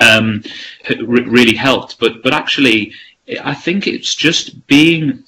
um, 0.00 0.42
re- 0.88 1.28
really 1.38 1.54
helped. 1.56 1.98
But 1.98 2.22
but 2.22 2.32
actually, 2.32 2.92
I 3.52 3.54
think 3.54 3.86
it's 3.86 4.14
just 4.14 4.66
being 4.66 5.24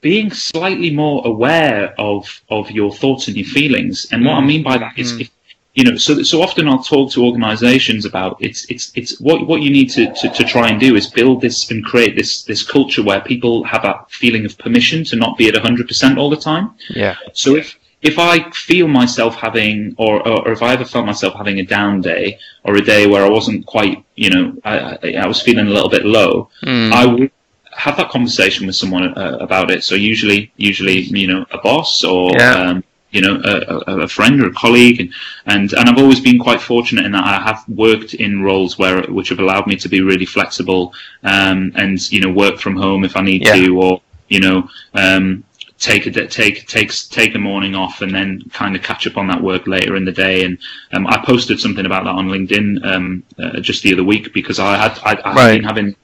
being 0.00 0.30
slightly 0.30 0.90
more 0.90 1.22
aware 1.26 1.94
of 1.98 2.42
of 2.48 2.70
your 2.70 2.92
thoughts 2.92 3.28
and 3.28 3.36
your 3.36 3.46
feelings. 3.46 4.06
And 4.12 4.24
what 4.24 4.34
I 4.34 4.40
Mm. 4.42 4.46
mean 4.46 4.62
by 4.62 4.76
that 4.78 4.92
is 4.98 5.12
Mm. 5.12 5.20
if 5.22 5.30
you 5.74 5.84
know, 5.84 5.96
so 5.96 6.22
so 6.22 6.40
often 6.40 6.68
I'll 6.68 6.82
talk 6.82 7.10
to 7.12 7.24
organisations 7.24 8.04
about 8.04 8.36
it's 8.40 8.64
it's 8.70 8.92
it's 8.94 9.20
what 9.20 9.46
what 9.48 9.60
you 9.62 9.70
need 9.70 9.90
to, 9.90 10.12
to, 10.14 10.28
to 10.30 10.44
try 10.44 10.68
and 10.70 10.78
do 10.80 10.94
is 10.94 11.06
build 11.08 11.40
this 11.40 11.70
and 11.70 11.84
create 11.84 12.14
this 12.16 12.44
this 12.44 12.62
culture 12.62 13.02
where 13.02 13.20
people 13.20 13.64
have 13.64 13.84
a 13.84 13.94
feeling 14.08 14.44
of 14.46 14.56
permission 14.56 15.04
to 15.04 15.16
not 15.16 15.36
be 15.36 15.48
at 15.48 15.56
hundred 15.56 15.88
percent 15.88 16.18
all 16.18 16.30
the 16.30 16.36
time. 16.36 16.70
Yeah. 16.90 17.16
So 17.32 17.56
if 17.56 17.76
if 18.02 18.18
I 18.18 18.50
feel 18.50 18.86
myself 18.86 19.34
having, 19.34 19.94
or, 19.96 20.20
or, 20.28 20.46
or 20.46 20.52
if 20.52 20.62
I 20.62 20.74
ever 20.74 20.84
felt 20.84 21.06
myself 21.06 21.32
having 21.34 21.58
a 21.60 21.64
down 21.64 22.02
day, 22.02 22.38
or 22.62 22.76
a 22.76 22.82
day 22.82 23.06
where 23.06 23.24
I 23.24 23.30
wasn't 23.30 23.64
quite, 23.64 24.04
you 24.14 24.28
know, 24.28 24.54
I, 24.62 24.98
I, 25.02 25.12
I 25.22 25.26
was 25.26 25.40
feeling 25.40 25.66
a 25.66 25.70
little 25.70 25.88
bit 25.88 26.04
low, 26.04 26.50
Mm. 26.62 26.92
I 26.92 27.06
would 27.06 27.30
have 27.72 27.96
that 27.96 28.10
conversation 28.10 28.66
with 28.66 28.76
someone 28.76 29.16
uh, 29.16 29.38
about 29.40 29.70
it. 29.70 29.82
So 29.84 29.94
usually, 29.94 30.52
usually, 30.58 30.98
you 31.00 31.26
know, 31.26 31.46
a 31.50 31.58
boss 31.58 32.04
or 32.04 32.30
Yeah. 32.32 32.54
um, 32.54 32.84
you 33.14 33.20
know, 33.20 33.40
a, 33.44 34.02
a, 34.02 34.08
friend 34.08 34.42
or 34.42 34.48
a 34.48 34.52
colleague, 34.52 35.00
and, 35.00 35.14
and 35.46 35.72
and 35.72 35.88
I've 35.88 35.98
always 35.98 36.18
been 36.18 36.38
quite 36.38 36.60
fortunate 36.60 37.06
in 37.06 37.12
that 37.12 37.24
I 37.24 37.40
have 37.48 37.64
worked 37.68 38.14
in 38.14 38.42
roles 38.42 38.76
where 38.76 39.02
which 39.02 39.28
have 39.28 39.38
allowed 39.38 39.68
me 39.68 39.76
to 39.76 39.88
be 39.88 40.00
really 40.00 40.26
flexible, 40.26 40.92
um, 41.22 41.72
and 41.76 41.94
you 42.10 42.20
know, 42.20 42.30
work 42.30 42.58
from 42.58 42.76
home 42.76 43.04
if 43.04 43.16
I 43.16 43.22
need 43.22 43.44
Yeah. 43.44 43.54
to, 43.54 43.80
or 43.80 44.02
you 44.28 44.40
know, 44.40 44.68
um, 44.94 45.44
take 45.78 46.06
a 46.06 46.26
take 46.26 46.66
takes 46.66 47.06
take 47.06 47.36
a 47.36 47.38
morning 47.38 47.76
off 47.76 48.02
and 48.02 48.12
then 48.12 48.42
kind 48.52 48.74
of 48.74 48.82
catch 48.82 49.06
up 49.06 49.16
on 49.16 49.28
that 49.28 49.40
work 49.40 49.68
later 49.68 49.94
in 49.94 50.04
the 50.04 50.12
day. 50.26 50.44
And 50.44 50.58
um, 50.92 51.06
I 51.06 51.18
posted 51.24 51.60
something 51.60 51.86
about 51.86 52.04
that 52.04 52.16
on 52.16 52.28
LinkedIn 52.28 52.84
um, 52.84 53.22
uh, 53.38 53.60
just 53.60 53.84
the 53.84 53.92
other 53.92 54.04
week 54.04 54.32
because 54.32 54.58
I 54.58 54.76
had 54.76 54.98
I, 55.04 55.12
I 55.24 55.34
Right. 55.34 55.50
had 55.50 55.54
been 55.58 55.64
having 55.64 55.96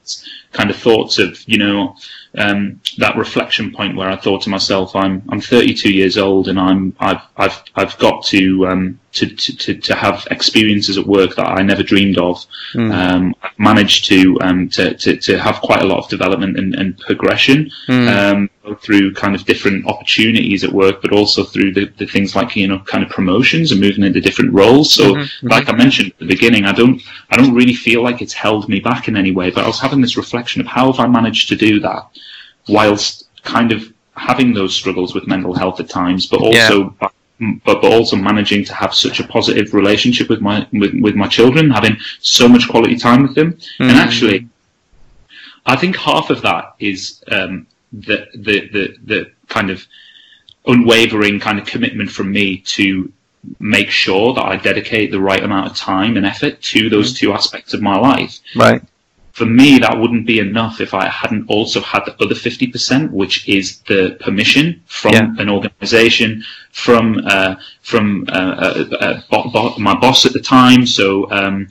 kind 0.51 0.69
of 0.69 0.75
thoughts 0.75 1.17
of 1.17 1.41
you 1.47 1.57
know 1.57 1.95
um, 2.37 2.79
that 2.97 3.17
reflection 3.17 3.71
point 3.71 3.95
where 3.95 4.09
I 4.09 4.15
thought 4.15 4.41
to 4.43 4.49
myself, 4.49 4.95
I'm 4.95 5.23
I'm 5.29 5.41
32 5.41 5.91
years 5.91 6.17
old 6.17 6.47
and 6.47 6.59
I'm 6.59 6.95
I've 6.99 7.21
I've 7.37 7.63
I've 7.75 7.97
got 7.97 8.23
to 8.25 8.67
um, 8.67 8.99
to, 9.13 9.27
to, 9.27 9.75
to, 9.75 9.93
have 9.93 10.25
experiences 10.31 10.97
at 10.97 11.05
work 11.05 11.35
that 11.35 11.45
I 11.45 11.61
never 11.63 11.83
dreamed 11.83 12.17
of. 12.17 12.45
Mm. 12.73 12.93
Um, 12.93 13.35
I've 13.43 13.59
managed 13.59 14.05
to, 14.05 14.37
um, 14.39 14.69
to 14.69 14.93
to 14.95 15.17
to 15.17 15.37
have 15.37 15.55
quite 15.55 15.81
a 15.81 15.85
lot 15.85 15.97
of 15.97 16.09
development 16.09 16.57
and, 16.57 16.73
and 16.75 16.97
progression 16.97 17.69
Mm. 17.89 18.49
through 18.81 19.13
kind 19.13 19.35
of 19.35 19.43
different 19.43 19.85
opportunities 19.87 20.63
at 20.63 20.71
work, 20.71 21.01
but 21.01 21.11
also 21.11 21.43
through 21.43 21.73
the, 21.73 21.85
the 21.97 22.05
things 22.05 22.35
like 22.35 22.55
you 22.55 22.67
know 22.67 22.79
kind 22.79 23.03
of 23.03 23.09
promotions 23.09 23.71
and 23.71 23.81
moving 23.81 24.05
into 24.05 24.21
different 24.21 24.53
roles. 24.53 24.93
So, 24.93 25.15
Mhm, 25.15 25.29
like 25.41 25.67
I 25.67 25.73
mentioned 25.73 26.11
at 26.11 26.19
the 26.19 26.27
beginning, 26.27 26.63
I 26.65 26.71
don't 26.71 27.01
I 27.29 27.35
don't 27.35 27.53
really 27.53 27.73
feel 27.73 28.01
like 28.03 28.21
it's 28.21 28.33
held 28.33 28.69
me 28.69 28.79
back 28.79 29.09
in 29.09 29.17
any 29.17 29.31
way. 29.31 29.49
But 29.49 29.65
I 29.65 29.67
was 29.67 29.79
having 29.79 29.99
this 29.99 30.15
reflection 30.15 30.40
of 30.61 30.67
how 30.67 30.91
have 30.91 30.99
I 30.99 31.07
managed 31.07 31.49
to 31.49 31.55
do 31.55 31.79
that 31.81 32.03
whilst 32.67 33.27
kind 33.43 33.71
of 33.71 33.91
having 34.15 34.53
those 34.53 34.75
struggles 34.75 35.13
with 35.15 35.27
mental 35.27 35.53
health 35.53 35.79
at 35.79 35.89
times, 35.89 36.27
but 36.27 36.41
also. 36.41 36.95
But, 36.99 37.11
but 37.65 37.83
also 37.83 38.15
managing 38.15 38.63
to 38.65 38.73
have 38.75 38.93
such 38.93 39.19
a 39.19 39.25
positive 39.25 39.73
relationship 39.73 40.29
with 40.29 40.41
my 40.41 40.67
with, 40.71 40.93
with 41.01 41.15
my 41.15 41.27
children, 41.27 41.71
having 41.71 41.97
so 42.19 42.47
much 42.47 42.69
quality 42.69 42.95
time 42.95 43.23
with 43.23 43.33
them, 43.33 43.57
and 43.79 43.89
Mm. 43.89 43.95
actually, 43.95 44.47
I 45.65 45.75
think 45.75 45.95
half 45.97 46.29
of 46.29 46.43
that 46.43 46.75
is 46.77 47.23
um, 47.31 47.65
the, 47.91 48.27
the 48.35 48.69
the 48.75 48.95
the 49.03 49.31
kind 49.47 49.71
of 49.71 49.87
unwavering 50.67 51.39
kind 51.39 51.57
of 51.57 51.65
commitment 51.65 52.11
from 52.11 52.31
me 52.31 52.57
to 52.57 53.11
make 53.59 53.89
sure 53.89 54.35
that 54.35 54.45
I 54.45 54.55
dedicate 54.57 55.09
the 55.09 55.19
right 55.19 55.43
amount 55.43 55.65
of 55.71 55.75
time 55.75 56.17
and 56.17 56.25
effort 56.25 56.61
to 56.61 56.89
those 56.89 57.11
two 57.13 57.33
aspects 57.33 57.73
of 57.73 57.81
my 57.81 57.97
life. 57.97 58.37
Right. 58.55 58.83
For 59.33 59.45
me, 59.45 59.79
that 59.79 59.97
wouldn't 59.97 60.25
be 60.27 60.39
enough 60.39 60.81
if 60.81 60.93
I 60.93 61.07
hadn't 61.07 61.45
also 61.47 61.79
had 61.81 62.03
the 62.05 62.15
other 62.23 62.35
50%, 62.35 63.11
which 63.11 63.47
is 63.47 63.77
the 63.87 64.17
permission 64.19 64.81
from 64.87 65.13
Yeah. 65.13 65.27
an 65.37 65.49
organization, 65.49 66.43
from, 66.71 67.21
uh, 67.25 67.55
from, 67.81 68.25
uh, 68.29 68.31
uh, 68.35 68.85
uh, 68.99 69.21
bo- 69.29 69.49
bo- 69.49 69.75
my 69.77 69.95
boss 69.95 70.25
at 70.25 70.33
the 70.33 70.39
time. 70.41 70.85
So, 70.85 71.31
um, 71.31 71.67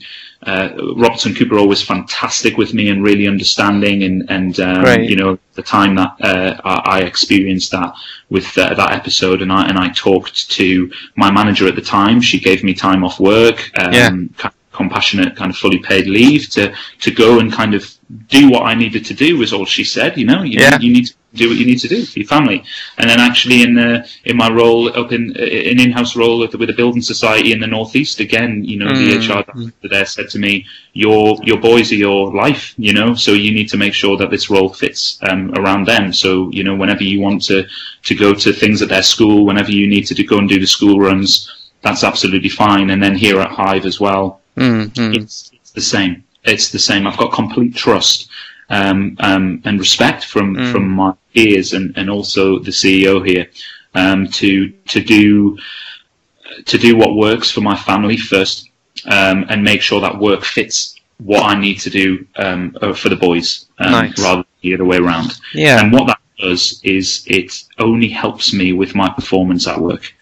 uh, 0.46 0.70
Robertson 0.96 1.34
Cooper 1.34 1.62
was 1.66 1.82
fantastic 1.82 2.56
with 2.56 2.72
me 2.72 2.88
and 2.88 3.04
really 3.04 3.28
understanding 3.28 4.04
and, 4.04 4.24
and, 4.30 4.58
um, 4.60 5.02
you 5.02 5.16
know, 5.16 5.38
the 5.54 5.62
time 5.62 5.94
that, 5.96 6.12
uh, 6.22 6.54
I, 6.64 6.98
I 6.98 6.98
experienced 7.00 7.70
that 7.72 7.92
with 8.30 8.56
uh, 8.56 8.72
that 8.74 8.92
episode 8.92 9.42
and 9.42 9.52
I, 9.52 9.68
and 9.68 9.78
I 9.78 9.90
talked 9.90 10.50
to 10.52 10.90
my 11.16 11.30
manager 11.30 11.68
at 11.68 11.74
the 11.76 11.82
time. 11.82 12.22
She 12.22 12.40
gave 12.40 12.64
me 12.64 12.72
time 12.72 13.04
off 13.04 13.20
work, 13.20 13.70
um, 13.78 13.92
Yeah. 13.92 14.08
kind 14.08 14.30
of 14.44 14.54
compassionate, 14.80 15.30
kind 15.40 15.50
of 15.52 15.56
fully 15.64 15.80
paid 15.90 16.06
leave 16.18 16.42
to, 16.56 16.62
to 17.04 17.10
go 17.24 17.30
and 17.40 17.48
kind 17.60 17.74
of 17.74 17.82
do 18.38 18.42
what 18.52 18.62
I 18.70 18.74
needed 18.82 19.02
to 19.10 19.14
do 19.24 19.30
was 19.42 19.50
all 19.54 19.66
she 19.76 19.84
said, 19.96 20.10
you 20.20 20.26
know, 20.30 20.42
you, 20.52 20.58
Yeah. 20.64 20.78
you 20.84 20.90
need 20.96 21.06
to 21.10 21.14
do 21.42 21.44
what 21.48 21.58
you 21.60 21.66
need 21.70 21.80
to 21.86 21.90
do 21.94 22.00
for 22.10 22.18
your 22.22 22.26
family. 22.36 22.58
And 22.98 23.06
then 23.10 23.20
actually 23.30 23.58
in 23.66 23.72
the, 23.80 23.90
in 24.30 24.36
my 24.44 24.50
role 24.62 24.82
up 25.00 25.10
in, 25.18 25.24
an 25.76 25.78
in-house 25.84 26.12
role 26.22 26.36
with 26.40 26.50
the, 26.52 26.58
with 26.62 26.70
a 26.74 26.78
building 26.80 27.04
society 27.14 27.50
in 27.54 27.60
the 27.64 27.70
Northeast, 27.76 28.16
again, 28.28 28.52
you 28.70 28.78
know, 28.80 28.90
the 29.00 29.08
Mm. 29.10 29.18
HR 29.28 29.42
director 29.48 29.88
there 29.94 30.06
said 30.14 30.28
to 30.34 30.38
me, 30.46 30.52
your, 31.04 31.22
your 31.48 31.60
boys 31.70 31.86
are 31.92 32.02
your 32.08 32.22
life, 32.44 32.64
you 32.86 32.92
know, 32.98 33.14
so 33.24 33.30
you 33.44 33.52
need 33.58 33.68
to 33.72 33.78
make 33.84 33.94
sure 34.02 34.16
that 34.20 34.30
this 34.34 34.46
role 34.54 34.70
fits, 34.82 35.02
um, 35.28 35.42
around 35.60 35.82
them. 35.92 36.04
So, 36.22 36.28
you 36.56 36.64
know, 36.66 36.74
whenever 36.82 37.04
you 37.04 37.18
want 37.26 37.40
to, 37.50 37.58
to 38.08 38.14
go 38.24 38.30
to 38.44 38.52
things 38.52 38.82
at 38.82 38.88
their 38.88 39.06
school, 39.14 39.38
whenever 39.48 39.70
you 39.78 39.86
need 39.94 40.04
to 40.10 40.14
do, 40.18 40.24
go 40.26 40.38
and 40.38 40.48
do 40.54 40.58
the 40.58 40.66
school 40.78 40.98
runs, 41.08 41.30
that's 41.82 42.02
absolutely 42.10 42.52
fine. 42.64 42.90
And 42.90 43.00
then 43.02 43.14
here 43.24 43.38
at 43.40 43.50
Hive 43.50 43.86
as 43.86 44.00
well, 44.00 44.39
Mm, 44.60 44.88
mm. 44.90 45.16
it's, 45.16 45.50
it's 45.54 45.70
the 45.72 45.80
same. 45.80 46.22
It's 46.44 46.70
the 46.70 46.78
same. 46.78 47.06
I've 47.06 47.16
got 47.16 47.32
complete 47.32 47.74
trust 47.74 48.28
um, 48.68 49.16
um, 49.20 49.62
and 49.64 49.78
respect 49.80 50.24
from 50.24 50.54
Mm. 50.56 50.72
from 50.72 50.88
my 50.88 51.12
peers 51.34 51.72
and, 51.72 51.96
and 51.96 52.08
also 52.10 52.58
the 52.58 52.70
CEO 52.70 53.14
here 53.26 53.46
um, 53.94 54.26
to 54.28 54.70
to 54.92 55.00
do 55.00 55.56
to 56.66 56.78
do 56.78 56.96
what 56.96 57.14
works 57.16 57.50
for 57.50 57.60
my 57.60 57.76
family 57.76 58.16
first 58.16 58.68
um, 59.06 59.46
and 59.48 59.62
make 59.62 59.80
sure 59.82 60.00
that 60.00 60.18
work 60.18 60.44
fits 60.44 60.96
what 61.18 61.42
I 61.44 61.58
need 61.58 61.78
to 61.80 61.90
do 61.90 62.26
um, 62.36 62.76
uh, 62.82 62.92
for 62.92 63.08
the 63.08 63.16
boys 63.16 63.66
um, 63.78 63.92
Nice. 63.92 64.18
rather 64.18 64.42
than 64.42 64.46
the 64.62 64.74
other 64.74 64.84
way 64.84 64.96
around. 64.98 65.38
Yeah. 65.54 65.80
And 65.80 65.92
what 65.92 66.06
that 66.06 66.18
does 66.38 66.80
is 66.82 67.24
it 67.26 67.64
only 67.78 68.08
helps 68.08 68.52
me 68.52 68.72
with 68.72 68.94
my 68.94 69.08
performance 69.10 69.66
at 69.68 69.78
work. 69.78 70.12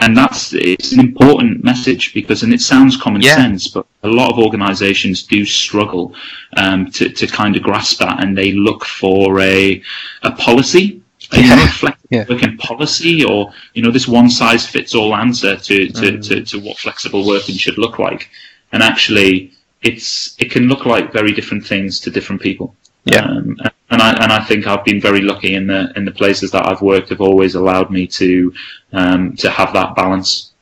And 0.00 0.16
that's 0.16 0.52
it's 0.54 0.92
an 0.92 1.00
important 1.00 1.64
message 1.64 2.14
because, 2.14 2.44
and 2.44 2.54
it 2.54 2.60
sounds 2.60 2.96
common 2.96 3.20
Yeah. 3.22 3.34
sense, 3.34 3.66
but 3.66 3.84
a 4.04 4.08
lot 4.08 4.30
of 4.32 4.38
organisations 4.38 5.24
do 5.24 5.44
struggle 5.44 6.14
um, 6.56 6.90
to 6.92 7.08
to 7.08 7.26
kind 7.26 7.56
of 7.56 7.62
grasp 7.62 7.98
that, 7.98 8.22
and 8.22 8.36
they 8.38 8.52
look 8.52 8.84
for 8.84 9.40
a 9.40 9.82
a 10.22 10.30
policy, 10.32 11.00
a, 11.32 11.40
Yeah. 11.40 11.68
flexible 11.68 12.08
Yeah. 12.10 12.24
working 12.28 12.56
policy, 12.58 13.24
or 13.24 13.52
you 13.74 13.82
know, 13.82 13.90
this 13.90 14.06
one 14.06 14.30
size 14.30 14.64
fits 14.66 14.94
all 14.94 15.16
answer 15.16 15.56
to 15.56 15.88
to, 15.88 16.06
Mm. 16.12 16.28
to 16.28 16.34
to 16.44 16.58
what 16.60 16.78
flexible 16.78 17.26
working 17.26 17.56
should 17.56 17.78
look 17.78 17.98
like. 17.98 18.30
And 18.72 18.82
actually, 18.82 19.50
it's 19.82 20.36
it 20.38 20.50
can 20.52 20.68
look 20.68 20.86
like 20.86 21.12
very 21.12 21.32
different 21.32 21.66
things 21.66 21.98
to 22.00 22.10
different 22.10 22.40
people. 22.40 22.74
Yeah. 23.04 23.24
Um, 23.24 23.56
and 23.90 24.02
I 24.02 24.12
and 24.22 24.32
I 24.32 24.44
think 24.44 24.66
I've 24.66 24.84
been 24.84 25.00
very 25.00 25.20
lucky 25.20 25.54
in 25.54 25.66
the 25.66 25.92
in 25.96 26.04
the 26.04 26.10
places 26.10 26.50
that 26.52 26.66
I've 26.66 26.82
worked 26.82 27.08
have 27.08 27.20
always 27.20 27.54
allowed 27.54 27.90
me 27.90 28.06
to 28.06 28.52
um, 28.92 29.36
to 29.36 29.50
have 29.50 29.72
that 29.72 29.94
balance. 29.94 30.52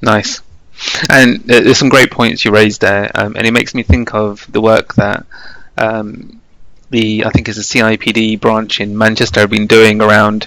Nice. 0.00 0.40
And 1.08 1.40
there's 1.40 1.78
some 1.78 1.88
great 1.88 2.10
points 2.10 2.44
you 2.44 2.50
raised 2.50 2.82
there, 2.82 3.10
um, 3.14 3.36
and 3.36 3.46
it 3.46 3.52
makes 3.52 3.74
me 3.74 3.82
think 3.82 4.14
of 4.14 4.46
the 4.52 4.60
work 4.60 4.94
that 4.94 5.24
um, 5.78 6.40
the 6.90 7.24
I 7.24 7.30
think 7.30 7.48
is 7.48 7.58
a 7.58 7.62
CIPD 7.62 8.40
branch 8.40 8.80
in 8.80 8.96
Manchester 8.96 9.40
have 9.40 9.50
been 9.50 9.66
doing 9.66 10.00
around 10.02 10.46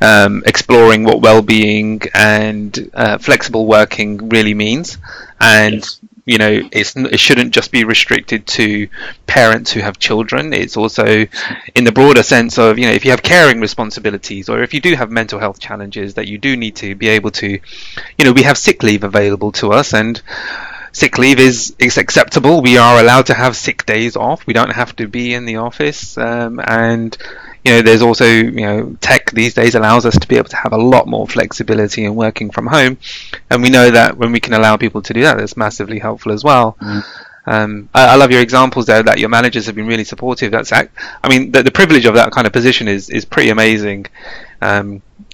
um, 0.00 0.42
exploring 0.46 1.04
what 1.04 1.20
well-being 1.20 2.02
and 2.14 2.90
uh, 2.94 3.18
flexible 3.18 3.66
working 3.66 4.28
really 4.28 4.54
means, 4.54 4.98
and 5.40 5.74
Yes. 5.74 6.00
You 6.26 6.38
know 6.38 6.68
it's 6.72 6.96
it 6.96 7.20
shouldn't 7.20 7.54
just 7.54 7.70
be 7.70 7.84
restricted 7.84 8.46
to 8.48 8.88
parents 9.26 9.72
who 9.72 9.80
have 9.80 9.98
children. 9.98 10.52
It's 10.52 10.76
also 10.76 11.26
in 11.74 11.84
the 11.84 11.92
broader 11.92 12.24
sense 12.24 12.58
of 12.58 12.78
you 12.78 12.86
know 12.86 12.92
if 12.92 13.04
you 13.04 13.12
have 13.12 13.22
caring 13.22 13.60
responsibilities 13.60 14.48
or 14.48 14.62
if 14.62 14.74
you 14.74 14.80
do 14.80 14.94
have 14.96 15.10
mental 15.10 15.38
health 15.38 15.60
challenges 15.60 16.14
that 16.14 16.26
you 16.26 16.36
do 16.36 16.56
need 16.56 16.76
to 16.76 16.96
be 16.96 17.08
able 17.08 17.30
to 17.30 17.48
you 18.18 18.24
know 18.24 18.32
we 18.32 18.42
have 18.42 18.58
sick 18.58 18.82
leave 18.82 19.04
available 19.04 19.52
to 19.52 19.72
us 19.72 19.94
and 19.94 20.20
sick 20.90 21.16
leave 21.16 21.38
is 21.38 21.76
is 21.78 21.96
acceptable 21.96 22.60
we 22.60 22.76
are 22.76 22.98
allowed 22.98 23.26
to 23.26 23.34
have 23.34 23.54
sick 23.54 23.86
days 23.86 24.16
off 24.16 24.46
we 24.46 24.54
don't 24.54 24.72
have 24.72 24.96
to 24.96 25.06
be 25.06 25.32
in 25.32 25.44
the 25.44 25.56
office 25.56 26.18
um, 26.18 26.58
and 26.64 27.16
you 27.66 27.72
know 27.72 27.82
there's 27.82 28.02
also 28.08 28.24
you 28.60 28.64
know 28.68 28.96
tech 29.00 29.30
these 29.40 29.54
days 29.60 29.74
allows 29.74 30.04
us 30.10 30.16
to 30.22 30.26
be 30.32 30.36
able 30.40 30.48
to 30.56 30.60
have 30.64 30.72
a 30.72 30.82
lot 30.94 31.04
more 31.14 31.26
flexibility 31.36 32.04
in 32.08 32.14
working 32.14 32.48
from 32.56 32.66
home 32.76 32.96
and 33.50 33.62
we 33.64 33.70
know 33.76 33.90
that 33.90 34.16
when 34.20 34.30
we 34.32 34.40
can 34.40 34.54
allow 34.54 34.74
people 34.84 35.00
to 35.02 35.12
do 35.12 35.22
that 35.22 35.36
that's 35.38 35.56
massively 35.56 35.98
helpful 35.98 36.32
as 36.32 36.42
well 36.50 36.66
Mm. 36.80 37.02
um, 37.54 37.88
I, 37.94 38.02
I 38.12 38.16
love 38.16 38.30
your 38.34 38.40
examples 38.48 38.86
there 38.86 39.02
that 39.08 39.18
your 39.22 39.28
managers 39.38 39.66
have 39.66 39.76
been 39.80 39.86
really 39.86 40.04
supportive. 40.12 40.50
That's, 40.50 40.72
ac- 40.72 40.90
I 41.24 41.28
mean, 41.32 41.42
the, 41.54 41.62
the 41.62 41.70
privilege 41.80 42.04
of 42.10 42.14
that 42.14 42.32
kind 42.36 42.46
of 42.48 42.52
position 42.52 42.88
is 42.88 43.02
is 43.18 43.24
pretty 43.24 43.50
amazing. 43.50 44.06
Um, 44.60 44.86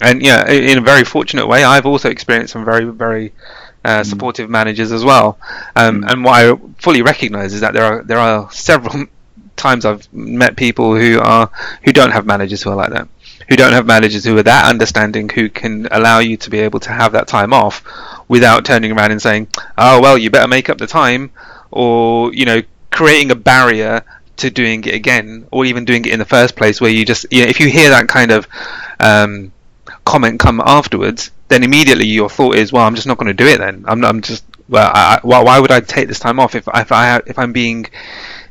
and 0.09 0.17
yeah, 0.29 0.41
i- 0.55 0.65
in 0.73 0.77
a 0.83 0.85
very 0.93 1.05
fortunate 1.05 1.47
way, 1.53 1.61
I've 1.65 1.87
also 1.93 2.09
experienced 2.17 2.53
some 2.53 2.65
very 2.73 2.85
very 3.05 3.27
uh, 3.91 4.03
supportive 4.13 4.49
managers 4.59 4.91
as 4.93 5.03
well. 5.11 5.29
Um, 5.75 5.95
Mm. 6.03 6.11
And 6.11 6.19
what 6.27 6.35
I 6.41 6.45
fully 6.85 7.03
recognise 7.13 7.51
is 7.57 7.61
that 7.65 7.73
there 7.77 7.87
are 7.91 7.99
there 8.11 8.19
are 8.29 8.41
several 8.53 8.95
times 9.63 9.85
I've 9.85 10.13
met 10.13 10.57
people 10.57 10.97
who 10.97 11.21
are 11.21 11.51
who 11.85 11.93
don't 11.93 12.11
have 12.11 12.27
managers 12.27 12.63
who 12.63 12.71
are 12.71 12.77
like 12.77 12.91
that, 12.91 13.09
who 13.49 13.57
don't 13.57 13.73
have 13.73 13.87
managers 13.87 14.25
who 14.25 14.37
are 14.37 14.43
that 14.43 14.69
understanding, 14.69 15.29
who 15.29 15.49
can 15.49 15.89
allow 15.91 16.19
you 16.19 16.37
to 16.39 16.51
be 16.51 16.59
able 16.59 16.81
to 16.81 16.91
have 16.91 17.13
that 17.13 17.29
time 17.29 17.53
off, 17.53 17.83
without 18.29 18.65
turning 18.65 18.93
around 18.93 19.13
and 19.13 19.23
saying, 19.23 19.49
"Oh 19.79 20.01
well, 20.01 20.19
you 20.19 20.31
better 20.31 20.49
make 20.49 20.69
up 20.69 20.79
the 20.79 20.87
time," 20.87 21.31
or 21.71 22.33
you 22.35 22.45
know, 22.45 22.63
creating 22.91 23.31
a 23.31 23.35
barrier 23.37 24.03
to 24.39 24.51
doing 24.51 24.83
it 24.85 24.95
again, 24.95 25.47
or 25.51 25.65
even 25.65 25.85
doing 25.85 26.05
it 26.05 26.13
in 26.13 26.19
the 26.19 26.25
first 26.25 26.57
place, 26.57 26.81
where 26.81 26.91
you 26.91 27.05
just, 27.05 27.27
you 27.31 27.43
know, 27.43 27.49
if 27.49 27.61
you 27.61 27.69
hear 27.69 27.91
that 27.91 28.09
kind 28.09 28.31
of 28.33 28.49
um, 28.99 29.53
comment 30.05 30.41
come 30.41 30.61
afterwards, 30.65 31.31
then 31.49 31.63
immediately 31.63 32.07
your 32.07 32.29
thought 32.29 32.57
is, 32.57 32.73
"Well, 32.73 32.85
I'm 32.85 32.95
just 32.95 33.07
not 33.07 33.19
going 33.19 33.29
to 33.29 33.45
do 33.45 33.47
it." 33.47 33.59
Then 33.59 33.85
I'm, 33.87 34.01
not, 34.01 34.09
I'm 34.09 34.23
just, 34.23 34.45
well, 34.69 34.91
I, 34.93 35.21
why, 35.23 35.59
would 35.59 35.71
I 35.71 35.81
take 35.81 36.09
this 36.09 36.19
time 36.19 36.41
off 36.41 36.55
if 36.55 36.67
if 36.75 36.91
I 36.93 37.21
if 37.27 37.39
I'm 37.39 37.53
being 37.53 37.87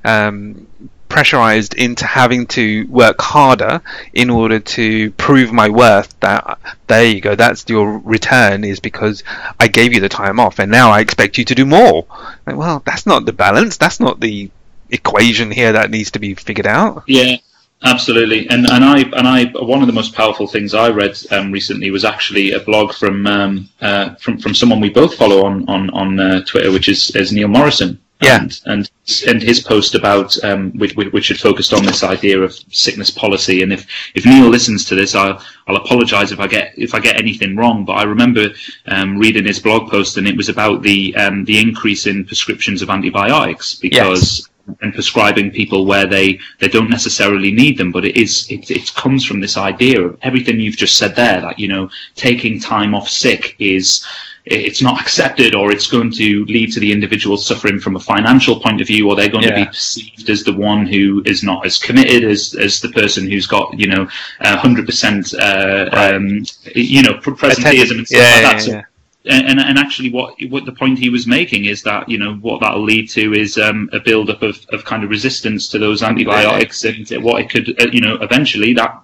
um, 0.04 0.68
pressurized 1.12 1.74
into 1.74 2.06
having 2.06 2.48
to 2.48 2.88
work 2.88 3.22
harder 3.22 3.82
in 4.14 4.30
order 4.30 4.62
to 4.62 5.12
prove 5.12 5.52
my 5.52 5.68
worth 5.68 6.18
that 6.22 6.58
there 6.88 7.06
you 7.06 7.20
go 7.20 7.36
that's 7.36 7.66
your 7.68 8.00
return 8.00 8.64
is 8.64 8.80
because 8.80 9.22
I 9.60 9.68
gave 9.68 9.94
you 9.94 10.00
the 10.00 10.08
time 10.08 10.40
off 10.40 10.58
and 10.60 10.72
now 10.72 10.90
I 10.92 11.02
expect 11.02 11.38
you 11.38 11.44
to 11.46 11.54
do 11.54 11.66
more. 11.66 12.08
Like, 12.48 12.56
well 12.56 12.82
that's 12.86 13.06
not 13.06 13.26
the 13.26 13.34
balance. 13.34 13.76
That's 13.76 14.00
not 14.00 14.22
the 14.22 14.50
equation 14.90 15.52
here 15.52 15.74
that 15.74 15.92
needs 15.92 16.12
to 16.12 16.20
be 16.20 16.34
figured 16.34 16.68
out. 16.68 17.04
Yeah 17.08 17.36
Absolutely, 17.84 18.48
and 18.48 18.70
and 18.70 18.86
I 18.86 19.00
and 19.00 19.28
I 19.28 19.46
one 19.60 19.82
of 19.82 19.88
the 19.88 19.94
most 19.94 20.14
powerful 20.14 20.46
things 20.46 20.76
I 20.76 20.90
read 20.90 21.18
um, 21.32 21.52
recently 21.52 21.90
was 21.90 22.06
actually 22.06 22.52
a 22.52 22.60
blog 22.60 22.94
from 22.94 23.26
um, 23.26 23.70
uh, 23.82 24.14
from 24.16 24.38
from 24.38 24.54
someone 24.54 24.80
we 24.80 24.92
both 24.92 25.16
follow 25.16 25.46
on 25.46 25.68
on 25.68 25.90
on 25.90 26.20
uh, 26.20 26.42
Twitter, 26.46 26.72
which 26.72 26.88
is, 26.88 27.10
is 27.16 27.32
Neil 27.32 27.48
Morrison, 27.48 28.00
yeah. 28.22 28.40
And, 28.42 28.62
and 28.66 28.92
and 29.28 29.42
his 29.42 29.60
post 29.60 29.96
about 29.96 30.42
um, 30.44 30.72
which, 30.78 30.96
which 30.96 31.28
had 31.30 31.38
focused 31.38 31.74
on 31.74 31.86
this 31.86 32.04
idea 32.04 32.40
of 32.40 32.54
sickness 32.70 33.10
policy. 33.10 33.64
And 33.64 33.74
if, 33.74 33.88
if 34.14 34.26
Neil 34.26 34.48
listens 34.48 34.86
to 34.86 34.96
this, 34.96 35.16
I'll 35.16 35.42
I'll 35.68 35.78
apologise 35.78 36.32
if 36.32 36.40
I 36.40 36.48
get 36.48 36.74
if 36.78 36.94
I 36.94 37.00
get 37.00 37.20
anything 37.20 37.56
wrong. 37.56 37.84
But 37.84 37.94
I 37.94 38.04
remember 38.04 38.50
um, 38.86 39.18
reading 39.18 39.46
his 39.46 39.60
blog 39.60 39.90
post, 39.90 40.18
and 40.18 40.28
it 40.28 40.38
was 40.38 40.50
about 40.50 40.84
the 40.84 41.16
um, 41.16 41.46
the 41.46 41.60
increase 41.60 42.06
in 42.06 42.26
prescriptions 42.26 42.82
of 42.82 42.90
antibiotics 42.90 43.76
because. 43.76 44.40
Yes. 44.40 44.48
And 44.82 44.94
prescribing 44.94 45.52
people 45.52 45.88
where 45.88 46.06
they, 46.06 46.40
they 46.60 46.68
don't 46.68 46.90
necessarily 46.90 47.52
need 47.52 47.80
them, 47.80 47.92
but 47.92 48.06
it 48.06 48.16
is 48.16 48.46
it, 48.50 48.70
it 48.70 48.94
comes 48.94 49.26
from 49.26 49.42
this 49.42 49.58
idea 49.58 50.00
of 50.00 50.18
everything 50.22 50.60
you've 50.60 50.78
just 50.78 50.98
said 50.98 51.16
there. 51.16 51.42
That 51.42 51.58
you 51.58 51.68
know, 51.68 51.90
taking 52.16 52.60
time 52.60 52.94
off 52.94 53.10
sick 53.10 53.56
is 53.58 54.06
it's 54.46 54.82
not 54.82 55.00
accepted 55.00 55.54
or 55.54 55.72
it's 55.72 55.88
going 55.88 56.12
to 56.12 56.46
lead 56.46 56.72
to 56.74 56.80
the 56.80 56.92
individual 56.92 57.38
suffering 57.38 57.80
from 57.80 57.96
a 57.96 58.00
financial 58.00 58.60
point 58.60 58.82
of 58.82 58.88
view 58.88 59.08
or 59.08 59.16
they're 59.16 59.30
going 59.30 59.44
yeah. 59.44 59.50
to 59.52 59.56
be 59.56 59.66
perceived 59.66 60.30
as 60.30 60.44
the 60.44 60.54
one 60.54 60.86
who 60.86 61.22
is 61.26 61.44
not 61.44 61.66
as 61.66 61.78
committed 61.78 62.24
as, 62.24 62.56
as 62.56 62.82
the 62.82 62.90
person 62.90 63.30
who's 63.30 63.46
got 63.46 63.78
you 63.80 63.88
know 63.88 64.08
uh, 64.40 64.58
100% 64.58 65.40
uh, 65.40 65.90
right. 65.92 66.16
um, 66.16 66.44
you 66.76 67.04
know 67.04 67.14
presenteeism 67.14 68.00
and 68.00 68.08
stuff 68.08 68.20
yeah, 68.20 68.48
like 68.48 68.58
that 68.58 68.68
yeah, 68.68 68.82
so, 68.82 68.88
and, 69.26 69.60
and 69.60 69.78
actually 69.78 70.12
what 70.12 70.36
what 70.50 70.66
the 70.66 70.72
point 70.72 70.98
he 70.98 71.10
was 71.10 71.28
making 71.28 71.66
is 71.66 71.84
that 71.84 72.10
you 72.10 72.18
know 72.18 72.34
what 72.36 72.60
that'll 72.62 72.84
lead 72.84 73.08
to 73.10 73.34
is 73.34 73.58
um, 73.60 73.88
a 73.94 74.00
build 74.00 74.32
up 74.32 74.42
of, 74.42 74.58
of 74.70 74.84
kind 74.84 75.04
of 75.04 75.12
resistance 75.12 75.68
to 75.68 75.78
those 75.78 76.02
antibiotics 76.02 76.84
and 76.84 77.08
what 77.24 77.42
it 77.42 77.50
could 77.50 77.80
uh, 77.80 77.88
you 77.92 78.02
know 78.02 78.16
eventually 78.22 78.74
that 78.74 79.00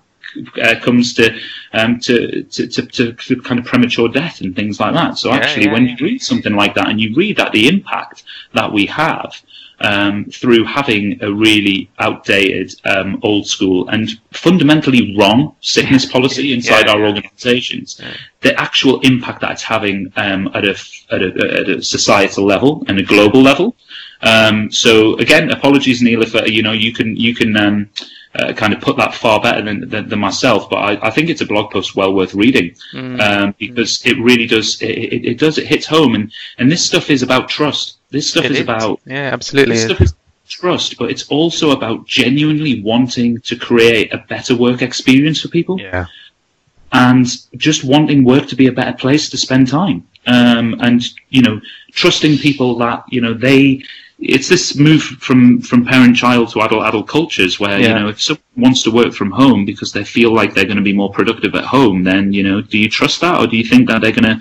uh, 0.62 0.76
comes 0.82 1.14
to, 1.16 1.38
um, 1.74 2.00
to, 2.02 2.44
to, 2.44 2.68
to, 2.68 3.14
to, 3.14 3.42
kind 3.42 3.60
of 3.60 3.66
premature 3.66 4.10
death 4.10 4.42
and 4.42 4.56
things 4.56 4.80
like 4.80 4.94
that. 4.94 5.18
So 5.18 5.32
actually, 5.32 5.66
yeah, 5.66 5.74
when 5.74 5.86
yeah. 5.86 5.96
you 5.98 6.06
read 6.06 6.22
something 6.22 6.54
like 6.54 6.76
that 6.76 6.90
and 6.90 7.00
you 7.00 7.16
read 7.16 7.38
that 7.38 7.52
the 7.52 7.68
impact 7.68 8.24
that 8.54 8.72
we 8.72 8.86
have 8.88 9.42
um, 9.80 10.26
through 10.26 10.64
having 10.64 11.22
a 11.22 11.32
really 11.32 11.90
outdated, 12.00 12.74
um, 12.86 13.20
old 13.24 13.48
school 13.48 13.88
and 13.90 14.10
fundamentally 14.32 15.16
wrong 15.18 15.56
sickness 15.62 16.06
policy 16.12 16.54
inside 16.54 16.88
our 16.88 17.06
organisations, 17.06 18.02
the 18.42 18.60
actual 18.60 19.00
impact 19.02 19.42
that 19.42 19.52
it's 19.52 19.64
having 19.64 20.12
um, 20.16 20.48
at, 20.54 20.66
a, 20.66 20.76
at, 21.12 21.22
a, 21.22 21.60
at 21.60 21.70
a 21.70 21.82
societal 21.82 22.46
level 22.46 22.84
and 22.88 23.00
a 23.00 23.04
global 23.04 23.42
level. 23.42 23.76
Um, 24.22 24.72
so 24.72 25.16
again, 25.18 25.52
apologies, 25.52 26.02
Neil, 26.02 26.24
if 26.24 26.34
uh, 26.34 26.44
you 26.46 26.64
know 26.64 26.72
you 26.72 26.92
can 26.92 27.16
you 27.16 27.36
can 27.36 27.56
um, 27.56 27.90
uh, 28.36 28.54
kind 28.54 28.74
of 28.74 28.82
put 28.82 28.98
that 28.98 29.14
far 29.14 29.42
better 29.42 29.62
than, 29.62 29.88
than, 29.90 30.10
than 30.10 30.20
myself. 30.20 30.70
But 30.70 30.78
I, 30.78 31.08
I, 31.08 31.10
think 31.12 31.30
it's 31.30 31.42
a 31.42 31.46
blog 31.46 31.72
post 31.72 31.96
well 31.96 32.14
worth 32.14 32.34
reading 32.34 32.76
mm. 32.94 33.20
um, 33.22 33.56
because 33.58 34.06
it 34.06 34.18
really 34.20 34.48
does. 34.48 34.82
It, 34.82 34.90
it, 34.90 35.26
it, 35.26 35.40
does. 35.40 35.58
It 35.58 35.68
hits 35.68 35.86
home, 35.86 36.16
and 36.16 36.32
and 36.58 36.72
this 36.72 36.86
stuff 36.86 37.10
is 37.10 37.24
about 37.24 37.50
trust. 37.50 37.98
This 38.10 38.30
stuff 38.30 38.46
it 38.46 38.52
is, 38.52 38.58
is 38.58 38.64
about 38.64 39.00
yeah, 39.06 39.30
absolutely. 39.34 39.76
This 39.76 39.86
stuff 39.86 40.02
is 40.02 40.14
trust, 40.48 40.98
but 40.98 41.12
it's 41.12 41.28
also 41.30 41.72
about 41.72 42.06
genuinely 42.06 42.82
wanting 42.82 43.40
to 43.42 43.56
create 43.56 44.14
a 44.14 44.18
better 44.18 44.56
work 44.56 44.82
experience 44.82 45.42
for 45.42 45.50
people. 45.50 45.80
Yeah. 45.80 46.06
And 46.94 47.28
just 47.58 47.84
wanting 47.84 48.24
work 48.24 48.48
to 48.48 48.56
be 48.56 48.68
a 48.68 48.72
better 48.72 48.96
place 48.96 49.30
to 49.30 49.38
spend 49.38 49.68
time. 49.68 50.08
Um, 50.26 50.78
and 50.80 51.04
you 51.30 51.42
know, 51.42 51.60
trusting 51.92 52.38
people 52.38 52.78
that 52.78 53.04
you 53.10 53.22
know 53.22 53.34
they 53.34 53.84
it's 54.20 54.50
this 54.50 54.76
move 54.76 55.02
from 55.02 55.62
from 55.62 55.86
parent 55.86 56.16
child 56.16 56.50
to 56.50 56.62
adult 56.62 56.84
adult 56.86 57.08
cultures 57.08 57.60
where 57.60 57.80
yeah. 57.80 57.88
you 57.88 57.94
know 57.94 58.08
if 58.08 58.22
someone 58.22 58.44
wants 58.58 58.82
to 58.82 58.92
work 58.92 59.14
from 59.14 59.30
home 59.30 59.64
because 59.64 59.92
they 59.92 60.04
feel 60.04 60.34
like 60.34 60.54
they're 60.54 60.66
going 60.66 60.78
to 60.78 60.84
be 60.84 60.94
more 60.94 61.12
productive 61.12 61.54
at 61.54 61.64
home 61.64 62.04
then 62.04 62.34
you 62.34 62.42
know 62.42 62.62
do 62.62 62.78
you 62.78 62.90
trust 62.90 63.22
that 63.22 63.40
or 63.40 63.46
do 63.46 63.56
you 63.56 63.64
think 63.64 63.88
that 63.88 64.02
they're 64.02 64.12
going 64.12 64.24
to 64.24 64.40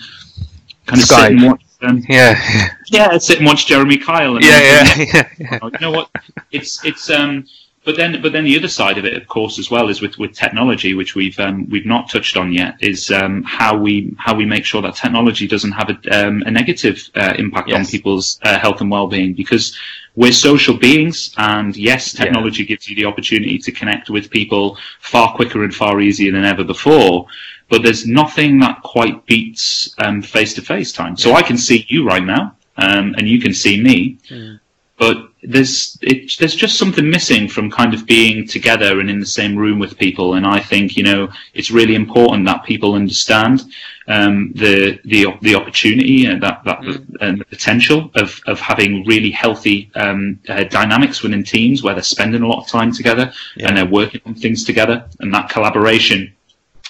kind 0.87 1.03
of 1.03 1.09
Skype. 1.09 1.23
sit 1.23 1.33
and 1.33 1.43
watch 1.43 1.63
um, 1.83 2.03
yeah 2.09 2.71
yeah 2.87 3.19
sit 3.19 3.39
and 3.39 3.47
watch 3.47 3.67
Jeremy 3.67 3.99
Kyle 3.99 4.37
and 4.37 4.45
yeah, 4.45 4.61
yeah, 4.61 4.95
yeah, 5.15 5.29
yeah. 5.39 5.59
you 5.63 5.79
know 5.81 5.91
what 5.91 6.11
it's 6.51 6.83
it's 6.85 7.11
um 7.11 7.45
but 7.87 7.97
then, 7.97 8.21
but 8.21 8.33
then 8.33 8.43
the 8.43 8.59
other 8.59 8.67
side 8.67 8.99
of 8.99 9.05
it, 9.05 9.17
of 9.17 9.29
course, 9.29 9.61
as 9.61 9.71
well, 9.71 9.89
is 9.89 10.03
with, 10.03 10.19
with 10.19 10.33
technology, 10.33 10.93
which 10.95 11.15
we've 11.15 11.39
um, 11.39 11.69
we've 11.71 11.87
not 11.87 12.11
touched 12.11 12.37
on 12.37 12.53
yet, 12.53 12.75
is 12.81 13.13
um, 13.13 13.45
how 13.45 13.77
we 13.77 14.13
how 14.19 14.35
we 14.35 14.45
make 14.45 14.65
sure 14.65 14.83
that 14.83 14.97
technology 14.97 15.47
doesn't 15.47 15.71
have 15.71 15.91
a, 15.91 16.27
um, 16.27 16.43
a 16.47 16.51
negative 16.51 17.09
uh, 17.15 17.35
impact 17.39 17.69
yes. 17.69 17.79
on 17.79 17.87
people's 17.87 18.41
uh, 18.43 18.59
health 18.59 18.81
and 18.81 18.91
well-being, 18.91 19.35
because 19.35 19.79
we're 20.17 20.33
social 20.33 20.77
beings, 20.77 21.33
and 21.37 21.77
yes, 21.77 22.13
technology 22.13 22.65
yeah. 22.65 22.71
gives 22.71 22.89
you 22.89 22.97
the 22.97 23.05
opportunity 23.05 23.57
to 23.57 23.71
connect 23.71 24.11
with 24.11 24.31
people 24.31 24.77
far 24.99 25.33
quicker 25.37 25.63
and 25.63 25.73
far 25.73 26.01
easier 26.01 26.33
than 26.33 26.45
ever 26.45 26.65
before. 26.65 27.29
But 27.69 27.85
there's 27.85 28.05
nothing 28.05 28.59
that 28.61 28.83
quite 28.83 29.25
beats 29.27 29.95
face 30.25 30.55
to 30.55 30.63
face 30.63 30.91
time. 30.91 31.17
So 31.17 31.29
yeah. 31.29 31.37
I 31.37 31.43
can 31.43 31.57
see 31.57 31.87
you 31.89 32.05
right 32.05 32.25
now, 32.25 32.57
um, 32.79 33.15
and 33.17 33.29
you 33.29 33.41
can 33.41 33.55
see 33.55 33.81
me. 33.81 34.19
Mm 34.29 34.59
but 34.99 35.29
there's 35.47 35.99
it, 36.03 36.37
there's 36.39 36.55
just 36.55 36.79
something 36.79 37.09
missing 37.09 37.49
from 37.49 37.71
kind 37.71 37.95
of 37.95 38.07
being 38.07 38.47
together 38.47 39.01
and 39.01 39.09
in 39.09 39.21
the 39.21 39.27
same 39.27 39.57
room 39.57 39.79
with 39.79 39.97
people. 39.99 40.35
And 40.35 40.47
I 40.47 40.61
think 40.61 40.97
you 40.97 41.05
know 41.05 41.29
it's 41.55 41.71
really 41.71 41.95
important 41.95 42.47
that 42.47 42.65
people 42.65 42.95
understand 42.95 43.63
um, 44.09 44.53
the 44.55 44.99
the 45.05 45.27
the 45.43 45.55
opportunity 45.55 46.27
and 46.27 46.43
that 46.43 46.63
that 46.65 46.81
mm. 46.81 47.17
and 47.21 47.41
the 47.41 47.45
potential 47.45 48.11
of 48.17 48.41
of 48.47 48.61
having 48.61 49.05
really 49.07 49.31
healthy 49.31 49.91
um, 49.95 50.39
uh, 50.49 50.65
dynamics 50.65 51.23
within 51.23 51.45
teams 51.45 51.83
where 51.83 51.95
they're 51.95 52.03
spending 52.03 52.43
a 52.43 52.47
lot 52.47 52.63
of 52.63 52.69
time 52.69 52.93
together 52.93 53.33
yeah. 53.57 53.69
and 53.69 53.77
they're 53.77 53.87
working 53.87 54.21
on 54.27 54.35
things 54.35 54.65
together, 54.65 55.05
and 55.21 55.33
that 55.33 55.49
collaboration. 55.49 56.33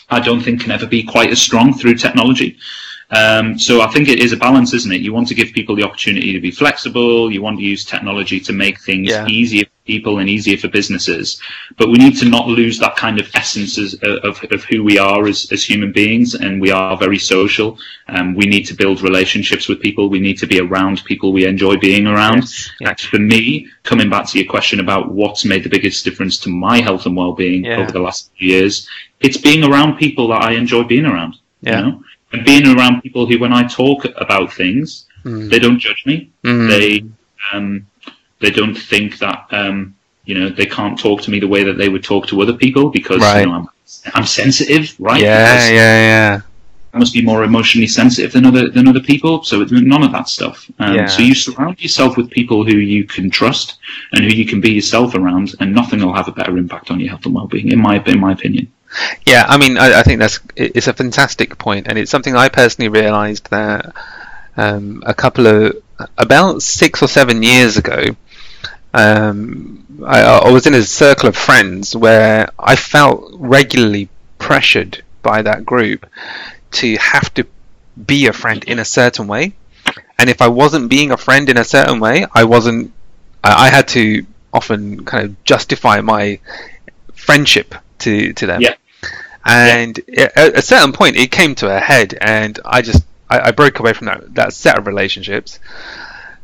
I 0.08 0.20
don't 0.20 0.40
think 0.40 0.60
can 0.60 0.70
ever 0.70 0.86
be 0.86 1.02
quite 1.02 1.30
as 1.30 1.42
strong 1.42 1.74
through 1.74 1.96
technology. 1.96 2.56
Um, 3.10 3.56
so 3.56 3.82
I 3.82 3.86
think 3.92 4.08
it 4.08 4.18
is 4.18 4.32
a 4.32 4.36
balance, 4.36 4.74
isn't 4.74 4.90
it? 4.90 5.00
You 5.00 5.12
want 5.12 5.28
to 5.28 5.34
give 5.34 5.52
people 5.52 5.76
the 5.76 5.84
opportunity 5.84 6.32
to 6.32 6.40
be 6.40 6.50
flexible. 6.50 7.30
You 7.30 7.40
want 7.40 7.58
to 7.58 7.64
use 7.64 7.84
technology 7.84 8.40
to 8.40 8.52
make 8.52 8.80
things 8.80 9.08
yeah. 9.08 9.26
easier 9.28 9.64
for 9.64 9.70
people 9.86 10.18
and 10.18 10.28
easier 10.28 10.56
for 10.58 10.66
businesses. 10.66 11.40
But 11.76 11.88
we 11.88 11.98
need 11.98 12.16
to 12.18 12.28
not 12.28 12.48
lose 12.48 12.80
that 12.80 12.96
kind 12.96 13.20
of 13.20 13.30
essence 13.34 13.78
of, 13.78 14.02
of, 14.24 14.44
of 14.50 14.64
who 14.64 14.82
we 14.82 14.98
are 14.98 15.28
as, 15.28 15.50
as 15.52 15.62
human 15.64 15.92
beings. 15.92 16.34
And 16.34 16.60
we 16.60 16.72
are 16.72 16.96
very 16.96 17.18
social. 17.18 17.78
Um, 18.08 18.34
we 18.34 18.46
need 18.46 18.64
to 18.64 18.74
build 18.74 19.02
relationships 19.02 19.68
with 19.68 19.80
people. 19.80 20.08
We 20.08 20.18
need 20.18 20.38
to 20.38 20.46
be 20.48 20.58
around 20.58 21.04
people 21.04 21.32
we 21.32 21.46
enjoy 21.46 21.76
being 21.76 22.08
around. 22.08 22.38
Yes. 22.38 22.70
Yes. 22.80 23.00
For 23.02 23.20
me, 23.20 23.68
coming 23.84 24.10
back 24.10 24.26
to 24.30 24.38
your 24.40 24.50
question 24.50 24.80
about 24.80 25.12
what's 25.12 25.44
made 25.44 25.62
the 25.62 25.70
biggest 25.70 26.04
difference 26.04 26.38
to 26.38 26.48
my 26.48 26.80
health 26.80 27.06
and 27.06 27.16
well-being 27.16 27.64
yeah. 27.64 27.76
over 27.76 27.92
the 27.92 28.00
last 28.00 28.32
few 28.36 28.48
years, 28.48 28.88
it's 29.20 29.36
being 29.36 29.62
around 29.62 29.96
people 29.96 30.26
that 30.28 30.42
I 30.42 30.54
enjoy 30.54 30.82
being 30.82 31.06
around. 31.06 31.36
Yeah. 31.60 31.78
You 31.78 31.84
know? 31.84 32.02
And 32.36 32.44
being 32.44 32.66
around 32.66 33.02
people 33.02 33.26
who, 33.26 33.38
when 33.38 33.52
I 33.52 33.66
talk 33.66 34.04
about 34.16 34.52
things, 34.52 35.06
mm. 35.24 35.48
they 35.50 35.58
don't 35.58 35.78
judge 35.78 36.04
me. 36.06 36.30
Mm. 36.44 36.68
They 36.68 37.04
um, 37.52 37.86
they 38.40 38.50
don't 38.50 38.74
think 38.74 39.18
that 39.18 39.46
um, 39.50 39.96
you 40.24 40.38
know 40.38 40.50
they 40.50 40.66
can't 40.66 40.98
talk 40.98 41.22
to 41.22 41.30
me 41.30 41.40
the 41.40 41.48
way 41.48 41.64
that 41.64 41.78
they 41.78 41.88
would 41.88 42.04
talk 42.04 42.26
to 42.28 42.42
other 42.42 42.52
people 42.52 42.90
because 42.90 43.20
right. 43.20 43.40
you 43.40 43.46
know, 43.46 43.54
I'm 43.54 43.68
I'm 44.14 44.26
sensitive, 44.26 44.94
right? 44.98 45.20
Yeah, 45.20 45.54
because 45.54 45.70
yeah, 45.70 46.00
yeah. 46.10 46.40
I 46.92 46.98
must 46.98 47.12
be 47.12 47.22
more 47.22 47.44
emotionally 47.44 47.86
sensitive 47.86 48.32
than 48.32 48.46
other 48.46 48.68
than 48.68 48.88
other 48.88 49.00
people. 49.00 49.42
So 49.44 49.62
it's 49.62 49.72
none 49.72 50.02
of 50.02 50.12
that 50.12 50.28
stuff. 50.28 50.70
Um, 50.78 50.94
yeah. 50.94 51.06
So 51.06 51.22
you 51.22 51.34
surround 51.34 51.80
yourself 51.82 52.16
with 52.16 52.30
people 52.30 52.64
who 52.64 52.76
you 52.76 53.04
can 53.04 53.30
trust 53.30 53.78
and 54.12 54.24
who 54.24 54.30
you 54.30 54.46
can 54.46 54.60
be 54.60 54.72
yourself 54.72 55.14
around, 55.14 55.54
and 55.60 55.74
nothing 55.74 56.00
will 56.00 56.14
have 56.14 56.28
a 56.28 56.32
better 56.32 56.56
impact 56.58 56.90
on 56.90 57.00
your 57.00 57.10
health 57.10 57.24
and 57.26 57.34
well-being, 57.34 57.70
in 57.72 57.80
my 57.80 58.02
in 58.04 58.20
my 58.20 58.32
opinion. 58.32 58.70
Yeah, 59.26 59.44
I 59.46 59.58
mean, 59.58 59.76
I, 59.78 60.00
I, 60.00 60.02
think 60.02 60.20
that's 60.20 60.40
it's 60.54 60.88
a 60.88 60.92
fantastic 60.92 61.58
point, 61.58 61.86
and 61.88 61.98
it's 61.98 62.10
something 62.10 62.34
I 62.34 62.48
personally 62.48 62.88
realised 62.88 63.50
that 63.50 63.94
um, 64.56 65.02
a 65.06 65.14
couple 65.14 65.46
of 65.46 65.82
about 66.18 66.62
six 66.62 67.02
or 67.02 67.08
seven 67.08 67.42
years 67.42 67.76
ago. 67.76 68.04
Um, 68.94 70.02
I, 70.06 70.22
I, 70.22 70.50
was 70.50 70.66
in 70.66 70.74
a 70.74 70.82
circle 70.82 71.28
of 71.28 71.36
friends 71.36 71.94
where 71.94 72.48
I 72.58 72.76
felt 72.76 73.30
regularly 73.34 74.08
pressured 74.38 75.02
by 75.22 75.42
that 75.42 75.66
group 75.66 76.06
to 76.72 76.96
have 76.96 77.32
to 77.34 77.46
be 78.06 78.26
a 78.26 78.32
friend 78.32 78.64
in 78.64 78.78
a 78.78 78.84
certain 78.84 79.26
way, 79.26 79.54
and 80.18 80.30
if 80.30 80.40
I 80.40 80.48
wasn't 80.48 80.88
being 80.88 81.10
a 81.10 81.16
friend 81.16 81.48
in 81.50 81.58
a 81.58 81.64
certain 81.64 82.00
way, 82.00 82.26
I 82.32 82.44
wasn't. 82.44 82.92
I, 83.44 83.66
I 83.66 83.68
had 83.68 83.88
to 83.88 84.24
often 84.52 85.04
kind 85.04 85.24
of 85.26 85.44
justify 85.44 86.00
my 86.00 86.40
friendship 87.12 87.74
to 87.98 88.32
to 88.34 88.46
them. 88.46 88.62
Yeah. 88.62 88.74
And 89.46 89.98
at 90.18 90.58
a 90.58 90.62
certain 90.62 90.92
point, 90.92 91.16
it 91.16 91.30
came 91.30 91.54
to 91.56 91.74
a 91.74 91.78
head, 91.78 92.18
and 92.20 92.58
I 92.64 92.82
just 92.82 93.04
I, 93.30 93.48
I 93.48 93.50
broke 93.52 93.78
away 93.78 93.92
from 93.92 94.06
that 94.06 94.34
that 94.34 94.52
set 94.52 94.76
of 94.76 94.86
relationships. 94.86 95.60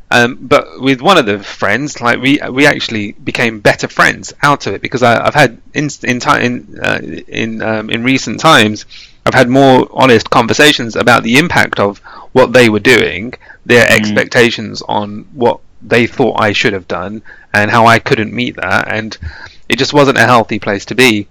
Um, 0.09 0.37
but 0.39 0.79
with 0.79 1.01
one 1.01 1.17
of 1.17 1.25
the 1.25 1.39
friends, 1.39 1.99
like 1.99 2.19
we 2.21 2.39
we 2.49 2.65
actually 2.65 3.13
became 3.13 3.59
better 3.59 3.87
friends 3.87 4.33
out 4.41 4.67
of 4.67 4.75
it 4.75 4.81
because 4.81 5.03
I, 5.03 5.23
have 5.23 5.33
had 5.33 5.61
in 5.73 5.89
in 6.03 6.19
time 6.19 6.41
in 6.43 6.79
uh, 6.79 6.99
in 7.27 7.61
um, 7.61 7.89
in 7.89 8.03
recent 8.03 8.39
times, 8.39 8.85
I've 9.25 9.33
had 9.33 9.49
more 9.49 9.87
honest 9.91 10.29
conversations 10.29 10.95
about 10.95 11.23
the 11.23 11.37
impact 11.37 11.79
of 11.79 11.97
what 12.31 12.53
they 12.53 12.69
were 12.69 12.79
doing, 12.79 13.33
their 13.65 13.85
mm. 13.85 13.97
expectations 13.97 14.81
on 14.87 15.25
what 15.33 15.59
they 15.81 16.07
thought 16.07 16.39
I 16.39 16.53
should 16.53 16.73
have 16.73 16.87
done, 16.87 17.21
and 17.53 17.69
how 17.69 17.87
I 17.87 17.99
couldn't 17.99 18.33
meet 18.33 18.55
that, 18.57 18.87
and 18.87 19.17
it 19.67 19.77
just 19.77 19.93
wasn't 19.93 20.19
a 20.19 20.25
healthy 20.25 20.59
place 20.59 20.85
to 20.85 20.95
be. 20.95 21.27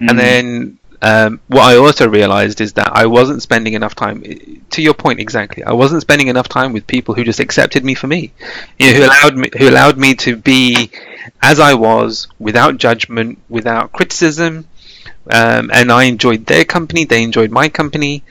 Mm. 0.00 0.10
And 0.10 0.18
then 0.18 0.78
um, 1.04 1.38
what 1.48 1.64
I 1.64 1.76
also 1.76 2.08
realized 2.08 2.62
is 2.62 2.72
that 2.72 2.90
I 2.94 3.04
wasn't 3.04 3.42
spending 3.42 3.74
enough 3.74 3.94
time. 3.94 4.22
To 4.70 4.80
your 4.80 4.94
point, 4.94 5.20
exactly, 5.20 5.62
I 5.62 5.72
wasn't 5.72 6.00
spending 6.00 6.28
enough 6.28 6.48
time 6.48 6.72
with 6.72 6.86
people 6.86 7.14
who 7.14 7.24
just 7.24 7.40
accepted 7.40 7.84
me 7.84 7.94
for 7.94 8.06
me, 8.06 8.32
you 8.78 8.90
know, 8.90 8.98
who 8.98 9.04
allowed 9.04 9.36
me, 9.36 9.50
who 9.58 9.68
allowed 9.68 9.98
me 9.98 10.14
to 10.14 10.34
be 10.34 10.90
as 11.42 11.60
I 11.60 11.74
was, 11.74 12.28
without 12.38 12.78
judgment, 12.78 13.38
without 13.50 13.92
criticism, 13.92 14.66
um, 15.30 15.70
and 15.74 15.92
I 15.92 16.04
enjoyed 16.04 16.46
their 16.46 16.64
company. 16.64 17.04
They 17.04 17.22
enjoyed 17.22 17.50
my 17.50 17.68
company, 17.68 18.22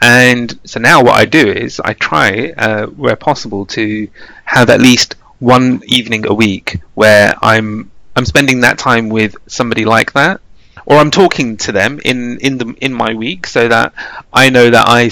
and 0.00 0.58
so 0.64 0.80
now 0.80 1.04
what 1.04 1.16
I 1.16 1.26
do 1.26 1.46
is 1.46 1.80
I 1.84 1.92
try, 1.92 2.54
uh, 2.56 2.86
where 2.86 3.16
possible, 3.16 3.66
to 3.76 4.08
have 4.46 4.70
at 4.70 4.80
least 4.80 5.16
one 5.38 5.82
evening 5.84 6.24
a 6.26 6.32
week 6.32 6.80
where 6.94 7.34
I'm 7.42 7.90
I'm 8.16 8.24
spending 8.24 8.60
that 8.62 8.78
time 8.78 9.10
with 9.10 9.36
somebody 9.48 9.84
like 9.84 10.12
that 10.14 10.40
or 10.86 10.96
I'm 10.96 11.10
talking 11.10 11.56
to 11.58 11.72
them 11.72 12.00
in 12.04 12.38
in 12.38 12.58
the 12.58 12.74
in 12.80 12.92
my 12.92 13.14
week 13.14 13.46
so 13.46 13.68
that 13.68 13.92
I 14.32 14.50
know 14.50 14.70
that 14.70 14.84
I 14.86 15.10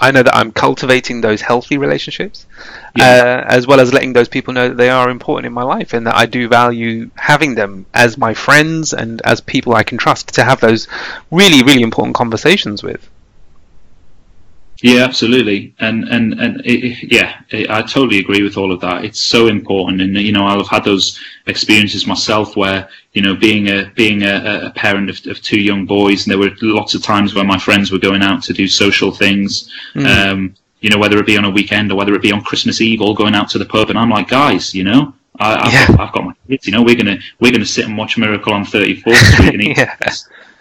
I 0.00 0.10
know 0.12 0.22
that 0.22 0.34
I'm 0.34 0.50
cultivating 0.50 1.20
those 1.20 1.42
healthy 1.42 1.76
relationships, 1.76 2.46
yeah. 2.96 3.04
uh, 3.04 3.44
as 3.46 3.66
well 3.66 3.80
as 3.80 3.92
letting 3.92 4.14
those 4.14 4.28
people 4.28 4.54
know 4.54 4.68
that 4.68 4.78
they 4.78 4.88
are 4.88 5.10
important 5.10 5.46
in 5.46 5.52
my 5.52 5.62
life 5.62 5.92
and 5.92 6.06
that 6.06 6.16
I 6.16 6.24
do 6.24 6.48
value 6.48 7.10
having 7.16 7.54
them 7.54 7.84
as 7.92 8.16
my 8.16 8.32
friends 8.32 8.94
and 8.94 9.20
as 9.26 9.42
people 9.42 9.74
I 9.74 9.82
can 9.82 9.98
trust 9.98 10.34
to 10.36 10.44
have 10.44 10.60
those 10.60 10.88
really, 11.30 11.62
really 11.62 11.82
important 11.82 12.16
conversations 12.16 12.82
with. 12.82 13.06
Yeah, 14.82 15.04
absolutely, 15.04 15.74
and 15.78 16.04
and 16.08 16.40
and 16.40 16.62
it, 16.64 17.12
yeah, 17.12 17.40
it, 17.50 17.68
I 17.68 17.82
totally 17.82 18.18
agree 18.18 18.42
with 18.42 18.56
all 18.56 18.72
of 18.72 18.80
that. 18.80 19.04
It's 19.04 19.20
so 19.20 19.46
important, 19.46 20.00
and 20.00 20.16
you 20.16 20.32
know, 20.32 20.46
I've 20.46 20.68
had 20.68 20.84
those 20.84 21.20
experiences 21.46 22.06
myself 22.06 22.56
where 22.56 22.88
you 23.12 23.22
know, 23.22 23.34
being 23.34 23.68
a 23.68 23.90
being 23.96 24.22
a, 24.22 24.66
a 24.66 24.70
parent 24.70 25.10
of, 25.10 25.26
of, 25.26 25.42
two 25.42 25.60
young 25.60 25.84
boys, 25.84 26.24
and 26.24 26.30
there 26.30 26.38
were 26.38 26.54
lots 26.62 26.94
of 26.94 27.02
times 27.02 27.34
where 27.34 27.44
my 27.44 27.58
friends 27.58 27.90
were 27.90 27.98
going 27.98 28.22
out 28.22 28.42
to 28.44 28.52
do 28.52 28.68
social 28.68 29.10
things. 29.10 29.70
Mm. 29.94 30.06
Um, 30.06 30.54
you 30.80 30.88
know, 30.88 30.98
whether 30.98 31.18
it 31.18 31.26
be 31.26 31.36
on 31.36 31.44
a 31.44 31.50
weekend 31.50 31.92
or 31.92 31.96
whether 31.96 32.14
it 32.14 32.22
be 32.22 32.32
on 32.32 32.42
Christmas 32.42 32.80
Eve, 32.80 33.02
all 33.02 33.14
going 33.14 33.34
out 33.34 33.50
to 33.50 33.58
the 33.58 33.66
pub, 33.66 33.90
and 33.90 33.98
I'm 33.98 34.08
like, 34.08 34.28
guys, 34.28 34.74
you 34.74 34.84
know, 34.84 35.12
I, 35.38 35.68
have 35.68 35.72
yeah. 35.72 35.86
got, 35.88 36.00
I've 36.00 36.14
got 36.14 36.24
my 36.24 36.34
kids. 36.48 36.66
You 36.66 36.72
know, 36.72 36.82
we're 36.82 36.94
gonna 36.94 37.18
we're 37.40 37.52
gonna 37.52 37.66
sit 37.66 37.86
and 37.86 37.98
watch 37.98 38.16
Miracle 38.16 38.52
on 38.52 38.64
34th 38.64 39.32
Street 39.32 39.54
and 39.54 39.62
eat. 39.64 39.76
yeah 39.76 39.96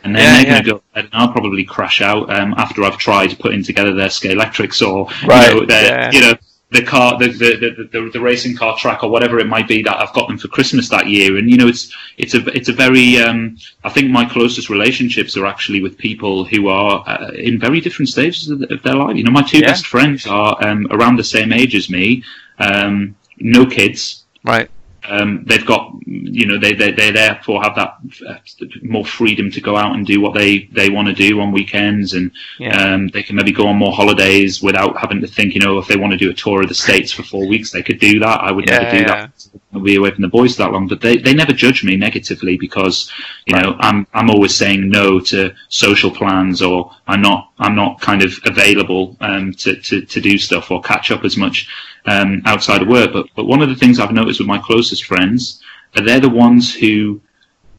and 0.04 0.16
then 0.16 0.24
yeah, 0.24 0.32
they're 0.32 0.43
yeah. 0.43 0.50
going 0.50 0.64
to 0.64 0.72
go 0.72 0.82
and 0.95 1.10
I'll 1.14 1.32
probably 1.32 1.64
crash 1.64 2.02
out 2.02 2.30
um, 2.34 2.54
after 2.58 2.84
I've 2.84 2.97
tried 2.97 3.38
putting 3.39 3.64
together 3.64 3.93
their 3.93 4.08
Scalextrics 4.08 4.86
or 4.86 5.08
right, 5.28 5.50
you 5.50 5.60
know, 5.60 5.66
their, 5.66 5.84
yeah. 5.84 6.12
you 6.12 6.22
know 6.22 6.34
the 6.72 6.84
car 6.84 7.18
the 7.18 7.28
the, 7.28 7.56
the 7.58 7.89
the, 7.91 8.10
the 8.12 8.20
racing 8.20 8.56
car 8.56 8.78
track 8.78 9.04
or 9.04 9.10
whatever 9.10 9.39
it 9.39 9.47
might 9.47 9.68
be 9.68 9.82
that 9.82 9.97
I've 9.97 10.14
got 10.14 10.28
them 10.28 10.38
for 10.38 10.47
Christmas 10.47 10.88
that 10.89 11.08
year. 11.08 11.38
And 11.38 11.50
you 11.50 11.58
know 11.58 11.68
it's 11.68 11.93
it's 12.18 12.34
a 12.34 12.45
it's 12.56 12.70
a 12.70 12.74
very 12.74 13.18
um, 13.18 13.58
I 13.84 13.89
think 13.89 14.10
my 14.10 14.26
closest 14.26 14.70
relationships 14.70 15.36
are 15.36 15.45
actually 15.45 15.82
with 15.82 15.97
people 15.97 16.45
who 16.45 16.68
are 16.68 17.04
uh, 17.08 17.32
in 17.32 17.60
very 17.60 17.82
different 17.82 18.10
stages 18.10 18.50
of, 18.50 18.62
of, 18.64 18.82
their 18.84 18.95
life. 18.95 19.16
You 19.16 19.24
know 19.24 19.32
my 19.32 19.41
two 19.41 19.62
best 19.62 19.88
friends 19.88 20.28
are 20.28 20.56
um, 20.66 20.88
around 20.91 21.18
the 21.18 21.24
same 21.24 21.52
age 21.52 21.76
as 21.76 21.89
me. 21.89 22.24
Um, 22.60 23.16
no 23.39 23.66
kids. 23.66 24.26
Right 24.43 24.70
um, 25.04 25.43
they've 25.45 25.66
got, 25.66 25.93
you 26.06 26.45
know, 26.45 26.60
they, 26.60 26.74
they, 26.74 26.91
they 26.91 27.12
therefore 27.12 27.62
have 27.64 27.76
that 27.76 27.97
uh, 28.28 28.38
more 28.82 29.06
freedom 29.06 29.50
to 29.52 29.62
go 29.62 29.76
out 29.76 29.95
and 29.95 30.06
do 30.06 30.22
what 30.22 30.34
they, 30.34 30.70
they 30.72 30.89
want 30.89 31.08
to 31.08 31.14
do 31.14 31.39
on 31.39 31.52
weekends. 31.52 32.14
And 32.14 32.32
yeah. 32.58 32.93
um, 32.93 33.08
they 33.10 33.24
can 33.24 33.36
maybe 33.36 33.52
go 33.52 33.68
on 33.68 33.78
more 33.78 33.93
holidays 33.93 34.62
without 34.62 34.97
having 34.97 35.22
to 35.22 35.28
think, 35.28 35.54
you 35.54 35.62
know, 35.62 35.78
if 35.78 35.88
they 35.88 35.97
want 35.97 36.12
to 36.12 36.18
do 36.18 36.30
a 36.30 36.34
tour 36.34 36.62
of 36.62 36.70
the 36.70 36.76
States 36.76 37.12
for 37.12 37.24
four 37.24 37.47
weeks, 37.47 37.72
they 37.72 37.84
could 37.84 38.00
do 38.00 38.20
that. 38.20 38.41
I 38.41 38.52
would 38.52 38.68
yeah, 38.68 38.80
never 38.80 38.91
do 38.91 38.97
yeah. 38.97 39.08
that. 39.08 39.47
Be 39.84 39.97
away 39.97 40.11
from 40.11 40.24
the 40.24 40.30
boys 40.30 40.57
that 40.57 40.72
long, 40.72 40.88
but 40.88 40.99
they, 40.99 41.17
they 41.17 41.34
never 41.34 41.53
judge 41.53 41.84
me 41.84 41.95
negatively 41.95 42.57
because, 42.57 43.11
you 43.45 43.53
right. 43.53 43.63
know, 43.63 43.76
I'm, 43.80 44.07
I'm 44.15 44.32
always 44.32 44.55
saying 44.55 44.89
no 44.89 45.20
to 45.20 45.53
social 45.67 46.09
plans 46.09 46.61
or 46.63 46.91
I'm 47.07 47.22
not, 47.22 47.51
I'm 47.59 47.76
not 47.76 48.01
kind 48.01 48.24
of 48.24 48.34
available, 48.45 49.15
um, 49.22 49.53
to, 49.53 49.76
to, 49.76 50.01
to 50.01 50.22
do 50.22 50.39
stuff 50.39 50.72
or 50.72 50.82
catch 50.82 51.11
up 51.11 51.24
as 51.24 51.38
much 51.38 51.67
um, 52.05 52.41
outside 52.45 52.82
of 52.82 52.88
work. 52.88 53.13
But 53.13 53.28
but 53.36 53.45
one 53.45 53.61
of 53.61 53.70
the 53.70 53.76
things 53.76 53.99
I've 53.99 54.11
noticed 54.11 54.39
with 54.39 54.47
my 54.47 54.57
closest 54.57 55.05
friends 55.05 55.61
are 55.95 56.03
they're 56.03 56.20
the 56.20 56.30
ones 56.30 56.74
who 56.74 57.22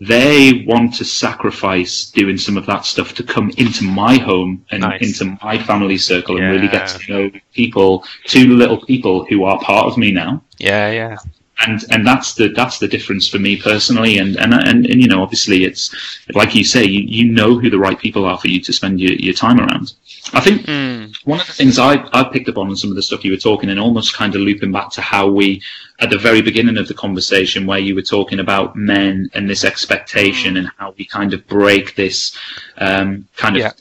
they 0.01 0.65
want 0.67 0.95
to 0.95 1.05
sacrifice 1.05 2.11
doing 2.11 2.39
some 2.39 2.57
of 2.57 2.65
that 2.67 2.87
stuff 2.87 3.15
to 3.15 3.23
come 3.23 3.51
into 3.59 3.85
my 3.85 4.17
home 4.17 4.65
and 4.71 4.81
nice. 4.81 5.03
into 5.03 5.37
my 5.43 5.59
family 5.63 5.99
circle 5.99 6.39
yeah. 6.39 6.45
and 6.45 6.53
really 6.53 6.69
get 6.69 6.89
to 6.89 7.13
know 7.13 7.31
people, 7.53 8.05
two 8.25 8.57
little 8.57 8.81
people 8.87 9.27
who 9.27 9.45
are 9.45 9.59
part 9.61 9.87
of 9.87 9.99
me 9.99 10.11
now. 10.11 10.43
Yeah, 10.59 10.91
yeah. 10.91 11.17
And 11.67 11.85
and 11.91 12.07
that's 12.07 12.35
the 12.35 12.49
that's 12.49 12.79
the 12.79 12.89
difference 12.89 13.29
for 13.29 13.39
me 13.39 13.61
personally. 13.61 14.19
And 14.19 14.37
and 14.37 14.55
and, 14.55 14.87
and 14.87 15.01
you 15.01 15.09
know, 15.09 15.23
obviously, 15.23 15.65
it's 15.65 15.95
like 16.35 16.55
you 16.55 16.65
say, 16.65 16.85
you, 16.85 17.01
you 17.01 17.31
know 17.31 17.59
who 17.59 17.69
the 17.69 17.79
right 17.79 17.99
people 17.99 18.25
are 18.25 18.39
for 18.39 18.49
you 18.49 18.61
to 18.61 18.73
spend 18.73 18.99
your, 18.99 19.13
your 19.13 19.35
time 19.35 19.61
around. 19.61 19.93
I 20.33 20.41
think 20.41 20.63
mm. 20.63 21.15
one 21.25 21.41
of 21.41 21.47
the 21.47 21.53
things 21.53 21.79
I, 21.79 22.09
I 22.13 22.25
picked 22.25 22.49
up 22.49 22.57
on 22.57 22.69
in 22.69 22.77
some 22.77 22.91
of 22.91 22.97
the 22.97 23.03
stuff 23.03 23.25
you 23.25 23.33
were 23.33 23.37
talking 23.37 23.69
and 23.69 23.81
almost 23.81 24.15
kind 24.15 24.35
of 24.35 24.41
looping 24.43 24.73
back 24.73 24.91
to 24.93 25.01
how 25.01 25.29
we, 25.29 25.61
at 25.99 26.09
the 26.09 26.19
very 26.19 26.41
beginning 26.41 26.79
of 26.79 26.89
the 26.89 26.95
conversation, 26.95 27.67
where 27.67 27.79
you 27.79 27.95
were 27.95 28.03
talking 28.03 28.41
about 28.41 28.77
men 28.77 29.29
and 29.35 29.49
this 29.49 29.65
expectation 29.65 30.57
and 30.57 30.71
how 30.79 30.95
we 30.97 31.05
kind 31.05 31.35
of 31.35 31.47
break 31.47 31.95
this 31.95 32.37
um, 32.79 33.29
kind 33.37 33.57
of. 33.57 33.63
Yeah. 33.63 33.73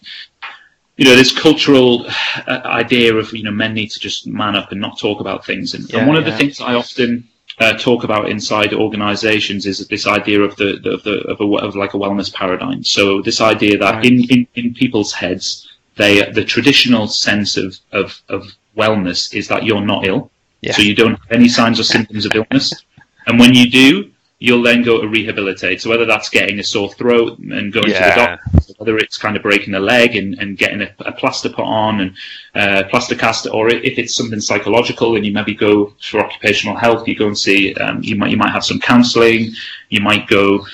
You 0.98 1.06
know, 1.06 1.16
this 1.16 1.32
cultural 1.32 2.06
uh, 2.46 2.62
idea 2.66 3.16
of, 3.16 3.32
you 3.32 3.44
know, 3.44 3.52
men 3.52 3.74
need 3.74 3.88
to 3.92 4.00
just 4.02 4.28
man 4.28 4.58
up 4.58 4.74
and 4.74 4.82
not 4.82 5.00
talk 5.00 5.22
about 5.22 5.46
things. 5.46 5.74
And, 5.74 5.90
yeah, 5.90 6.00
and 6.00 6.08
one 6.10 6.18
of 6.18 6.26
yeah. 6.26 6.32
the 6.32 6.38
things 6.38 6.60
I 6.60 6.74
often 6.74 7.26
uh, 7.60 7.78
talk 7.78 8.04
about 8.04 8.30
inside 8.30 8.74
organizations 8.74 9.66
is 9.66 9.86
this 9.88 10.08
idea 10.08 10.42
of 10.42 10.56
the, 10.56 10.80
the, 10.82 10.92
of, 10.92 11.04
the 11.04 11.20
of, 11.28 11.42
a, 11.42 11.56
of 11.58 11.76
like 11.76 11.94
a 11.94 11.98
wellness 11.98 12.34
paradigm. 12.34 12.84
So 12.84 13.22
this 13.22 13.42
idea 13.42 13.78
that 13.78 13.96
right. 13.96 14.06
in, 14.06 14.24
in, 14.30 14.48
in 14.56 14.74
people's 14.74 15.12
heads, 15.12 15.68
they 15.98 16.32
the 16.32 16.46
traditional 16.46 17.08
sense 17.08 17.58
of, 17.58 17.78
of, 17.92 18.22
of 18.30 18.56
wellness 18.78 19.34
is 19.34 19.48
that 19.50 19.66
you're 19.66 19.82
not 19.82 20.08
ill. 20.08 20.32
Yeah. 20.62 20.74
So 20.74 20.82
you 20.82 20.96
don't 20.96 21.12
have 21.12 21.32
any 21.32 21.50
signs 21.50 21.80
or 21.80 21.84
symptoms 21.84 22.26
of 22.26 22.34
illness. 22.36 22.74
And 23.28 23.38
when 23.40 23.54
you 23.54 23.70
do, 23.70 24.10
you'll 24.40 24.64
then 24.64 24.82
go 24.82 25.02
to 25.02 25.08
rehabilitate. 25.08 25.82
So 25.82 25.90
whether 25.90 26.06
that's 26.06 26.30
getting 26.30 26.60
a 26.60 26.64
sore 26.64 26.92
throat 26.94 27.40
and 27.40 27.74
going 27.74 27.90
yeah. 27.90 28.00
to 28.00 28.10
the 28.10 28.16
doctor, 28.16 28.74
whether 28.78 28.98
it's 28.98 29.18
kind 29.18 29.36
of 29.36 29.44
breaking 29.44 29.74
a 29.74 29.80
leg 29.80 30.16
and, 30.16 30.36
and 30.40 30.58
getting 30.58 30.82
a, 30.82 30.90
a 31.00 31.12
plaster 31.12 31.50
put 31.50 31.66
on 31.66 32.00
and 32.00 32.16
uh, 32.56 32.84
plaster 32.90 33.16
cast, 33.16 33.48
or 33.48 33.68
if 33.68 34.00
it's 34.00 34.16
something 34.16 34.40
psychological 34.40 35.18
and 35.18 35.26
you 35.26 35.34
maybe 35.34 35.54
go 35.54 35.94
for 36.02 36.22
occupational 36.22 36.78
health, 36.78 37.06
you 37.06 37.18
go 37.18 37.28
and 37.28 37.38
see, 37.38 37.74
um, 37.76 38.02
you 38.02 38.16
might 38.16 38.32
you 38.32 38.38
might 38.38 38.52
have 38.52 38.64
some 38.64 38.80
counselling, 38.80 39.52
you 39.90 40.00
might 40.00 40.26
go, 40.28 40.66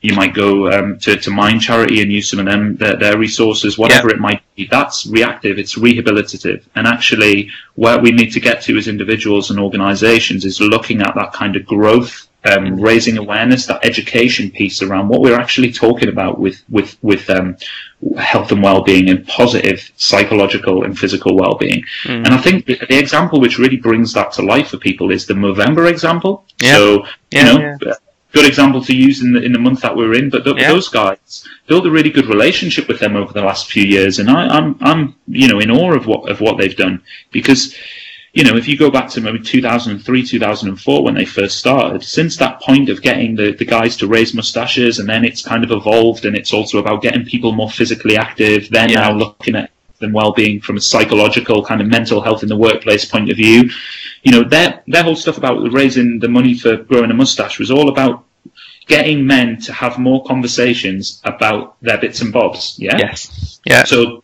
you 0.00 0.14
might 0.16 0.34
go 0.34 0.72
um, 0.72 0.98
to, 0.98 1.16
to 1.16 1.30
Mind 1.30 1.60
Charity 1.60 2.02
and 2.02 2.10
use 2.10 2.28
some 2.28 2.40
of 2.40 2.46
them 2.46 2.74
their, 2.76 2.96
their 2.96 3.18
resources, 3.18 3.78
whatever 3.78 4.08
yeah. 4.08 4.16
it 4.16 4.20
might 4.20 4.42
be. 4.56 4.66
That's 4.68 5.06
reactive. 5.06 5.60
It's 5.60 5.78
rehabilitative, 5.78 6.64
and 6.74 6.88
actually, 6.88 7.50
where 7.76 8.00
we 8.00 8.10
need 8.10 8.32
to 8.32 8.40
get 8.40 8.62
to 8.62 8.76
as 8.76 8.88
individuals 8.88 9.50
and 9.50 9.60
organisations 9.60 10.44
is 10.44 10.60
looking 10.60 11.02
at 11.02 11.14
that 11.14 11.32
kind 11.32 11.54
of 11.54 11.64
growth 11.64 12.26
um, 12.44 12.80
raising 12.80 13.18
awareness, 13.18 13.66
that 13.66 13.84
education 13.84 14.50
piece 14.50 14.82
around 14.82 15.08
what 15.08 15.20
we're 15.20 15.38
actually 15.38 15.72
talking 15.72 16.08
about 16.08 16.38
with 16.38 16.62
with 16.68 16.96
with 17.02 17.28
um, 17.30 17.56
health 18.18 18.50
and 18.50 18.62
well-being 18.62 19.08
and 19.10 19.26
positive 19.28 19.90
psychological 19.96 20.84
and 20.84 20.98
physical 20.98 21.36
well-being. 21.36 21.84
Mm. 22.04 22.24
And 22.24 22.28
I 22.28 22.38
think 22.38 22.66
the, 22.66 22.78
the, 22.88 22.98
example 22.98 23.40
which 23.40 23.58
really 23.58 23.76
brings 23.76 24.12
that 24.14 24.32
to 24.32 24.42
life 24.42 24.70
for 24.70 24.78
people 24.78 25.12
is 25.12 25.26
the 25.26 25.34
Movember 25.34 25.88
example. 25.88 26.44
Yeah. 26.60 26.74
So 26.74 27.06
yeah, 27.30 27.38
you 27.38 27.44
know. 27.44 27.78
Yeah. 27.80 27.94
Good 28.32 28.46
example 28.46 28.82
to 28.84 28.96
use 28.96 29.22
in 29.22 29.34
the 29.34 29.42
in 29.42 29.52
the 29.52 29.58
month 29.58 29.82
that 29.82 29.94
we're 29.94 30.14
in, 30.14 30.30
but 30.30 30.42
th- 30.42 30.56
those 30.56 30.88
guys 30.88 31.46
built 31.66 31.84
a 31.84 31.90
really 31.90 32.08
good 32.08 32.24
relationship 32.28 32.88
with 32.88 32.98
them 32.98 33.14
over 33.14 33.30
the 33.30 33.42
last 33.42 33.70
few 33.70 33.84
years, 33.84 34.20
and 34.20 34.30
I, 34.30 34.48
I'm 34.48 34.74
I'm 34.80 35.14
you 35.28 35.48
know 35.48 35.60
in 35.60 35.70
awe 35.70 35.92
of 35.92 36.06
what 36.06 36.30
of 36.30 36.40
what 36.40 36.56
they've 36.56 36.74
done 36.74 37.02
because 37.30 37.76
you 38.32 38.44
know, 38.44 38.56
if 38.56 38.66
you 38.66 38.78
go 38.78 38.90
back 38.90 39.10
to 39.10 39.20
maybe 39.20 39.38
2003, 39.38 40.26
2004 40.26 41.04
when 41.04 41.14
they 41.14 41.24
first 41.26 41.58
started, 41.58 42.02
since 42.02 42.36
that 42.38 42.60
point 42.62 42.88
of 42.88 43.02
getting 43.02 43.36
the, 43.36 43.52
the 43.52 43.64
guys 43.64 43.96
to 43.98 44.06
raise 44.06 44.32
mustaches 44.32 44.98
and 44.98 45.08
then 45.08 45.24
it's 45.24 45.42
kind 45.42 45.64
of 45.64 45.70
evolved 45.70 46.24
and 46.24 46.34
it's 46.34 46.52
also 46.52 46.78
about 46.78 47.02
getting 47.02 47.24
people 47.24 47.52
more 47.52 47.70
physically 47.70 48.16
active, 48.16 48.70
they're 48.70 48.90
yeah. 48.90 49.08
now 49.08 49.12
looking 49.12 49.54
at 49.54 49.70
and 50.02 50.12
well-being 50.12 50.60
from 50.60 50.76
a 50.76 50.80
psychological 50.80 51.64
kind 51.64 51.80
of 51.80 51.86
mental 51.86 52.20
health 52.20 52.42
in 52.42 52.48
the 52.48 52.56
workplace 52.56 53.04
point 53.04 53.30
of 53.30 53.36
view. 53.36 53.70
You 54.22 54.32
know, 54.32 54.44
their 54.44 54.82
their 54.86 55.02
whole 55.02 55.16
stuff 55.16 55.38
about 55.38 55.72
raising 55.72 56.18
the 56.18 56.28
money 56.28 56.54
for 56.54 56.76
growing 56.76 57.10
a 57.10 57.14
mustache 57.14 57.58
was 57.58 57.70
all 57.70 57.88
about 57.88 58.24
getting 58.86 59.26
men 59.26 59.60
to 59.60 59.72
have 59.72 59.98
more 59.98 60.24
conversations 60.24 61.20
about 61.24 61.80
their 61.82 61.98
bits 61.98 62.20
and 62.20 62.32
bobs. 62.32 62.76
Yeah. 62.78 62.96
Yes. 62.98 63.60
Yeah. 63.64 63.84
So 63.84 64.21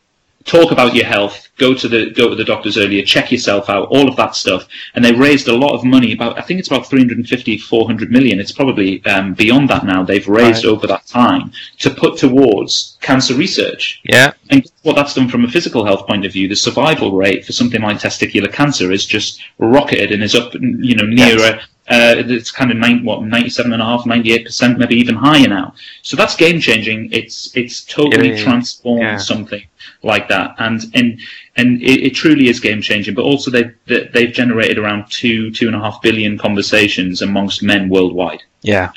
talk 0.48 0.72
about 0.72 0.94
your 0.94 1.04
health, 1.04 1.48
go 1.58 1.74
to 1.74 1.88
the 1.88 2.10
go 2.10 2.28
to 2.30 2.34
the 2.34 2.44
doctors 2.44 2.76
earlier, 2.78 3.02
check 3.04 3.30
yourself 3.30 3.68
out, 3.68 3.88
all 3.88 4.08
of 4.08 4.16
that 4.16 4.34
stuff. 4.34 4.66
And 4.94 5.04
they 5.04 5.12
raised 5.12 5.46
a 5.48 5.56
lot 5.56 5.74
of 5.74 5.84
money, 5.84 6.12
about 6.12 6.38
I 6.38 6.42
think 6.42 6.58
it's 6.58 6.68
about 6.68 6.88
350, 6.88 7.58
400 7.58 8.10
million. 8.10 8.40
It's 8.40 8.52
probably 8.52 9.04
um, 9.06 9.34
beyond 9.34 9.68
that 9.70 9.84
now. 9.84 10.02
They've 10.02 10.26
raised 10.26 10.64
Right. 10.64 10.72
over 10.72 10.86
that 10.86 11.06
time 11.06 11.52
to 11.80 11.90
put 11.90 12.16
towards 12.18 12.96
cancer 13.02 13.34
research. 13.34 14.00
Yeah. 14.04 14.32
And 14.50 14.64
what 14.82 14.96
that's 14.96 15.14
done 15.14 15.28
from 15.28 15.44
a 15.44 15.48
physical 15.48 15.84
health 15.84 16.06
point 16.06 16.24
of 16.24 16.32
view, 16.32 16.48
the 16.48 16.56
survival 16.56 17.12
rate 17.12 17.44
for 17.44 17.52
something 17.52 17.82
like 17.82 17.98
testicular 17.98 18.50
cancer 18.52 18.90
is 18.90 19.04
just 19.04 19.40
rocketed 19.58 20.10
and 20.12 20.22
is 20.22 20.34
up, 20.34 20.54
you 20.54 20.96
know, 20.96 21.04
nearer. 21.04 21.60
Uh, 21.90 22.16
it's 22.18 22.50
kind 22.50 22.70
of 22.70 22.76
nine, 22.76 23.04
what, 23.04 23.20
97.5, 23.20 24.02
98%, 24.02 24.76
maybe 24.78 24.96
even 24.96 25.14
higher 25.14 25.48
now. 25.48 25.74
So 26.02 26.16
that's 26.16 26.36
game 26.36 26.60
changing. 26.60 27.10
It's, 27.12 27.56
it's 27.56 27.82
totally 27.84 28.30
yeah. 28.34 28.42
transformed 28.44 29.02
Yeah. 29.02 29.16
something 29.16 29.64
like 30.02 30.28
that. 30.28 30.54
And, 30.58 30.84
and, 30.94 31.18
and 31.56 31.80
it, 31.80 32.02
it 32.08 32.10
truly 32.14 32.48
is 32.48 32.60
game 32.60 32.82
changing, 32.82 33.14
but 33.14 33.22
also 33.22 33.50
they've, 33.50 33.74
they- 33.86 34.08
they've 34.12 34.32
generated 34.32 34.78
around 34.78 35.10
two, 35.10 35.50
two 35.50 35.66
and 35.66 35.74
a 35.76 35.80
half 35.80 36.02
billion 36.02 36.36
conversations 36.36 37.22
amongst 37.22 37.62
men 37.62 37.88
worldwide 37.88 38.42
Yeah. 38.62 38.92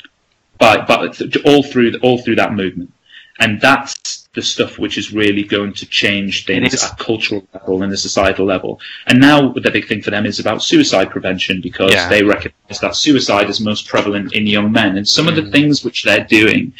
but 0.58 0.86
but 0.86 1.20
all 1.46 1.62
through 1.62 1.96
all 2.02 2.18
through 2.18 2.36
that 2.36 2.52
movement, 2.52 2.92
and 3.40 3.60
that's 3.60 3.91
the 4.34 4.42
stuff 4.42 4.78
which 4.78 4.96
is 4.96 5.12
really 5.12 5.42
going 5.42 5.74
to 5.74 5.84
change 5.86 6.46
things 6.46 6.72
at 6.82 6.92
a 6.92 6.96
cultural 7.04 7.46
level 7.52 7.82
and 7.82 7.92
a 7.92 7.96
societal 7.96 8.46
level. 8.46 8.80
And 9.06 9.20
now 9.20 9.52
the 9.52 9.70
big 9.70 9.86
thing 9.86 10.00
for 10.00 10.10
them 10.10 10.24
is 10.24 10.38
about 10.40 10.62
suicide 10.62 11.10
prevention 11.10 11.60
because 11.60 11.92
Yeah. 11.92 12.08
they 12.08 12.22
recognise 12.22 12.80
that 12.80 12.96
suicide 12.96 13.50
is 13.50 13.60
most 13.60 13.86
prevalent 13.86 14.32
in 14.32 14.46
young 14.46 14.72
men, 14.72 14.96
and 14.96 15.06
some 15.06 15.28
of 15.28 15.34
Mm. 15.34 15.44
the 15.44 15.50
things 15.50 15.84
which 15.84 16.02
they're 16.04 16.24
doing 16.24 16.72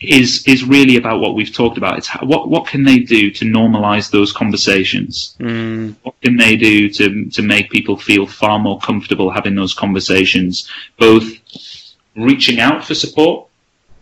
is 0.00 0.42
is 0.48 0.64
really 0.64 0.96
about 0.96 1.20
what 1.20 1.34
we've 1.36 1.52
talked 1.52 1.76
about. 1.76 1.98
It's 1.98 2.08
how, 2.08 2.24
what 2.24 2.48
what 2.48 2.66
can 2.66 2.82
they 2.84 3.00
do 3.00 3.30
to 3.32 3.44
normalise 3.44 4.10
those 4.10 4.32
conversations 4.32 5.36
Mm, 5.40 5.94
what 6.02 6.14
can 6.22 6.36
they 6.38 6.56
do 6.56 6.88
to 6.88 7.26
to 7.26 7.42
make 7.42 7.70
people 7.70 7.96
feel 7.98 8.26
far 8.26 8.58
more 8.58 8.80
comfortable 8.80 9.30
having 9.30 9.54
those 9.54 9.74
conversations, 9.74 10.66
both 10.98 11.24
reaching 12.16 12.58
out 12.60 12.84
for 12.84 12.94
support, 12.94 13.46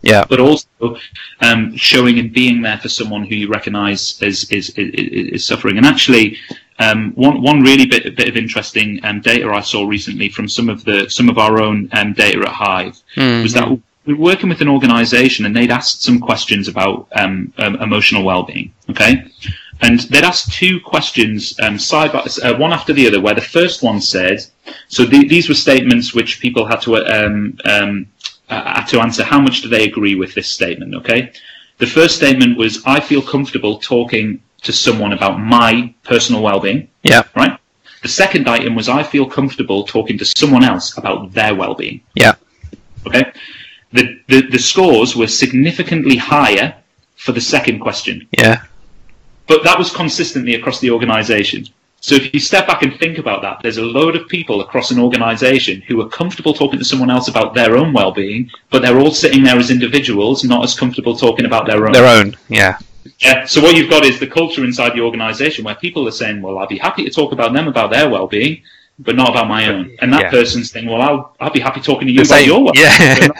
yeah. 0.01 0.25
but 0.27 0.39
also 0.39 0.97
um, 1.41 1.75
showing 1.75 2.19
and 2.19 2.33
being 2.33 2.61
there 2.61 2.77
for 2.77 2.89
someone 2.89 3.23
who 3.23 3.35
you 3.35 3.47
recognise 3.47 4.21
is 4.21 4.49
is, 4.51 4.69
is 4.71 5.33
is 5.35 5.45
suffering. 5.45 5.77
And 5.77 5.85
actually, 5.85 6.37
um, 6.79 7.11
one 7.13 7.41
one 7.41 7.61
really 7.61 7.85
bit 7.85 8.15
bit 8.15 8.27
of 8.27 8.37
interesting 8.37 8.99
um, 9.03 9.21
data 9.21 9.49
I 9.49 9.61
saw 9.61 9.85
recently 9.85 10.29
from 10.29 10.47
some 10.47 10.69
of 10.69 10.83
the 10.83 11.09
some 11.09 11.29
of 11.29 11.37
our 11.37 11.61
own 11.61 11.89
um, 11.93 12.13
data 12.13 12.41
at 12.41 12.49
Hive 12.49 13.01
Mm, 13.15 13.43
was 13.43 13.53
that 13.53 13.69
we 14.05 14.13
were 14.13 14.19
working 14.19 14.49
with 14.49 14.61
an 14.61 14.67
organisation 14.67 15.45
and 15.45 15.55
they'd 15.55 15.71
asked 15.71 16.01
some 16.01 16.19
questions 16.19 16.67
about 16.67 17.07
um, 17.15 17.53
um, 17.57 17.75
emotional 17.75 18.23
well-being. 18.23 18.73
Okay, 18.89 19.25
and 19.81 19.99
they'd 19.99 20.23
asked 20.23 20.53
two 20.53 20.79
questions 20.79 21.59
um, 21.59 21.77
side 21.77 22.11
by 22.11 22.25
uh, 22.43 22.57
one 22.57 22.73
after 22.73 22.93
the 22.93 23.07
other. 23.07 23.21
Where 23.21 23.35
the 23.35 23.41
first 23.41 23.83
one 23.83 24.01
said, 24.01 24.45
so 24.87 25.05
the, 25.05 25.27
these 25.27 25.49
were 25.49 25.55
statements 25.55 26.13
which 26.13 26.39
people 26.39 26.65
had 26.65 26.81
to 26.81 26.97
um, 26.97 27.57
um, 27.65 28.07
uh, 28.51 28.85
to 28.85 28.99
answer. 28.99 29.23
How 29.23 29.39
much 29.39 29.61
do 29.61 29.67
they 29.69 29.83
agree 29.85 30.15
with 30.15 30.33
this 30.35 30.49
statement? 30.49 30.93
Okay, 30.95 31.31
the 31.77 31.87
first 31.87 32.15
statement 32.15 32.57
was, 32.57 32.83
"I 32.85 32.99
feel 32.99 33.21
comfortable 33.21 33.79
talking 33.79 34.41
to 34.61 34.71
someone 34.71 35.13
about 35.13 35.39
my 35.39 35.93
personal 36.03 36.41
well-being." 36.43 36.87
yeah. 37.03 37.23
Right. 37.35 37.57
The 38.03 38.07
second 38.09 38.47
item 38.47 38.75
was, 38.75 38.89
"I 38.89 39.03
feel 39.03 39.25
comfortable 39.25 39.83
talking 39.83 40.17
to 40.17 40.25
someone 40.25 40.63
else 40.63 40.97
about 40.97 41.33
their 41.33 41.53
well-being." 41.55 42.01
Yeah. 42.15 42.33
Okay. 43.07 43.31
The, 43.93 44.19
the, 44.27 44.41
the 44.43 44.59
scores 44.59 45.15
were 45.15 45.27
significantly 45.27 46.15
higher 46.15 46.75
for 47.15 47.33
the 47.33 47.41
second 47.41 47.79
question, 47.79 48.27
Yeah. 48.37 48.63
but 49.47 49.63
that 49.63 49.77
was 49.77 49.91
consistently 49.91 50.55
across 50.55 50.79
the 50.79 50.91
organization. 50.91 51.65
So 52.03 52.15
if 52.15 52.33
you 52.33 52.39
step 52.39 52.65
back 52.65 52.81
and 52.81 52.97
think 52.99 53.19
about 53.19 53.43
that, 53.43 53.59
there's 53.61 53.77
a 53.77 53.83
load 53.83 54.15
of 54.15 54.27
people 54.27 54.61
across 54.61 54.89
an 54.89 54.99
organization 54.99 55.81
who 55.81 56.01
are 56.01 56.09
comfortable 56.09 56.51
talking 56.51 56.79
to 56.79 56.85
someone 56.85 57.11
else 57.11 57.27
about 57.27 57.53
their 57.53 57.77
own 57.77 57.93
well-being, 57.93 58.49
but 58.71 58.81
they're 58.81 58.97
all 58.97 59.11
sitting 59.11 59.43
there 59.43 59.55
as 59.57 59.69
individuals, 59.69 60.43
not 60.43 60.63
as 60.63 60.73
comfortable 60.77 61.15
talking 61.15 61.45
about 61.45 61.67
their 61.67 61.85
own. 61.85 61.91
Their 61.93 62.07
own. 62.07 62.35
Yeah. 62.49 62.79
Yeah. 63.19 63.45
So 63.45 63.61
what 63.61 63.75
you've 63.75 63.89
got 63.89 64.03
is 64.03 64.19
the 64.19 64.25
culture 64.25 64.63
inside 64.63 64.93
the 64.93 65.01
organisation 65.01 65.63
where 65.63 65.75
people 65.75 66.07
are 66.07 66.11
saying, 66.11 66.41
"Well, 66.41 66.57
I'd 66.57 66.69
be 66.69 66.79
happy 66.79 67.03
to 67.05 67.11
talk 67.11 67.33
about 67.33 67.53
them 67.53 67.67
about 67.67 67.91
their 67.91 68.09
well-being, 68.09 68.63
but 68.97 69.15
not 69.15 69.29
about 69.29 69.47
my 69.47 69.67
own." 69.71 69.95
And 70.01 70.11
that 70.13 70.21
Yeah. 70.21 70.29
person's 70.31 70.71
saying, 70.71 70.87
"Well, 70.87 71.01
I'll 71.03 71.35
I'll 71.39 71.51
be 71.51 71.59
happy 71.59 71.81
talking 71.81 72.07
to 72.07 72.13
you 72.13 72.23
The 72.23 72.29
about 72.29 72.37
same- 72.39 72.47
your 72.47 72.63
well-being." 72.63 72.85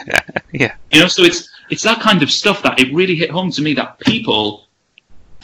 Yeah. 0.06 0.20
yeah. 0.52 0.74
You 0.92 1.00
know, 1.00 1.08
so 1.08 1.24
it's 1.24 1.48
it's 1.68 1.82
that 1.82 2.00
kind 2.00 2.22
of 2.22 2.30
stuff 2.30 2.62
that 2.62 2.78
it 2.78 2.94
really 2.94 3.16
hit 3.16 3.30
home 3.30 3.50
to 3.52 3.60
me 3.62 3.74
that 3.74 3.98
people 3.98 4.66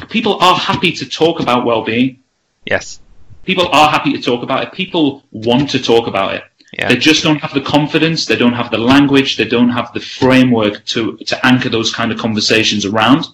people 0.09 0.39
are 0.41 0.55
happy 0.57 0.93
to 0.93 1.05
talk 1.09 1.41
about 1.41 1.65
well-being. 1.65 2.21
Yes. 2.65 3.01
People 3.49 3.69
are 3.73 3.89
happy 3.89 4.13
to 4.13 4.21
talk 4.21 4.43
about 4.43 4.63
it. 4.63 4.73
People 4.73 5.25
want 5.33 5.71
to 5.71 5.79
talk 5.83 6.07
about 6.07 6.35
it. 6.35 6.45
Yeah. 6.75 6.91
They 6.91 6.97
just 6.97 7.23
don't 7.23 7.39
have 7.39 7.55
the 7.55 7.63
confidence. 7.63 8.27
They 8.27 8.37
don't 8.37 8.53
have 8.53 8.71
the 8.71 8.77
language. 8.77 9.39
They 9.39 9.49
don't 9.49 9.71
have 9.71 9.91
the 9.95 10.01
framework 10.01 10.85
to 10.93 11.17
to 11.31 11.47
anchor 11.47 11.71
those 11.71 11.91
kind 11.91 12.13
of 12.13 12.19
conversations 12.19 12.85
around, 12.85 13.25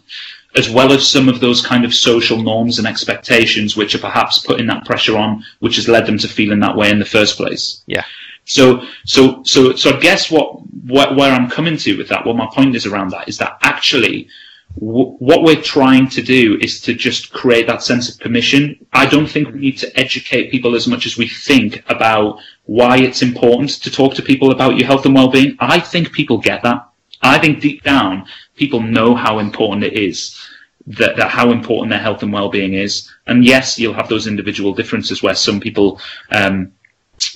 as 0.54 0.70
well 0.70 0.92
as 0.92 1.04
some 1.04 1.28
of 1.28 1.40
those 1.40 1.60
kind 1.66 1.84
of 1.84 1.92
social 1.92 2.40
norms 2.40 2.78
and 2.78 2.86
expectations, 2.86 3.76
which 3.76 3.96
are 3.96 4.04
perhaps 4.08 4.38
putting 4.38 4.68
that 4.68 4.84
pressure 4.84 5.16
on, 5.18 5.44
which 5.58 5.74
has 5.78 5.88
led 5.88 6.06
them 6.06 6.18
to 6.18 6.28
feeling 6.28 6.60
that 6.60 6.76
way 6.76 6.90
in 6.90 7.00
the 7.00 7.12
first 7.16 7.36
place. 7.36 7.82
Yeah. 7.86 8.04
So, 8.44 8.84
so, 9.04 9.42
so, 9.42 9.74
so 9.74 9.96
I 9.96 10.00
guess 10.00 10.30
what, 10.30 10.60
what, 10.94 11.16
where 11.16 11.32
I'm 11.32 11.50
coming 11.50 11.76
to 11.78 11.96
with 11.96 12.08
that, 12.10 12.24
what 12.24 12.36
my 12.36 12.46
point 12.52 12.76
is 12.76 12.86
around 12.86 13.10
that 13.10 13.26
is 13.26 13.38
that 13.38 13.58
actually 13.62 14.28
what 14.76 15.42
we're 15.42 15.62
trying 15.62 16.08
to 16.08 16.22
do 16.22 16.58
is 16.60 16.80
to 16.80 16.94
just 16.94 17.32
create 17.32 17.66
that 17.68 17.82
sense 17.82 18.08
of 18.08 18.18
permission. 18.20 18.84
I 18.92 19.06
don't 19.06 19.28
think 19.28 19.52
we 19.52 19.60
need 19.60 19.78
to 19.78 19.98
educate 19.98 20.50
people 20.50 20.74
as 20.74 20.88
much 20.88 21.06
as 21.06 21.16
we 21.16 21.28
think 21.28 21.84
about 21.88 22.40
why 22.64 22.98
it's 22.98 23.22
important 23.22 23.70
to 23.82 23.90
talk 23.90 24.14
to 24.14 24.22
people 24.22 24.50
about 24.50 24.76
your 24.76 24.86
health 24.86 25.06
and 25.06 25.14
well-being. 25.14 25.56
I 25.60 25.78
think 25.78 26.12
people 26.12 26.38
get 26.38 26.62
that. 26.64 26.88
I 27.22 27.38
think 27.38 27.60
deep 27.60 27.84
down, 27.84 28.26
people 28.56 28.80
know 28.80 29.14
how 29.14 29.38
important 29.38 29.84
it 29.84 29.94
is. 29.94 30.38
That, 30.86 31.16
that 31.16 31.30
how 31.30 31.50
important 31.50 31.88
their 31.88 31.98
health 31.98 32.22
and 32.22 32.30
well-being 32.30 32.74
is, 32.74 33.10
and 33.26 33.42
yes, 33.42 33.78
you'll 33.78 33.94
have 33.94 34.10
those 34.10 34.26
individual 34.26 34.74
differences 34.74 35.22
where 35.22 35.34
some 35.34 35.58
people 35.58 35.98
um, 36.30 36.72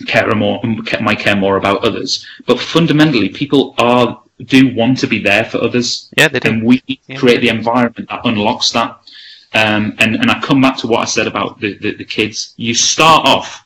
care 0.06 0.30
more 0.34 0.60
might 1.00 1.18
care 1.18 1.34
more 1.36 1.56
about 1.56 1.82
others. 1.82 2.26
But 2.46 2.60
fundamentally, 2.60 3.30
people 3.30 3.74
are 3.78 4.22
do 4.44 4.74
want 4.74 4.98
to 4.98 5.06
be 5.06 5.18
there 5.18 5.44
for 5.44 5.58
others, 5.62 6.08
Yeah, 6.16 6.28
they 6.28 6.38
do. 6.40 6.48
and 6.50 6.62
we 6.62 6.82
Yeah. 6.86 7.16
create 7.18 7.40
the 7.40 7.48
environment 7.48 8.08
that 8.08 8.20
unlocks 8.24 8.70
that. 8.72 8.96
Um, 9.54 9.94
and 9.98 10.16
and 10.16 10.30
I 10.30 10.38
come 10.40 10.60
back 10.60 10.76
to 10.78 10.86
what 10.86 11.00
I 11.00 11.06
said 11.06 11.26
about 11.26 11.58
the, 11.60 11.74
the 11.78 11.92
the 11.94 12.04
kids. 12.04 12.54
You 12.56 12.74
start 12.74 13.26
off 13.26 13.64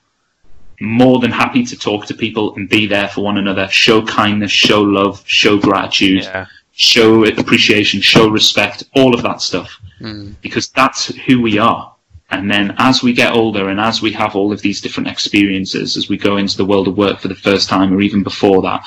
more 0.80 1.18
than 1.20 1.30
happy 1.30 1.64
to 1.64 1.76
talk 1.76 2.06
to 2.06 2.14
people 2.14 2.54
and 2.56 2.68
be 2.68 2.86
there 2.86 3.08
for 3.08 3.22
one 3.22 3.38
another, 3.38 3.68
show 3.68 4.02
kindness, 4.04 4.50
show 4.50 4.82
love, 4.82 5.22
show 5.26 5.56
gratitude, 5.58 6.24
Yeah. 6.24 6.46
show 6.72 7.24
appreciation, 7.26 8.00
show 8.00 8.28
respect, 8.28 8.84
all 8.94 9.14
of 9.14 9.22
that 9.22 9.40
stuff 9.42 9.78
Mm. 10.00 10.34
because 10.40 10.68
that's 10.68 11.06
who 11.26 11.40
we 11.40 11.58
are. 11.58 11.91
And 12.32 12.50
then 12.50 12.74
as 12.78 13.02
we 13.02 13.12
get 13.12 13.34
older 13.34 13.68
and 13.68 13.78
as 13.78 14.00
we 14.00 14.10
have 14.12 14.34
all 14.34 14.52
of 14.52 14.62
these 14.62 14.80
different 14.80 15.08
experiences, 15.08 15.96
as 15.98 16.08
we 16.08 16.16
go 16.16 16.38
into 16.38 16.56
the 16.56 16.64
world 16.64 16.88
of 16.88 16.96
work 16.96 17.20
for 17.20 17.28
the 17.28 17.34
first 17.34 17.68
time 17.68 17.92
or 17.92 18.00
even 18.00 18.22
before 18.22 18.62
that, 18.62 18.82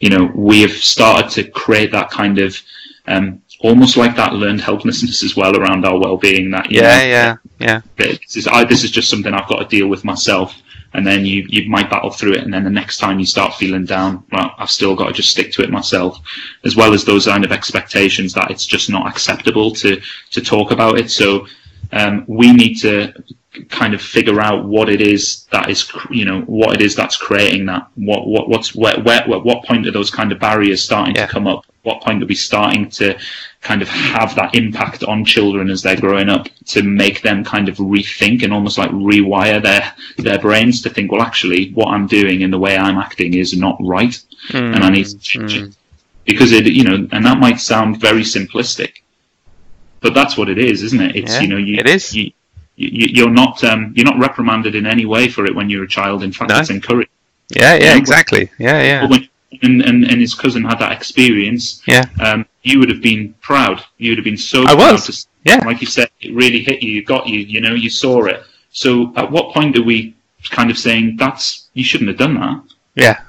you 0.00 0.10
know, 0.10 0.30
we 0.34 0.62
have 0.62 0.72
started 0.72 1.30
to 1.30 1.44
create 1.48 1.92
that 1.92 2.10
kind 2.10 2.38
of, 2.38 2.60
um, 3.06 3.40
almost 3.60 3.96
like 3.96 4.16
that 4.16 4.34
learned 4.34 4.60
helplessness 4.60 5.22
as 5.22 5.36
well 5.36 5.56
around 5.56 5.84
our 5.86 5.98
well-being 5.98 6.50
that, 6.50 6.70
you 6.72 6.80
Yeah. 6.80 6.98
know, 6.98 7.04
Yeah. 7.04 7.36
Yeah. 7.60 7.80
this 7.96 8.36
is, 8.36 8.46
I, 8.48 8.64
this 8.64 8.82
is 8.82 8.90
just 8.90 9.08
something 9.08 9.32
I've 9.32 9.48
got 9.48 9.60
to 9.60 9.76
deal 9.76 9.86
with 9.88 10.04
myself. 10.04 10.54
And 10.94 11.06
then 11.06 11.24
you, 11.24 11.44
you 11.48 11.68
might 11.68 11.90
battle 11.90 12.10
through 12.10 12.32
it. 12.32 12.42
And 12.42 12.52
then 12.52 12.64
the 12.64 12.70
next 12.70 12.96
time 12.96 13.20
you 13.20 13.26
start 13.26 13.54
feeling 13.54 13.84
down, 13.84 14.24
well, 14.32 14.54
I've 14.58 14.70
still 14.70 14.96
got 14.96 15.06
to 15.08 15.12
just 15.12 15.30
stick 15.30 15.52
to 15.52 15.62
it 15.62 15.70
myself, 15.70 16.18
as 16.64 16.76
well 16.76 16.94
as 16.94 17.04
those 17.04 17.26
kind 17.26 17.44
of 17.44 17.52
expectations 17.52 18.32
that 18.32 18.50
it's 18.50 18.66
just 18.66 18.88
not 18.90 19.06
acceptable 19.06 19.70
to, 19.72 20.00
to 20.30 20.40
talk 20.40 20.70
about 20.72 20.98
it. 20.98 21.10
So, 21.10 21.46
um, 21.92 22.24
we 22.26 22.52
need 22.52 22.74
to 22.76 23.12
kind 23.70 23.92
of 23.94 24.00
figure 24.00 24.40
out 24.40 24.64
what 24.66 24.88
it 24.88 25.00
is 25.00 25.46
that 25.50 25.68
is, 25.68 25.90
you 26.10 26.24
know, 26.24 26.42
what 26.42 26.74
it 26.74 26.82
is 26.82 26.94
that's 26.94 27.16
creating 27.16 27.66
that. 27.66 27.88
What, 27.96 28.26
what, 28.28 28.48
what's, 28.48 28.74
where, 28.74 29.00
where, 29.00 29.20
at 29.22 29.28
what 29.28 29.64
point 29.64 29.86
are 29.86 29.90
those 29.90 30.10
kind 30.10 30.30
of 30.32 30.38
barriers 30.38 30.82
starting 30.84 31.16
Yeah. 31.16 31.26
to 31.26 31.32
come 31.32 31.46
up? 31.48 31.64
What 31.82 32.02
point 32.02 32.22
are 32.22 32.26
we 32.26 32.34
starting 32.34 32.88
to 32.90 33.18
kind 33.62 33.80
of 33.82 33.88
have 33.88 34.34
that 34.36 34.54
impact 34.54 35.02
on 35.04 35.24
children 35.24 35.70
as 35.70 35.82
they're 35.82 35.96
growing 36.00 36.28
up 36.28 36.48
to 36.66 36.82
make 36.82 37.22
them 37.22 37.42
kind 37.42 37.68
of 37.68 37.78
rethink 37.78 38.42
and 38.44 38.52
almost 38.52 38.78
like 38.78 38.90
rewire 38.90 39.60
their, 39.62 39.92
their 40.18 40.38
brains 40.38 40.82
to 40.82 40.90
think, 40.90 41.10
well, 41.10 41.22
actually, 41.22 41.70
what 41.72 41.88
I'm 41.88 42.06
doing 42.06 42.42
and 42.44 42.52
the 42.52 42.58
way 42.58 42.76
I'm 42.76 42.98
acting 42.98 43.34
is 43.34 43.56
not 43.56 43.76
right 43.80 44.20
Mm. 44.50 44.74
and 44.76 44.84
I 44.84 44.90
need 44.90 45.04
to 45.06 45.18
change 45.18 45.54
Mm. 45.58 45.68
it. 45.68 45.76
Because 46.24 46.52
it, 46.52 46.66
you 46.66 46.84
know, 46.84 47.08
and 47.10 47.24
that 47.26 47.38
might 47.38 47.58
sound 47.60 48.00
very 48.00 48.22
simplistic, 48.22 49.00
but 50.00 50.14
that's 50.14 50.36
what 50.36 50.48
it 50.48 50.58
is, 50.58 50.82
isn't 50.82 51.00
it? 51.00 51.16
It's, 51.16 51.34
Yeah, 51.34 51.40
you 51.40 51.48
know, 51.48 51.56
you, 51.56 51.76
it 51.78 51.88
is. 51.88 52.14
You, 52.14 52.32
you, 52.76 53.06
you're 53.16 53.30
not 53.30 53.62
um, 53.64 53.92
you're 53.96 54.04
not 54.06 54.18
reprimanded 54.18 54.74
in 54.74 54.86
any 54.86 55.04
way 55.04 55.28
for 55.28 55.44
it 55.46 55.54
when 55.54 55.68
you're 55.68 55.84
a 55.84 55.88
child. 55.88 56.22
In 56.22 56.32
fact, 56.32 56.50
No. 56.50 56.58
it's 56.58 56.70
encouraged. 56.70 57.10
Yeah, 57.50 57.74
yeah, 57.74 57.96
exactly. 57.96 58.50
Yeah, 58.58 58.82
yeah. 58.82 59.00
But 59.02 59.10
when 59.10 59.28
and, 59.62 59.82
and, 59.82 60.04
and 60.04 60.20
his 60.20 60.34
cousin 60.34 60.62
had 60.62 60.78
that 60.78 60.92
experience, 60.92 61.82
Yeah. 61.86 62.04
um, 62.20 62.44
you 62.62 62.78
would 62.78 62.90
have 62.90 63.00
been 63.02 63.34
proud. 63.40 63.82
You 63.96 64.10
would 64.10 64.18
have 64.18 64.24
been 64.24 64.36
so 64.36 64.62
I 64.62 64.74
proud 64.74 64.92
was. 64.92 65.06
to 65.06 65.26
Yeah. 65.44 65.64
like 65.64 65.80
you 65.80 65.86
said, 65.86 66.10
it 66.20 66.34
really 66.34 66.62
hit 66.62 66.82
you. 66.82 66.98
It 66.98 67.06
got 67.06 67.26
you. 67.26 67.40
You 67.40 67.60
know, 67.62 67.74
you 67.74 67.88
saw 67.90 68.26
it. 68.26 68.42
So, 68.70 69.12
at 69.16 69.30
what 69.30 69.54
point 69.54 69.76
are 69.78 69.82
we 69.82 70.14
kind 70.50 70.70
of 70.70 70.76
saying 70.78 71.16
that's 71.16 71.68
you 71.72 71.82
shouldn't 71.82 72.08
have 72.08 72.18
done 72.18 72.34
that? 72.34 72.60
Yeah. 72.94 73.20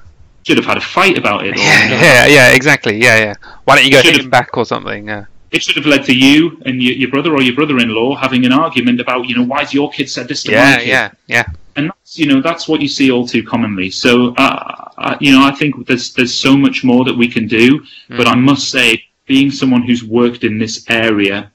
Should 0.44 0.58
have 0.58 0.66
had 0.66 0.78
a 0.78 0.82
fight 0.82 1.18
about 1.18 1.46
it. 1.46 1.56
Or, 1.56 1.60
Yeah, 1.60 1.90
yeah, 1.90 2.26
yeah, 2.28 2.50
exactly. 2.52 2.98
Yeah, 2.98 3.18
yeah. 3.18 3.34
Why 3.64 3.76
don't 3.76 3.86
you 3.86 3.92
go 3.92 4.02
hit 4.02 4.20
him 4.20 4.30
back 4.30 4.58
or 4.58 4.66
something? 4.66 5.08
Yeah. 5.08 5.26
It 5.52 5.64
should 5.64 5.76
have 5.78 5.86
led 5.86 6.04
to 6.06 6.14
you 6.14 6.62
and 6.66 6.82
your, 6.82 6.94
your 6.94 7.10
brother 7.10 7.34
or 7.34 7.42
your 7.42 7.56
brother-in-law 7.56 8.16
having 8.18 8.46
an 8.46 8.54
argument 8.54 9.00
about, 9.02 9.28
you 9.28 9.36
know, 9.36 9.44
why's 9.44 9.74
your 9.74 9.90
kid 9.92 10.10
said 10.10 10.28
this 10.28 10.44
to 10.44 10.52
my 10.52 10.58
Yeah, 10.58 10.78
kid? 10.78 10.88
yeah, 10.88 11.12
yeah. 11.28 11.46
and 11.76 11.88
that's 11.90 12.18
you 12.20 12.28
know 12.28 12.42
that's 12.42 12.68
what 12.68 12.82
you 12.82 12.88
see 12.88 13.10
all 13.12 13.28
too 13.28 13.44
commonly. 13.44 13.90
So 13.90 14.34
uh, 14.36 14.90
uh, 14.98 15.18
you 15.20 15.32
know 15.32 15.44
I 15.44 15.52
think 15.52 15.88
there's 15.88 16.14
there's 16.14 16.34
so 16.34 16.56
much 16.58 16.84
more 16.84 17.04
that 17.06 17.16
we 17.16 17.28
can 17.28 17.48
do, 17.48 17.84
but 18.10 18.28
I 18.28 18.36
must 18.36 18.70
say, 18.70 19.04
being 19.26 19.50
someone 19.52 19.84
who's 19.84 20.04
worked 20.04 20.44
in 20.44 20.58
this 20.60 20.86
area 20.90 21.52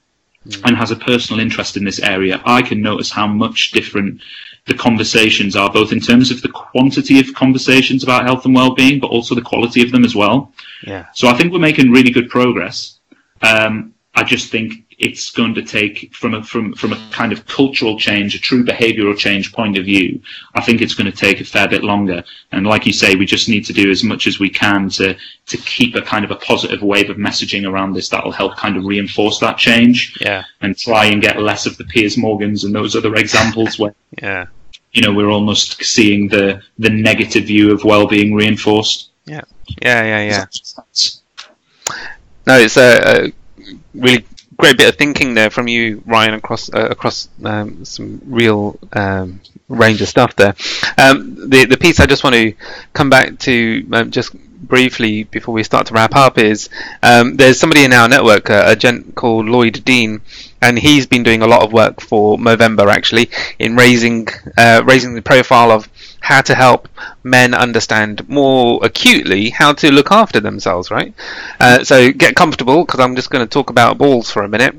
and 0.63 0.75
has 0.75 0.91
a 0.91 0.95
personal 0.95 1.39
interest 1.39 1.75
in 1.77 1.83
this 1.83 1.99
area, 1.99 2.41
I 2.45 2.61
can 2.61 2.81
notice 2.81 3.11
how 3.11 3.27
much 3.27 3.71
different 3.71 4.21
the 4.67 4.73
conversations 4.73 5.55
are, 5.55 5.71
both 5.71 5.91
in 5.91 5.99
terms 5.99 6.31
of 6.31 6.41
the 6.41 6.49
quantity 6.49 7.19
of 7.19 7.33
conversations 7.35 8.03
about 8.03 8.25
health 8.25 8.45
and 8.45 8.55
well-being, 8.55 8.99
but 8.99 9.07
also 9.11 9.35
the 9.35 9.41
quality 9.41 9.83
of 9.83 9.91
them 9.91 10.03
as 10.03 10.15
well. 10.15 10.51
Yeah. 10.83 11.05
So 11.13 11.27
I 11.27 11.33
think 11.37 11.51
we're 11.51 11.59
making 11.59 11.91
really 11.91 12.11
good 12.11 12.29
progress. 12.29 12.94
Um, 13.45 13.93
I 14.17 14.23
just 14.23 14.49
think 14.49 14.73
it's 14.97 15.29
going 15.31 15.53
to 15.55 15.61
take 15.61 16.15
from 16.15 16.35
a 16.35 16.41
from 16.43 16.73
from 16.73 16.93
a 16.93 17.09
kind 17.11 17.33
of 17.33 17.45
cultural 17.47 17.99
change, 17.99 18.33
a 18.33 18.39
true 18.39 18.63
behavioural 18.63 19.17
change 19.17 19.51
point 19.51 19.77
of 19.77 19.83
view. 19.83 20.21
I 20.53 20.61
think 20.61 20.81
it's 20.81 20.93
going 20.93 21.11
to 21.11 21.17
take 21.17 21.41
a 21.41 21.43
fair 21.43 21.67
bit 21.67 21.83
longer. 21.83 22.23
And 22.53 22.65
like 22.65 22.85
you 22.85 22.93
say, 22.93 23.15
we 23.15 23.25
just 23.25 23.49
need 23.49 23.65
to 23.65 23.73
do 23.73 23.91
as 23.91 24.05
much 24.05 24.25
as 24.25 24.39
we 24.39 24.49
can 24.49 24.87
to 24.91 25.17
to 25.47 25.57
keep 25.57 25.95
a 25.95 26.01
kind 26.01 26.23
of 26.23 26.31
a 26.31 26.37
positive 26.37 26.81
wave 26.81 27.09
of 27.09 27.17
messaging 27.17 27.69
around 27.69 27.91
this 27.93 28.07
that'll 28.07 28.31
help 28.31 28.55
kind 28.55 28.77
of 28.77 28.85
reinforce 28.85 29.37
that 29.39 29.57
change 29.57 30.17
Yeah. 30.21 30.43
and 30.61 30.77
try 30.77 31.05
and 31.05 31.21
get 31.21 31.41
less 31.41 31.65
of 31.65 31.75
the 31.75 31.83
Piers 31.83 32.15
Morgans 32.17 32.63
and 32.63 32.73
those 32.73 32.95
other 32.95 33.15
examples 33.15 33.77
where 33.79 33.93
Yeah. 34.23 34.45
you 34.93 35.01
know 35.01 35.13
we're 35.13 35.29
almost 35.29 35.83
seeing 35.83 36.29
the 36.29 36.61
the 36.79 36.89
negative 36.89 37.43
view 37.47 37.73
of 37.73 37.83
well-being 37.83 38.33
reinforced. 38.33 39.09
Yeah. 39.25 39.41
Yeah, 39.81 40.03
yeah, 40.03 40.21
yeah. 40.29 40.45
No, 42.47 42.57
it's 42.59 42.77
a, 42.77 43.25
a 43.27 43.33
really 43.93 44.25
great 44.57 44.77
bit 44.77 44.89
of 44.89 44.95
thinking 44.95 45.33
there 45.33 45.49
from 45.49 45.67
you, 45.67 46.01
Ryan, 46.05 46.35
across 46.35 46.73
uh, 46.73 46.87
across 46.89 47.29
um, 47.43 47.83
some 47.85 48.21
real 48.25 48.77
um, 48.93 49.41
range 49.67 50.01
of 50.01 50.07
stuff 50.07 50.35
there. 50.35 50.55
Um, 50.97 51.49
the 51.49 51.65
the 51.65 51.77
piece 51.77 51.99
I 51.99 52.05
just 52.05 52.23
want 52.23 52.35
to 52.35 52.53
come 52.93 53.09
back 53.09 53.39
to 53.39 53.85
um, 53.93 54.11
just 54.11 54.33
briefly 54.35 55.23
before 55.25 55.53
we 55.53 55.63
start 55.63 55.87
to 55.87 55.93
wrap 55.93 56.15
up 56.15 56.37
is 56.37 56.69
um, 57.03 57.35
there's 57.37 57.59
somebody 57.59 57.83
in 57.83 57.93
our 57.93 58.07
network, 58.07 58.49
uh, 58.49 58.63
a 58.67 58.75
gent 58.75 59.15
called 59.15 59.47
Lloyd 59.47 59.83
Dean, 59.85 60.21
and 60.61 60.77
he's 60.79 61.05
been 61.05 61.23
doing 61.23 61.41
a 61.41 61.47
lot 61.47 61.63
of 61.63 61.73
work 61.73 62.01
for 62.01 62.37
Movember 62.37 62.87
actually 62.91 63.29
in 63.59 63.75
raising 63.75 64.27
uh, 64.57 64.83
raising 64.85 65.15
the 65.15 65.21
profile 65.21 65.71
of 65.71 65.89
how 66.25 66.41
to 66.41 66.55
help 66.55 66.89
men 67.23 67.53
understand 67.53 68.27
more 68.27 68.79
acutely 68.83 69.49
how 69.51 69.73
to 69.73 69.91
look 69.91 70.11
after 70.11 70.39
themselves, 70.39 70.89
right? 70.91 71.13
Uh, 71.59 71.83
so 71.83 72.11
get 72.11 72.35
comfortable 72.35 72.83
because 72.83 72.99
I'm 72.99 73.15
just 73.15 73.29
going 73.29 73.45
to 73.45 73.49
talk 73.49 73.69
about 73.69 73.97
balls 73.97 74.31
for 74.31 74.43
a 74.43 74.49
minute, 74.49 74.75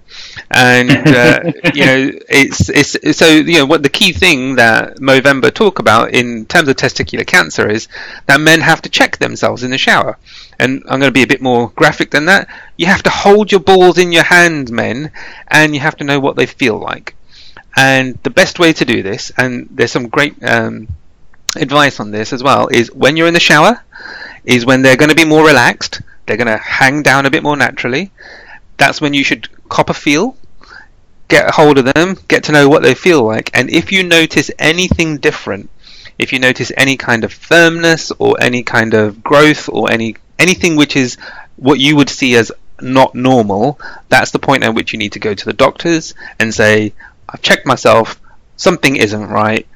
and 0.50 0.90
uh, 1.06 1.40
you 1.74 1.84
know 1.86 2.10
it's 2.28 2.68
it's 2.68 3.18
so 3.18 3.26
you 3.28 3.58
know 3.58 3.66
what 3.66 3.82
the 3.82 3.88
key 3.88 4.12
thing 4.12 4.56
that 4.56 4.96
Movember 4.98 5.52
talk 5.52 5.78
about 5.78 6.12
in 6.12 6.46
terms 6.46 6.68
of 6.68 6.76
testicular 6.76 7.26
cancer 7.26 7.68
is 7.68 7.88
that 8.26 8.40
men 8.40 8.60
have 8.60 8.82
to 8.82 8.88
check 8.88 9.18
themselves 9.18 9.62
in 9.62 9.70
the 9.70 9.78
shower, 9.78 10.18
and 10.58 10.82
I'm 10.88 11.00
going 11.00 11.12
to 11.12 11.20
be 11.20 11.22
a 11.22 11.26
bit 11.34 11.42
more 11.42 11.70
graphic 11.76 12.10
than 12.10 12.26
that. 12.26 12.48
You 12.76 12.86
have 12.86 13.02
to 13.04 13.10
hold 13.10 13.50
your 13.52 13.60
balls 13.60 13.98
in 13.98 14.12
your 14.12 14.24
hand, 14.24 14.70
men, 14.70 15.12
and 15.48 15.74
you 15.74 15.80
have 15.80 15.96
to 15.96 16.04
know 16.04 16.20
what 16.20 16.36
they 16.36 16.46
feel 16.46 16.78
like. 16.78 17.14
And 17.76 18.18
the 18.22 18.30
best 18.30 18.58
way 18.58 18.72
to 18.72 18.84
do 18.84 19.02
this, 19.02 19.30
and 19.36 19.68
there's 19.70 19.92
some 19.92 20.08
great 20.08 20.34
um, 20.42 20.88
advice 21.56 22.00
on 22.00 22.10
this 22.10 22.32
as 22.32 22.42
well, 22.42 22.68
is 22.68 22.92
when 22.92 23.16
you're 23.16 23.28
in 23.28 23.34
the 23.34 23.40
shower, 23.40 23.82
is 24.44 24.66
when 24.66 24.82
they're 24.82 24.96
going 24.96 25.10
to 25.10 25.16
be 25.16 25.24
more 25.24 25.46
relaxed. 25.46 26.00
They're 26.26 26.36
going 26.36 26.46
to 26.46 26.56
hang 26.56 27.02
down 27.02 27.26
a 27.26 27.30
bit 27.30 27.42
more 27.42 27.56
naturally. 27.56 28.10
That's 28.76 29.00
when 29.00 29.14
you 29.14 29.24
should 29.24 29.48
cop 29.68 29.90
a 29.90 29.94
feel, 29.94 30.36
get 31.28 31.48
a 31.48 31.52
hold 31.52 31.78
of 31.78 31.92
them, 31.94 32.18
get 32.28 32.44
to 32.44 32.52
know 32.52 32.68
what 32.68 32.82
they 32.82 32.94
feel 32.94 33.22
like, 33.22 33.50
and 33.54 33.70
if 33.70 33.92
you 33.92 34.02
notice 34.02 34.50
anything 34.58 35.18
different, 35.18 35.70
if 36.18 36.32
you 36.32 36.38
notice 36.38 36.72
any 36.76 36.96
kind 36.96 37.24
of 37.24 37.32
firmness 37.32 38.10
or 38.18 38.36
any 38.40 38.62
kind 38.62 38.94
of 38.94 39.22
growth 39.22 39.68
or 39.68 39.90
any 39.90 40.16
anything 40.38 40.76
which 40.76 40.96
is 40.96 41.16
what 41.56 41.78
you 41.78 41.96
would 41.96 42.10
see 42.10 42.34
as 42.36 42.52
not 42.80 43.14
normal, 43.14 43.78
that's 44.08 44.30
the 44.30 44.38
point 44.38 44.62
at 44.62 44.74
which 44.74 44.92
you 44.92 44.98
need 44.98 45.12
to 45.12 45.18
go 45.18 45.34
to 45.34 45.44
the 45.44 45.52
doctors 45.52 46.14
and 46.38 46.52
say, 46.52 46.92
I've 47.28 47.42
checked 47.42 47.66
myself, 47.66 48.20
something 48.56 48.96
isn't 48.96 49.28
right. 49.28 49.66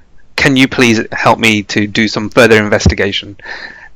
Can 0.42 0.56
you 0.56 0.66
please 0.68 0.98
help 1.12 1.38
me 1.38 1.62
to 1.74 1.86
do 1.86 2.08
some 2.08 2.30
further 2.30 2.56
investigation? 2.66 3.36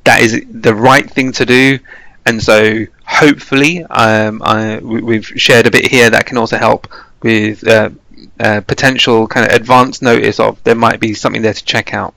That 0.05 0.21
is 0.21 0.31
the 0.69 0.75
right 0.75 1.09
thing 1.17 1.33
to 1.41 1.47
do, 1.47 1.79
and 2.27 2.43
so 2.43 2.85
hopefully, 3.07 3.83
um, 3.85 4.43
I, 4.45 4.79
we- 4.91 5.03
we've 5.11 5.27
shared 5.47 5.67
a 5.67 5.71
bit 5.71 5.87
here 5.91 6.11
that 6.11 6.27
can 6.27 6.37
also 6.37 6.59
help 6.59 6.81
with 7.23 7.67
uh, 7.67 7.91
uh, 8.39 8.61
potential 8.61 9.27
kind 9.27 9.45
of 9.51 9.57
advance 9.61 10.03
notice 10.03 10.39
of 10.39 10.63
there 10.65 10.75
might 10.87 11.01
be 11.01 11.15
something 11.15 11.41
there 11.41 11.55
to 11.55 11.65
check 11.65 11.95
out. 11.95 12.15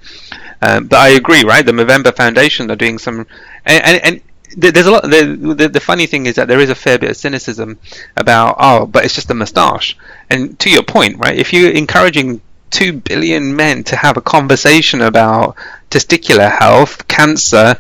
Um, 0.62 0.88
but 0.88 1.00
I 1.00 1.10
agree, 1.22 1.44
right? 1.44 1.66
The 1.66 1.72
Movember 1.72 2.14
Foundation 2.16 2.70
are 2.72 2.76
doing 2.76 2.98
some, 2.98 3.26
and, 3.66 3.84
and, 3.86 3.98
and 4.06 4.22
there's 4.58 4.88
a 4.88 4.92
lot. 4.92 5.04
The, 5.04 5.38
the 5.60 5.70
the 5.70 5.80
funny 5.80 6.06
thing 6.08 6.26
is 6.26 6.36
that 6.36 6.48
there 6.50 6.60
is 6.60 6.70
a 6.70 6.76
fair 6.76 6.98
bit 7.00 7.12
of 7.12 7.18
cynicism 7.18 7.80
about 8.18 8.56
oh, 8.60 8.86
but 8.86 9.06
it's 9.06 9.16
just 9.16 9.30
a 9.30 9.34
moustache. 9.34 9.98
And 10.30 10.58
to 10.60 10.70
your 10.70 10.84
point, 10.84 11.18
right? 11.20 11.38
If 11.38 11.54
you're 11.54 11.72
encouraging 11.72 12.42
two 12.70 12.94
billion 12.94 13.56
men 13.56 13.84
to 13.86 13.96
have 13.96 14.18
a 14.18 14.22
conversation 14.22 15.02
about 15.02 15.56
testicular 15.90 16.52
health, 16.52 17.08
cancer, 17.08 17.76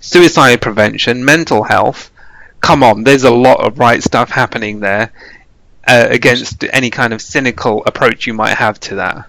suicide 0.00 0.60
prevention, 0.60 1.24
mental 1.24 1.62
health, 1.64 2.10
come 2.60 2.82
on, 2.82 3.04
there's 3.04 3.24
a 3.24 3.30
lot 3.30 3.60
of 3.60 3.78
right 3.78 4.02
stuff 4.02 4.30
happening 4.30 4.80
there. 4.80 5.12
Uh, 5.86 6.06
against 6.10 6.64
any 6.64 6.90
kind 6.90 7.14
of 7.14 7.22
cynical 7.22 7.82
approach 7.86 8.26
you 8.26 8.34
might 8.34 8.54
have 8.58 8.78
to 8.78 8.96
that. 8.96 9.26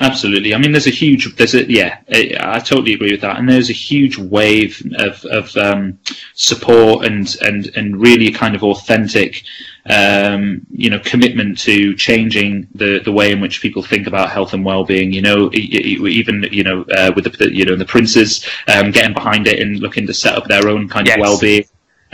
Absolutely. 0.00 0.52
I 0.52 0.58
mean, 0.58 0.72
there's 0.72 0.88
a 0.88 0.90
huge, 0.90 1.36
there's 1.36 1.54
a, 1.54 1.70
yeah, 1.70 1.98
I, 2.12 2.34
I 2.40 2.58
totally 2.58 2.94
agree 2.94 3.12
with 3.12 3.20
that. 3.20 3.38
And 3.38 3.48
there's 3.48 3.70
a 3.70 3.74
huge 3.74 4.18
wave 4.18 4.82
of, 4.98 5.24
of 5.26 5.56
um, 5.56 6.00
support 6.34 7.06
and, 7.06 7.36
and, 7.42 7.70
and 7.76 8.00
really 8.00 8.26
a 8.26 8.32
kind 8.32 8.56
of 8.56 8.64
authentic, 8.64 9.44
um, 9.86 10.66
you 10.70 10.90
know, 10.90 10.98
commitment 11.00 11.58
to 11.58 11.94
changing 11.94 12.68
the, 12.74 13.00
the 13.00 13.12
way 13.12 13.32
in 13.32 13.40
which 13.40 13.60
people 13.60 13.82
think 13.82 14.06
about 14.06 14.30
health 14.30 14.54
and 14.54 14.64
well-being. 14.64 15.12
You 15.12 15.22
know, 15.22 15.50
even, 15.52 16.44
you 16.50 16.62
know, 16.62 16.82
uh, 16.96 17.12
with 17.14 17.24
the, 17.38 17.54
you 17.54 17.64
know, 17.64 17.76
the 17.76 17.84
princes 17.84 18.46
um, 18.68 18.90
getting 18.90 19.14
behind 19.14 19.46
it 19.46 19.60
and 19.60 19.80
looking 19.80 20.06
to 20.06 20.14
set 20.14 20.36
up 20.36 20.46
their 20.46 20.68
own 20.68 20.88
kind 20.88 21.06
Yes. 21.06 21.16
of 21.16 21.20
well-being 21.20 21.64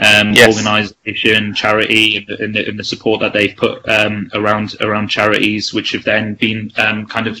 um, 0.01 0.33
Yes. 0.33 0.47
organisation, 0.57 1.53
charity, 1.53 2.17
and 2.17 2.27
the, 2.27 2.43
and, 2.43 2.55
the, 2.55 2.67
and 2.69 2.79
the 2.79 2.83
support 2.83 3.19
that 3.21 3.33
they've 3.33 3.55
put 3.55 3.87
um, 3.87 4.29
around 4.33 4.75
around 4.81 5.07
charities, 5.09 5.73
which 5.73 5.91
have 5.91 6.03
then 6.03 6.33
been 6.35 6.71
um, 6.77 7.05
kind 7.05 7.27
of 7.27 7.39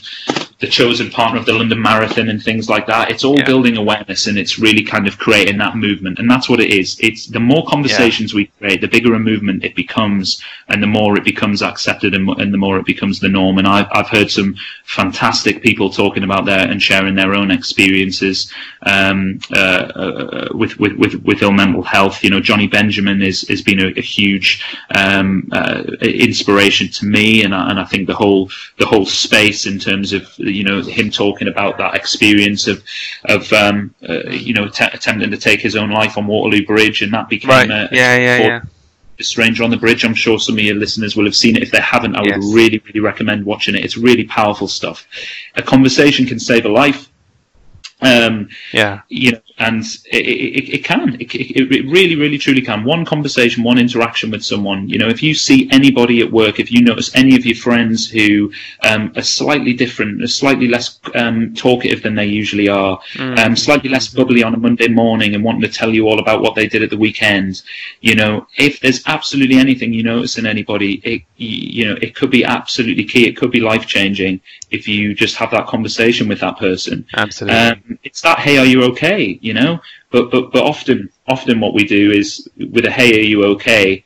the 0.59 0.67
chosen 0.67 1.09
partner 1.09 1.39
of 1.39 1.45
the 1.47 1.53
London 1.53 1.81
Marathon 1.81 2.29
and 2.29 2.41
things 2.41 2.69
like 2.69 2.85
that. 2.85 3.09
It's 3.09 3.23
all 3.23 3.37
Yeah. 3.37 3.45
building 3.45 3.77
awareness, 3.77 4.27
and 4.27 4.37
it's 4.37 4.59
really 4.59 4.83
kind 4.83 5.07
of 5.07 5.17
creating 5.17 5.57
that 5.57 5.75
movement, 5.75 6.19
and 6.19 6.29
that's 6.29 6.47
what 6.49 6.59
it 6.59 6.69
is. 6.69 6.97
It's 6.99 7.25
the 7.25 7.39
more 7.39 7.65
conversations 7.65 8.33
we 8.35 8.45
create, 8.59 8.79
the 8.81 8.87
bigger 8.87 9.15
a 9.15 9.19
movement 9.19 9.65
it 9.65 9.73
becomes, 9.75 10.39
and 10.69 10.81
the 10.83 10.87
more 10.87 11.17
it 11.17 11.23
becomes 11.23 11.63
accepted, 11.63 12.13
and, 12.13 12.29
and 12.39 12.53
the 12.53 12.57
more 12.59 12.77
it 12.77 12.85
becomes 12.85 13.19
the 13.19 13.29
norm. 13.29 13.57
And 13.57 13.67
I've 13.67 13.87
I've 13.91 14.09
heard 14.09 14.29
some 14.29 14.55
fantastic 14.85 15.63
people 15.63 15.89
talking 15.89 16.23
about 16.23 16.45
their 16.45 16.67
and 16.69 16.79
sharing 16.81 17.15
their 17.15 17.33
own 17.33 17.49
experiences 17.49 18.51
um, 18.85 19.39
uh, 19.53 19.57
uh, 19.57 20.47
with, 20.53 20.79
with 20.79 20.93
with 20.93 21.15
with 21.23 21.41
ill 21.41 21.51
mental 21.51 21.81
health. 21.81 22.23
You 22.23 22.29
know, 22.29 22.39
Jonny 22.51 22.67
Benjamin 22.67 23.21
is 23.21 23.47
has 23.47 23.61
been 23.61 23.79
a, 23.79 23.87
a 23.97 24.01
huge 24.01 24.61
um, 24.93 25.47
uh, 25.53 25.83
inspiration 26.01 26.89
to 26.89 27.05
me, 27.05 27.43
and 27.45 27.55
I, 27.55 27.69
and 27.69 27.79
I 27.79 27.85
think 27.85 28.07
the 28.07 28.13
whole 28.13 28.49
the 28.77 28.85
whole 28.85 29.05
space 29.05 29.65
in 29.65 29.79
terms 29.79 30.11
of 30.11 30.27
you 30.37 30.65
know 30.65 30.81
him 30.81 31.09
talking 31.09 31.47
about 31.47 31.77
that 31.77 31.95
experience 31.95 32.67
of 32.67 32.83
of 33.23 33.51
um, 33.53 33.95
uh, 34.09 34.23
you 34.29 34.53
know 34.53 34.67
t- 34.67 34.83
attempting 34.83 35.31
to 35.31 35.37
take 35.37 35.61
his 35.61 35.77
own 35.77 35.91
life 35.91 36.17
on 36.17 36.27
Waterloo 36.27 36.65
Bridge, 36.65 37.01
and 37.03 37.13
that 37.13 37.29
became 37.29 37.49
Right. 37.51 37.69
a, 37.71 37.87
Yeah, 37.93 38.17
yeah, 38.17 38.37
for- 38.37 38.43
yeah. 38.43 38.61
a 39.19 39.23
Stranger 39.23 39.63
on 39.63 39.69
the 39.69 39.77
Bridge. 39.77 40.03
I'm 40.03 40.13
sure 40.13 40.37
some 40.37 40.55
of 40.57 40.63
your 40.65 40.75
listeners 40.75 41.15
will 41.15 41.23
have 41.23 41.35
seen 41.37 41.55
it. 41.55 41.63
If 41.63 41.71
they 41.71 41.79
haven't, 41.79 42.17
I 42.17 42.21
would 42.21 42.43
really, 42.53 42.79
really 42.85 42.99
recommend 42.99 43.45
watching 43.45 43.75
it. 43.75 43.85
It's 43.85 43.95
really 43.95 44.25
powerful 44.25 44.67
stuff. 44.67 45.07
A 45.55 45.61
conversation 45.61 46.25
can 46.25 46.37
save 46.39 46.65
a 46.65 46.69
life. 46.69 47.07
Um, 48.01 48.49
yeah. 48.73 49.01
You 49.09 49.33
know, 49.33 49.41
and 49.59 49.83
it, 50.11 50.25
it, 50.25 50.69
it 50.75 50.83
can. 50.83 51.21
It, 51.21 51.33
it, 51.35 51.85
really, 51.85 52.15
really, 52.15 52.37
truly 52.37 52.61
can. 52.61 52.83
One 52.83 53.05
conversation, 53.05 53.63
one 53.63 53.77
interaction 53.77 54.31
with 54.31 54.43
someone. 54.43 54.89
You 54.89 54.97
know, 54.97 55.07
if 55.07 55.21
you 55.21 55.35
see 55.35 55.69
anybody 55.71 56.21
at 56.21 56.31
work, 56.31 56.59
if 56.59 56.71
you 56.71 56.81
notice 56.81 57.15
any 57.15 57.35
of 57.35 57.45
your 57.45 57.55
friends 57.55 58.09
who 58.09 58.51
um, 58.83 59.13
are 59.15 59.21
slightly 59.21 59.73
different, 59.73 60.23
are 60.23 60.27
slightly 60.27 60.67
less 60.67 60.99
um, 61.13 61.53
talkative 61.53 62.01
than 62.01 62.15
they 62.15 62.25
usually 62.25 62.69
are, 62.69 62.99
mm. 63.13 63.37
um, 63.37 63.55
slightly 63.55 63.89
less 63.89 64.07
bubbly 64.07 64.41
on 64.43 64.55
a 64.55 64.57
Monday 64.57 64.87
morning 64.87 65.35
and 65.35 65.43
wanting 65.43 65.61
to 65.61 65.69
tell 65.69 65.93
you 65.93 66.07
all 66.07 66.19
about 66.19 66.41
what 66.41 66.55
they 66.55 66.67
did 66.67 66.81
at 66.81 66.89
the 66.89 66.97
weekend, 66.97 67.61
you 68.01 68.15
know, 68.15 68.47
if 68.57 68.79
there's 68.79 69.03
absolutely 69.05 69.57
anything 69.57 69.93
you 69.93 70.03
notice 70.03 70.37
in 70.39 70.47
anybody, 70.47 70.93
it, 71.03 71.21
you 71.37 71.87
know, 71.87 71.97
it 72.01 72.15
could 72.15 72.31
be 72.31 72.43
absolutely 72.43 73.03
key. 73.03 73.27
It 73.27 73.37
could 73.37 73.51
be 73.51 73.59
life 73.59 73.85
changing 73.85 74.41
if 74.71 74.87
you 74.87 75.13
just 75.13 75.35
have 75.35 75.51
that 75.51 75.67
conversation 75.67 76.27
with 76.27 76.39
that 76.39 76.57
person. 76.57 77.05
Absolutely. 77.15 77.59
Um, 77.59 77.99
it's 78.03 78.21
that, 78.21 78.39
hey, 78.39 78.57
are 78.57 78.65
you 78.65 78.83
okay? 78.85 79.37
You 79.41 79.53
know, 79.53 79.79
but, 80.11 80.31
but, 80.31 80.51
but 80.51 80.63
often, 80.63 81.09
often 81.27 81.59
what 81.59 81.73
we 81.73 81.83
do 81.83 82.11
is 82.11 82.49
with 82.57 82.85
a, 82.85 82.91
hey, 82.91 83.19
are 83.19 83.23
you 83.23 83.43
okay? 83.45 84.03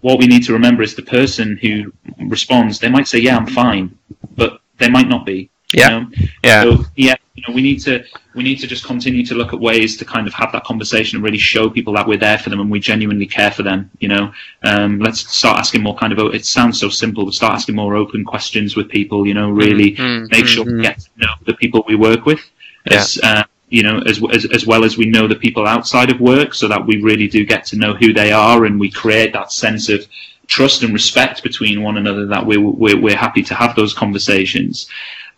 What 0.00 0.18
we 0.18 0.26
need 0.26 0.44
to 0.44 0.52
remember 0.52 0.82
is 0.82 0.94
the 0.94 1.02
person 1.02 1.56
who 1.56 1.92
responds, 2.26 2.78
they 2.78 2.88
might 2.88 3.08
say, 3.08 3.18
yeah, 3.18 3.36
I'm 3.36 3.46
fine, 3.46 3.96
but 4.36 4.60
they 4.78 4.88
might 4.88 5.08
not 5.08 5.24
be. 5.24 5.50
Yeah. 5.76 5.88
know? 5.88 6.10
Yeah. 6.42 6.62
So, 6.62 6.84
yeah, 6.96 7.14
you 7.34 7.42
know, 7.46 7.54
we 7.54 7.60
need 7.60 7.80
to 7.82 8.02
we 8.34 8.42
need 8.42 8.56
to 8.60 8.66
just 8.66 8.84
continue 8.84 9.24
to 9.26 9.34
look 9.34 9.52
at 9.52 9.60
ways 9.60 9.96
to 9.98 10.04
kind 10.04 10.26
of 10.26 10.32
have 10.32 10.50
that 10.52 10.64
conversation 10.64 11.16
and 11.16 11.24
really 11.24 11.38
show 11.38 11.68
people 11.68 11.92
that 11.94 12.08
we're 12.08 12.18
there 12.18 12.38
for 12.38 12.48
them 12.48 12.60
and 12.60 12.70
we 12.70 12.80
genuinely 12.80 13.26
care 13.26 13.50
for 13.50 13.62
them. 13.62 13.90
You 13.98 14.08
know, 14.08 14.32
um, 14.62 14.98
let's 15.00 15.20
start 15.30 15.58
asking 15.58 15.82
more 15.82 15.94
kind 15.94 16.12
of. 16.12 16.34
It 16.34 16.46
sounds 16.46 16.80
so 16.80 16.88
simple, 16.88 17.26
but 17.26 17.34
start 17.34 17.52
asking 17.52 17.76
more 17.76 17.94
open 17.94 18.24
questions 18.24 18.74
with 18.74 18.88
people. 18.88 19.26
You 19.26 19.34
know, 19.34 19.50
really 19.50 19.92
mm-hmm. 19.92 20.26
make 20.30 20.46
sure 20.46 20.64
mm-hmm. 20.64 20.78
we 20.78 20.82
get 20.82 20.98
to 21.00 21.10
know 21.18 21.32
the 21.44 21.54
people 21.54 21.84
we 21.86 21.94
work 21.94 22.24
with. 22.24 22.40
As, 22.86 23.18
yeah. 23.18 23.40
uh, 23.40 23.44
you 23.68 23.82
know, 23.82 24.00
as, 24.06 24.22
as 24.32 24.46
as 24.46 24.66
well 24.66 24.82
as 24.82 24.96
we 24.96 25.06
know 25.06 25.28
the 25.28 25.36
people 25.36 25.66
outside 25.66 26.08
of 26.10 26.20
work, 26.20 26.54
so 26.54 26.68
that 26.68 26.86
we 26.86 27.02
really 27.02 27.28
do 27.28 27.44
get 27.44 27.66
to 27.66 27.76
know 27.76 27.92
who 27.92 28.14
they 28.14 28.32
are, 28.32 28.64
and 28.64 28.80
we 28.80 28.90
create 28.90 29.34
that 29.34 29.52
sense 29.52 29.90
of 29.90 30.06
trust 30.46 30.82
and 30.84 30.94
respect 30.94 31.42
between 31.42 31.82
one 31.82 31.98
another 31.98 32.26
that 32.26 32.46
we're 32.46 32.60
we're, 32.60 32.98
we're 32.98 33.16
happy 33.16 33.42
to 33.42 33.54
have 33.54 33.76
those 33.76 33.92
conversations. 33.92 34.88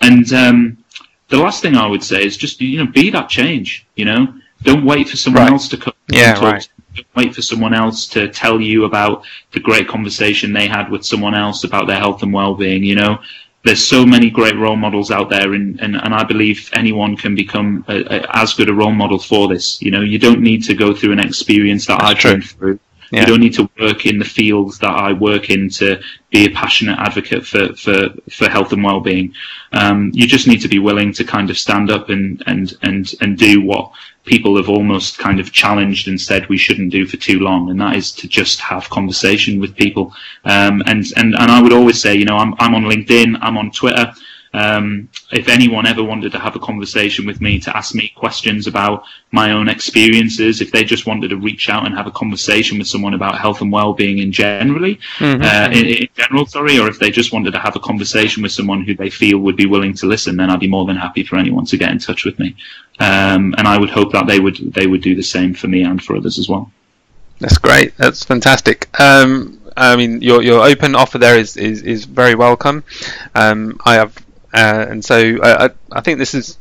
And 0.01 0.33
um, 0.33 0.85
the 1.29 1.39
last 1.39 1.63
thing 1.63 1.77
I 1.77 1.87
would 1.87 2.03
say 2.03 2.25
is 2.25 2.37
just 2.37 2.61
you 2.61 2.85
know 2.85 2.91
be 2.91 3.11
that 3.11 3.29
change. 3.29 3.87
You 3.97 4.07
know, 4.07 4.35
don't 4.63 4.85
wait 4.85 5.09
for 5.09 5.17
someone 5.17 5.45
right. 5.45 5.53
else 5.53 5.69
to 5.69 5.77
come. 5.77 5.95
Yeah, 6.09 6.39
right. 6.41 6.69
Don't 6.95 7.07
wait 7.15 7.35
for 7.35 7.43
someone 7.43 7.75
else 7.75 8.07
to 8.09 8.29
tell 8.29 8.61
you 8.61 8.85
about 8.85 9.25
the 9.53 9.61
great 9.61 9.87
conversation 9.87 10.53
they 10.53 10.67
had 10.67 10.91
with 10.91 11.05
someone 11.05 11.35
else 11.35 11.65
about 11.65 11.87
their 11.87 11.99
health 11.99 12.23
and 12.23 12.33
well-being. 12.33 12.83
You 12.83 12.97
know, 12.97 13.19
there's 13.65 13.87
so 13.87 14.07
many 14.07 14.31
great 14.31 14.57
role 14.57 14.77
models 14.77 15.11
out 15.11 15.29
there, 15.29 15.53
and, 15.53 15.79
and, 15.81 15.97
and 15.97 16.15
I 16.15 16.25
believe 16.25 16.71
anyone 16.73 17.17
can 17.17 17.35
become 17.35 17.85
a, 17.89 18.03
a, 18.03 18.37
as 18.37 18.55
good 18.55 18.69
a 18.69 18.75
role 18.75 18.93
model 18.93 19.19
for 19.19 19.49
this. 19.49 19.81
You 19.83 19.91
know, 19.91 20.01
you 20.01 20.19
don't 20.19 20.41
need 20.41 20.65
to 20.65 20.75
go 20.75 20.95
through 20.95 21.13
an 21.13 21.21
experience 21.21 21.87
that 21.87 22.01
That's 22.01 22.25
I've 22.25 22.33
been 22.33 22.43
through. 22.43 22.81
Yeah. 23.11 23.21
You 23.21 23.27
don't 23.27 23.41
need 23.41 23.55
to 23.55 23.71
work 23.81 24.05
in 24.05 24.19
the 24.19 24.25
fields 24.25 24.79
that 24.81 24.91
I 24.91 25.13
work 25.13 25.49
in 25.49 25.71
to 25.71 26.01
be 26.31 26.45
a 26.45 26.51
passionate 26.51 26.99
advocate 26.99 27.47
for, 27.47 27.75
for, 27.75 28.11
for 28.31 28.51
health 28.51 28.73
and 28.73 28.85
well-being. 28.85 29.33
Um, 29.73 30.11
you 30.13 30.27
just 30.27 30.47
need 30.47 30.61
to 30.61 30.69
be 30.69 30.79
willing 30.79 31.13
to 31.15 31.25
kind 31.25 31.49
of 31.49 31.59
stand 31.59 31.91
up 31.91 32.11
and, 32.11 32.43
and, 32.47 32.77
and, 32.83 33.15
and 33.23 33.39
do 33.39 33.63
what 33.63 33.93
people 34.25 34.57
have 34.59 34.69
almost 34.69 35.19
kind 35.19 35.41
of 35.41 35.53
challenged 35.53 36.07
and 36.07 36.21
said 36.21 36.47
we 36.49 36.59
shouldn't 36.59 36.93
do 36.93 37.07
for 37.07 37.17
too 37.17 37.39
long, 37.41 37.71
and 37.71 37.81
that 37.81 37.97
is 37.97 38.13
to 38.13 38.29
just 38.29 38.61
have 38.61 38.91
conversation 38.91 39.59
with 39.59 39.75
people. 39.75 40.13
Um, 40.45 40.83
and, 40.87 41.05
and, 41.17 41.35
and 41.35 41.51
I 41.51 41.63
would 41.63 41.73
always 41.73 42.01
say, 42.01 42.15
you 42.15 42.27
know, 42.27 42.37
I'm, 42.37 42.55
I'm 42.59 42.75
on 42.75 42.85
LinkedIn, 42.85 43.39
I'm 43.41 43.57
on 43.57 43.71
Twitter. 43.71 44.13
Um, 44.55 45.09
if 45.31 45.49
anyone 45.49 45.87
ever 45.87 46.03
wanted 46.03 46.33
to 46.33 46.39
have 46.39 46.57
a 46.57 46.59
conversation 46.59 47.27
with 47.27 47.41
me 47.41 47.59
to 47.61 47.77
ask 47.77 47.95
me 47.95 48.13
questions 48.17 48.67
about 48.67 49.05
my 49.31 49.53
own 49.53 49.69
experiences, 49.69 50.61
if 50.61 50.73
they 50.73 50.85
just 50.85 51.07
wanted 51.07 51.29
to 51.29 51.37
reach 51.37 51.69
out 51.69 51.85
and 51.85 51.95
have 51.95 52.07
a 52.07 52.11
conversation 52.11 52.79
with 52.79 52.89
someone 52.89 53.15
about 53.15 53.39
health 53.39 53.61
and 53.61 53.71
well-being 53.71 54.19
in 54.19 54.33
generally, 54.33 54.99
Mhm. 55.19 55.43
uh, 55.43 55.71
in, 55.71 55.87
in 55.87 56.09
general, 56.17 56.47
sorry, 56.47 56.79
or 56.79 56.89
if 56.89 56.99
they 56.99 57.11
just 57.11 57.33
wanted 57.33 57.53
to 57.53 57.59
have 57.59 57.77
a 57.77 57.81
conversation 57.81 58.43
with 58.43 58.53
someone 58.53 58.83
who 58.85 58.95
they 58.95 59.11
feel 59.11 59.39
would 59.39 59.57
be 59.57 59.67
willing 59.67 59.93
to 59.95 60.07
listen, 60.07 60.37
then 60.37 60.51
I'd 60.51 60.61
be 60.61 60.69
more 60.69 60.87
than 60.87 60.97
happy 60.97 61.25
for 61.25 61.37
anyone 61.37 61.67
to 61.67 61.77
get 61.77 61.91
in 61.91 61.99
touch 61.99 62.25
with 62.25 62.39
me. 62.39 62.57
Um, 63.01 63.55
and 63.59 63.69
I 63.69 63.79
would 63.79 63.91
hope 63.91 64.13
that 64.13 64.27
they 64.27 64.41
would 64.41 64.57
they 64.75 64.87
would 64.87 65.03
do 65.03 65.15
the 65.15 65.23
same 65.23 65.55
for 65.55 65.69
me 65.69 65.83
and 65.83 66.03
for 66.03 66.17
others 66.17 66.39
as 66.39 66.49
well. 66.49 66.73
That's 67.39 67.59
great. 67.59 67.97
That's 67.97 68.25
fantastic. 68.25 68.89
Um, 68.99 69.59
I 69.77 69.95
mean, 69.95 70.21
your 70.23 70.43
your 70.43 70.65
open 70.67 70.97
offer 70.97 71.19
there 71.19 71.39
is 71.39 71.57
is, 71.57 71.83
is 71.83 72.05
very 72.07 72.35
welcome. 72.35 72.83
Um, 73.35 73.79
I 73.85 73.95
have. 73.95 74.17
Uh, 74.53 74.87
and 74.89 75.05
so 75.05 75.37
I, 75.43 75.71
I, 75.93 76.01
think 76.01 76.19
this 76.19 76.35
is, 76.35 76.59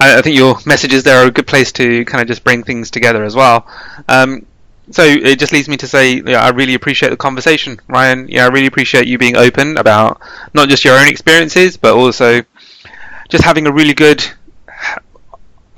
I, 0.00 0.18
I 0.18 0.22
think 0.22 0.36
your 0.36 0.56
messages 0.66 1.04
there 1.04 1.22
are 1.22 1.28
a 1.28 1.30
good 1.30 1.46
place 1.46 1.70
to 1.72 2.04
kind 2.04 2.20
of 2.20 2.28
just 2.28 2.42
bring 2.42 2.64
things 2.64 2.90
together 2.90 3.24
as 3.24 3.36
well. 3.36 3.68
Um, 4.08 4.46
so 4.90 5.04
it 5.04 5.38
just 5.38 5.52
leads 5.52 5.68
me 5.68 5.76
to 5.76 5.86
say, 5.86 6.20
I 6.34 6.48
really 6.48 6.74
appreciate 6.74 7.10
the 7.10 7.16
conversation, 7.16 7.78
Ryan. 7.86 8.26
Yeah, 8.28 8.46
I 8.46 8.48
really 8.48 8.66
appreciate 8.66 9.06
you 9.06 9.18
being 9.18 9.36
open 9.36 9.76
about 9.76 10.20
not 10.52 10.68
just 10.68 10.84
your 10.84 10.98
own 10.98 11.06
experiences, 11.06 11.76
but 11.76 11.94
also 11.94 12.42
just 13.28 13.44
having 13.44 13.66
a 13.68 13.72
really 13.72 13.94
good, 13.94 14.24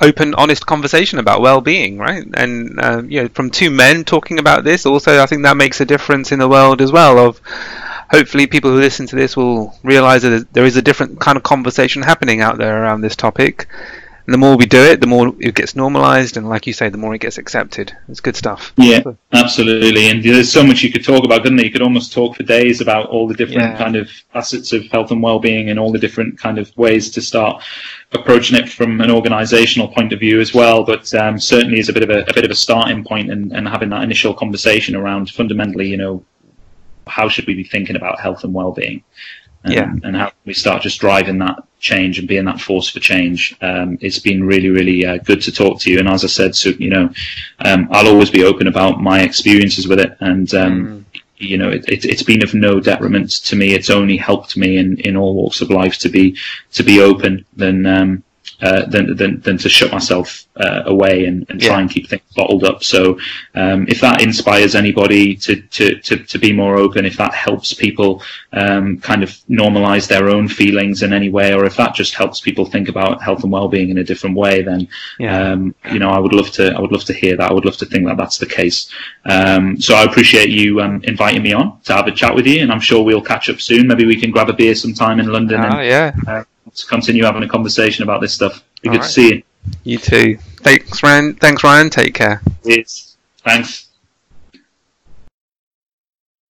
open, 0.00 0.34
honest 0.34 0.66
conversation 0.66 1.18
about 1.18 1.40
well-being, 1.40 1.98
right? 1.98 2.24
And 2.34 2.78
uh, 2.80 3.03
you 3.07 3.22
know, 3.22 3.28
from 3.28 3.50
two 3.50 3.70
men 3.70 4.05
talking 4.05 4.38
about 4.38 4.64
this, 4.64 4.84
also 4.86 5.22
I 5.22 5.26
think 5.26 5.42
that 5.42 5.57
makes 5.57 5.80
a 5.80 5.84
difference 5.84 6.32
in 6.32 6.38
the 6.38 6.48
world 6.48 6.80
as 6.80 6.90
well. 6.90 7.18
Of 7.18 7.40
hopefully, 8.12 8.46
people 8.46 8.70
who 8.70 8.78
listen 8.78 9.06
to 9.08 9.16
this 9.16 9.36
will 9.36 9.74
realize 9.82 10.22
that 10.22 10.52
there 10.52 10.66
is 10.66 10.76
a 10.76 10.82
different 10.82 11.18
kind 11.18 11.36
of 11.36 11.42
conversation 11.42 12.02
happening 12.02 12.40
out 12.40 12.58
there 12.58 12.82
around 12.82 13.00
this 13.00 13.16
topic. 13.16 13.66
And 14.24 14.32
the 14.32 14.38
more 14.38 14.56
we 14.56 14.66
do 14.66 14.78
it, 14.80 15.00
the 15.00 15.08
more 15.08 15.34
it 15.40 15.56
gets 15.56 15.74
normalized, 15.74 16.36
and 16.36 16.48
like 16.48 16.68
you 16.68 16.72
say, 16.72 16.88
the 16.88 16.96
more 16.96 17.12
it 17.12 17.18
gets 17.18 17.38
accepted. 17.38 17.92
It's 18.08 18.20
good 18.20 18.36
stuff. 18.36 18.72
Yeah, 18.76 19.02
absolutely. 19.32 20.10
And 20.10 20.22
there's 20.22 20.52
so 20.52 20.62
much 20.62 20.84
you 20.84 20.92
could 20.92 21.02
talk 21.02 21.24
about, 21.24 21.42
couldn't 21.42 21.56
there? 21.56 21.66
You 21.66 21.72
could 21.72 21.82
almost 21.82 22.12
talk 22.12 22.36
for 22.36 22.44
days 22.44 22.80
about 22.80 23.08
all 23.08 23.26
the 23.26 23.34
different 23.34 23.72
Yeah. 23.72 23.76
kind 23.76 23.96
of 23.96 24.08
facets 24.32 24.72
of 24.72 24.84
health 24.92 25.10
and 25.10 25.20
well-being 25.20 25.70
and 25.70 25.78
all 25.78 25.90
the 25.90 25.98
different 25.98 26.38
kind 26.38 26.58
of 26.58 26.70
ways 26.76 27.10
to 27.10 27.20
start 27.20 27.64
approaching 28.12 28.56
it 28.56 28.68
from 28.68 29.00
an 29.00 29.10
organizational 29.10 29.88
point 29.88 30.12
of 30.12 30.20
view 30.20 30.40
as 30.40 30.54
well. 30.54 30.84
But 30.84 31.12
um, 31.14 31.40
certainly 31.40 31.80
is 31.80 31.88
a 31.88 31.92
bit 31.92 32.04
of 32.04 32.10
a, 32.10 32.20
a 32.20 32.32
bit 32.32 32.44
of 32.44 32.52
a 32.52 32.54
starting 32.54 33.02
point 33.02 33.28
and, 33.28 33.50
and 33.52 33.66
having 33.66 33.88
that 33.88 34.04
initial 34.04 34.34
conversation 34.34 34.94
around 34.94 35.30
fundamentally, 35.30 35.88
you 35.88 35.96
know, 35.96 36.24
how 37.07 37.28
should 37.28 37.46
we 37.46 37.55
be 37.55 37.64
thinking 37.64 37.96
about 37.96 38.20
health 38.20 38.44
and 38.44 38.55
well-being? 38.55 39.03
Um, 39.64 39.72
Yeah. 39.72 39.92
And 40.03 40.16
how 40.16 40.26
can 40.26 40.38
we 40.44 40.55
start 40.55 40.82
just 40.82 41.00
driving 41.00 41.38
that 41.38 41.62
change 41.78 42.18
and 42.18 42.28
being 42.28 42.44
that 42.46 42.61
force 42.61 42.88
for 42.88 43.00
change? 43.00 43.57
Um, 43.61 43.98
it's 44.00 44.18
been 44.18 44.44
really, 44.44 44.70
really 44.70 45.07
uh, 45.07 45.18
good 45.18 45.40
to 45.42 45.53
talk 45.53 45.80
to 45.80 45.90
you. 45.90 45.98
And 45.98 46.09
as 46.09 46.24
I 46.24 46.28
said, 46.28 46.55
so 46.55 46.70
you 46.70 46.90
know, 46.90 47.11
um, 47.64 47.88
I'll 47.90 48.09
always 48.09 48.30
be 48.30 48.44
open 48.44 48.66
about 48.66 49.00
my 49.00 49.20
experiences 49.22 49.86
with 49.86 50.00
it. 50.00 50.16
And 50.20 50.53
um, 50.55 51.07
you 51.36 51.59
know, 51.59 51.70
it, 51.70 51.88
it, 51.88 52.05
it's 52.05 52.22
been 52.22 52.42
of 52.42 52.55
no 52.55 52.80
detriment 52.80 53.30
to 53.44 53.57
me. 53.57 53.74
It's 53.74 53.90
only 53.90 54.16
helped 54.16 54.57
me 54.57 54.76
in, 54.76 54.98
in 55.00 55.16
all 55.16 55.34
walks 55.34 55.61
of 55.61 55.70
life 55.70 55.98
to 55.98 56.09
be 56.09 56.36
to 56.72 56.82
be 56.82 57.00
open 57.00 57.44
than 57.57 57.86
um, 57.86 58.22
uh, 58.62 58.86
than, 58.86 59.16
than 59.16 59.40
than 59.40 59.58
to 59.58 59.68
shut 59.68 59.90
myself 59.92 60.46
uh, 60.56 60.82
away 60.86 61.26
and, 61.26 61.46
and 61.50 61.60
try 61.60 61.76
Yeah. 61.76 61.80
and 61.82 61.90
keep 61.90 62.08
things 62.08 62.22
bottled 62.36 62.64
up. 62.64 62.84
So 62.84 63.18
um, 63.54 63.86
if 63.88 64.00
that 64.00 64.22
inspires 64.22 64.74
anybody 64.74 65.34
to, 65.36 65.56
to, 65.76 65.98
to, 66.00 66.16
to 66.32 66.38
be 66.38 66.52
more 66.52 66.76
open, 66.76 67.04
if 67.04 67.16
that 67.16 67.34
helps 67.34 67.72
people 67.74 68.22
um, 68.52 68.98
kind 68.98 69.22
of 69.22 69.30
normalize 69.50 70.06
their 70.08 70.28
own 70.28 70.46
feelings 70.48 71.02
in 71.02 71.12
any 71.12 71.30
way, 71.30 71.52
or 71.54 71.64
if 71.64 71.76
that 71.76 71.94
just 71.94 72.14
helps 72.14 72.40
people 72.40 72.64
think 72.66 72.88
about 72.88 73.22
health 73.22 73.42
and 73.42 73.52
well-being 73.52 73.90
in 73.90 73.98
a 73.98 74.04
different 74.04 74.36
way, 74.36 74.62
then 74.62 74.86
Yeah. 75.18 75.52
um, 75.52 75.74
you 75.90 75.98
know 75.98 76.10
I 76.10 76.18
would 76.18 76.34
love 76.34 76.50
to 76.52 76.64
I 76.76 76.80
would 76.80 76.92
love 76.92 77.04
to 77.04 77.14
hear 77.14 77.36
that. 77.36 77.50
I 77.50 77.54
would 77.54 77.64
love 77.64 77.78
to 77.78 77.86
think 77.86 78.06
that 78.06 78.16
that's 78.16 78.38
the 78.38 78.46
case. 78.46 78.88
Um, 79.24 79.80
so 79.80 79.94
I 79.94 80.04
appreciate 80.04 80.50
you 80.50 80.80
um, 80.80 81.00
inviting 81.04 81.42
me 81.42 81.52
on 81.52 81.80
to 81.86 81.92
have 81.94 82.06
a 82.06 82.12
chat 82.12 82.34
with 82.34 82.46
you, 82.46 82.62
and 82.62 82.70
I'm 82.72 82.80
sure 82.80 83.02
we'll 83.02 83.22
catch 83.22 83.48
up 83.50 83.60
soon. 83.60 83.86
Maybe 83.86 84.06
we 84.06 84.20
can 84.20 84.30
grab 84.30 84.48
a 84.48 84.52
beer 84.52 84.74
sometime 84.74 85.18
in 85.20 85.26
London 85.26 85.60
Ah, 85.60 85.78
and 85.78 85.88
yeah. 85.88 86.12
uh, 86.26 86.44
to 86.74 86.86
continue 86.86 87.24
having 87.24 87.42
a 87.42 87.48
conversation 87.48 88.02
about 88.02 88.20
this 88.20 88.32
stuff. 88.32 88.62
Be 88.82 88.88
All 88.88 88.94
good 88.94 89.00
right. 89.00 89.06
to 89.06 89.12
see 89.12 89.34
you. 89.34 89.42
You 89.84 89.98
too. 89.98 90.38
Thanks, 90.62 91.02
Ryan. 91.02 91.34
Thanks, 91.34 91.62
Ryan. 91.62 91.90
Take 91.90 92.14
care. 92.14 92.42
Cheers. 92.64 93.16
Thanks. 93.44 93.86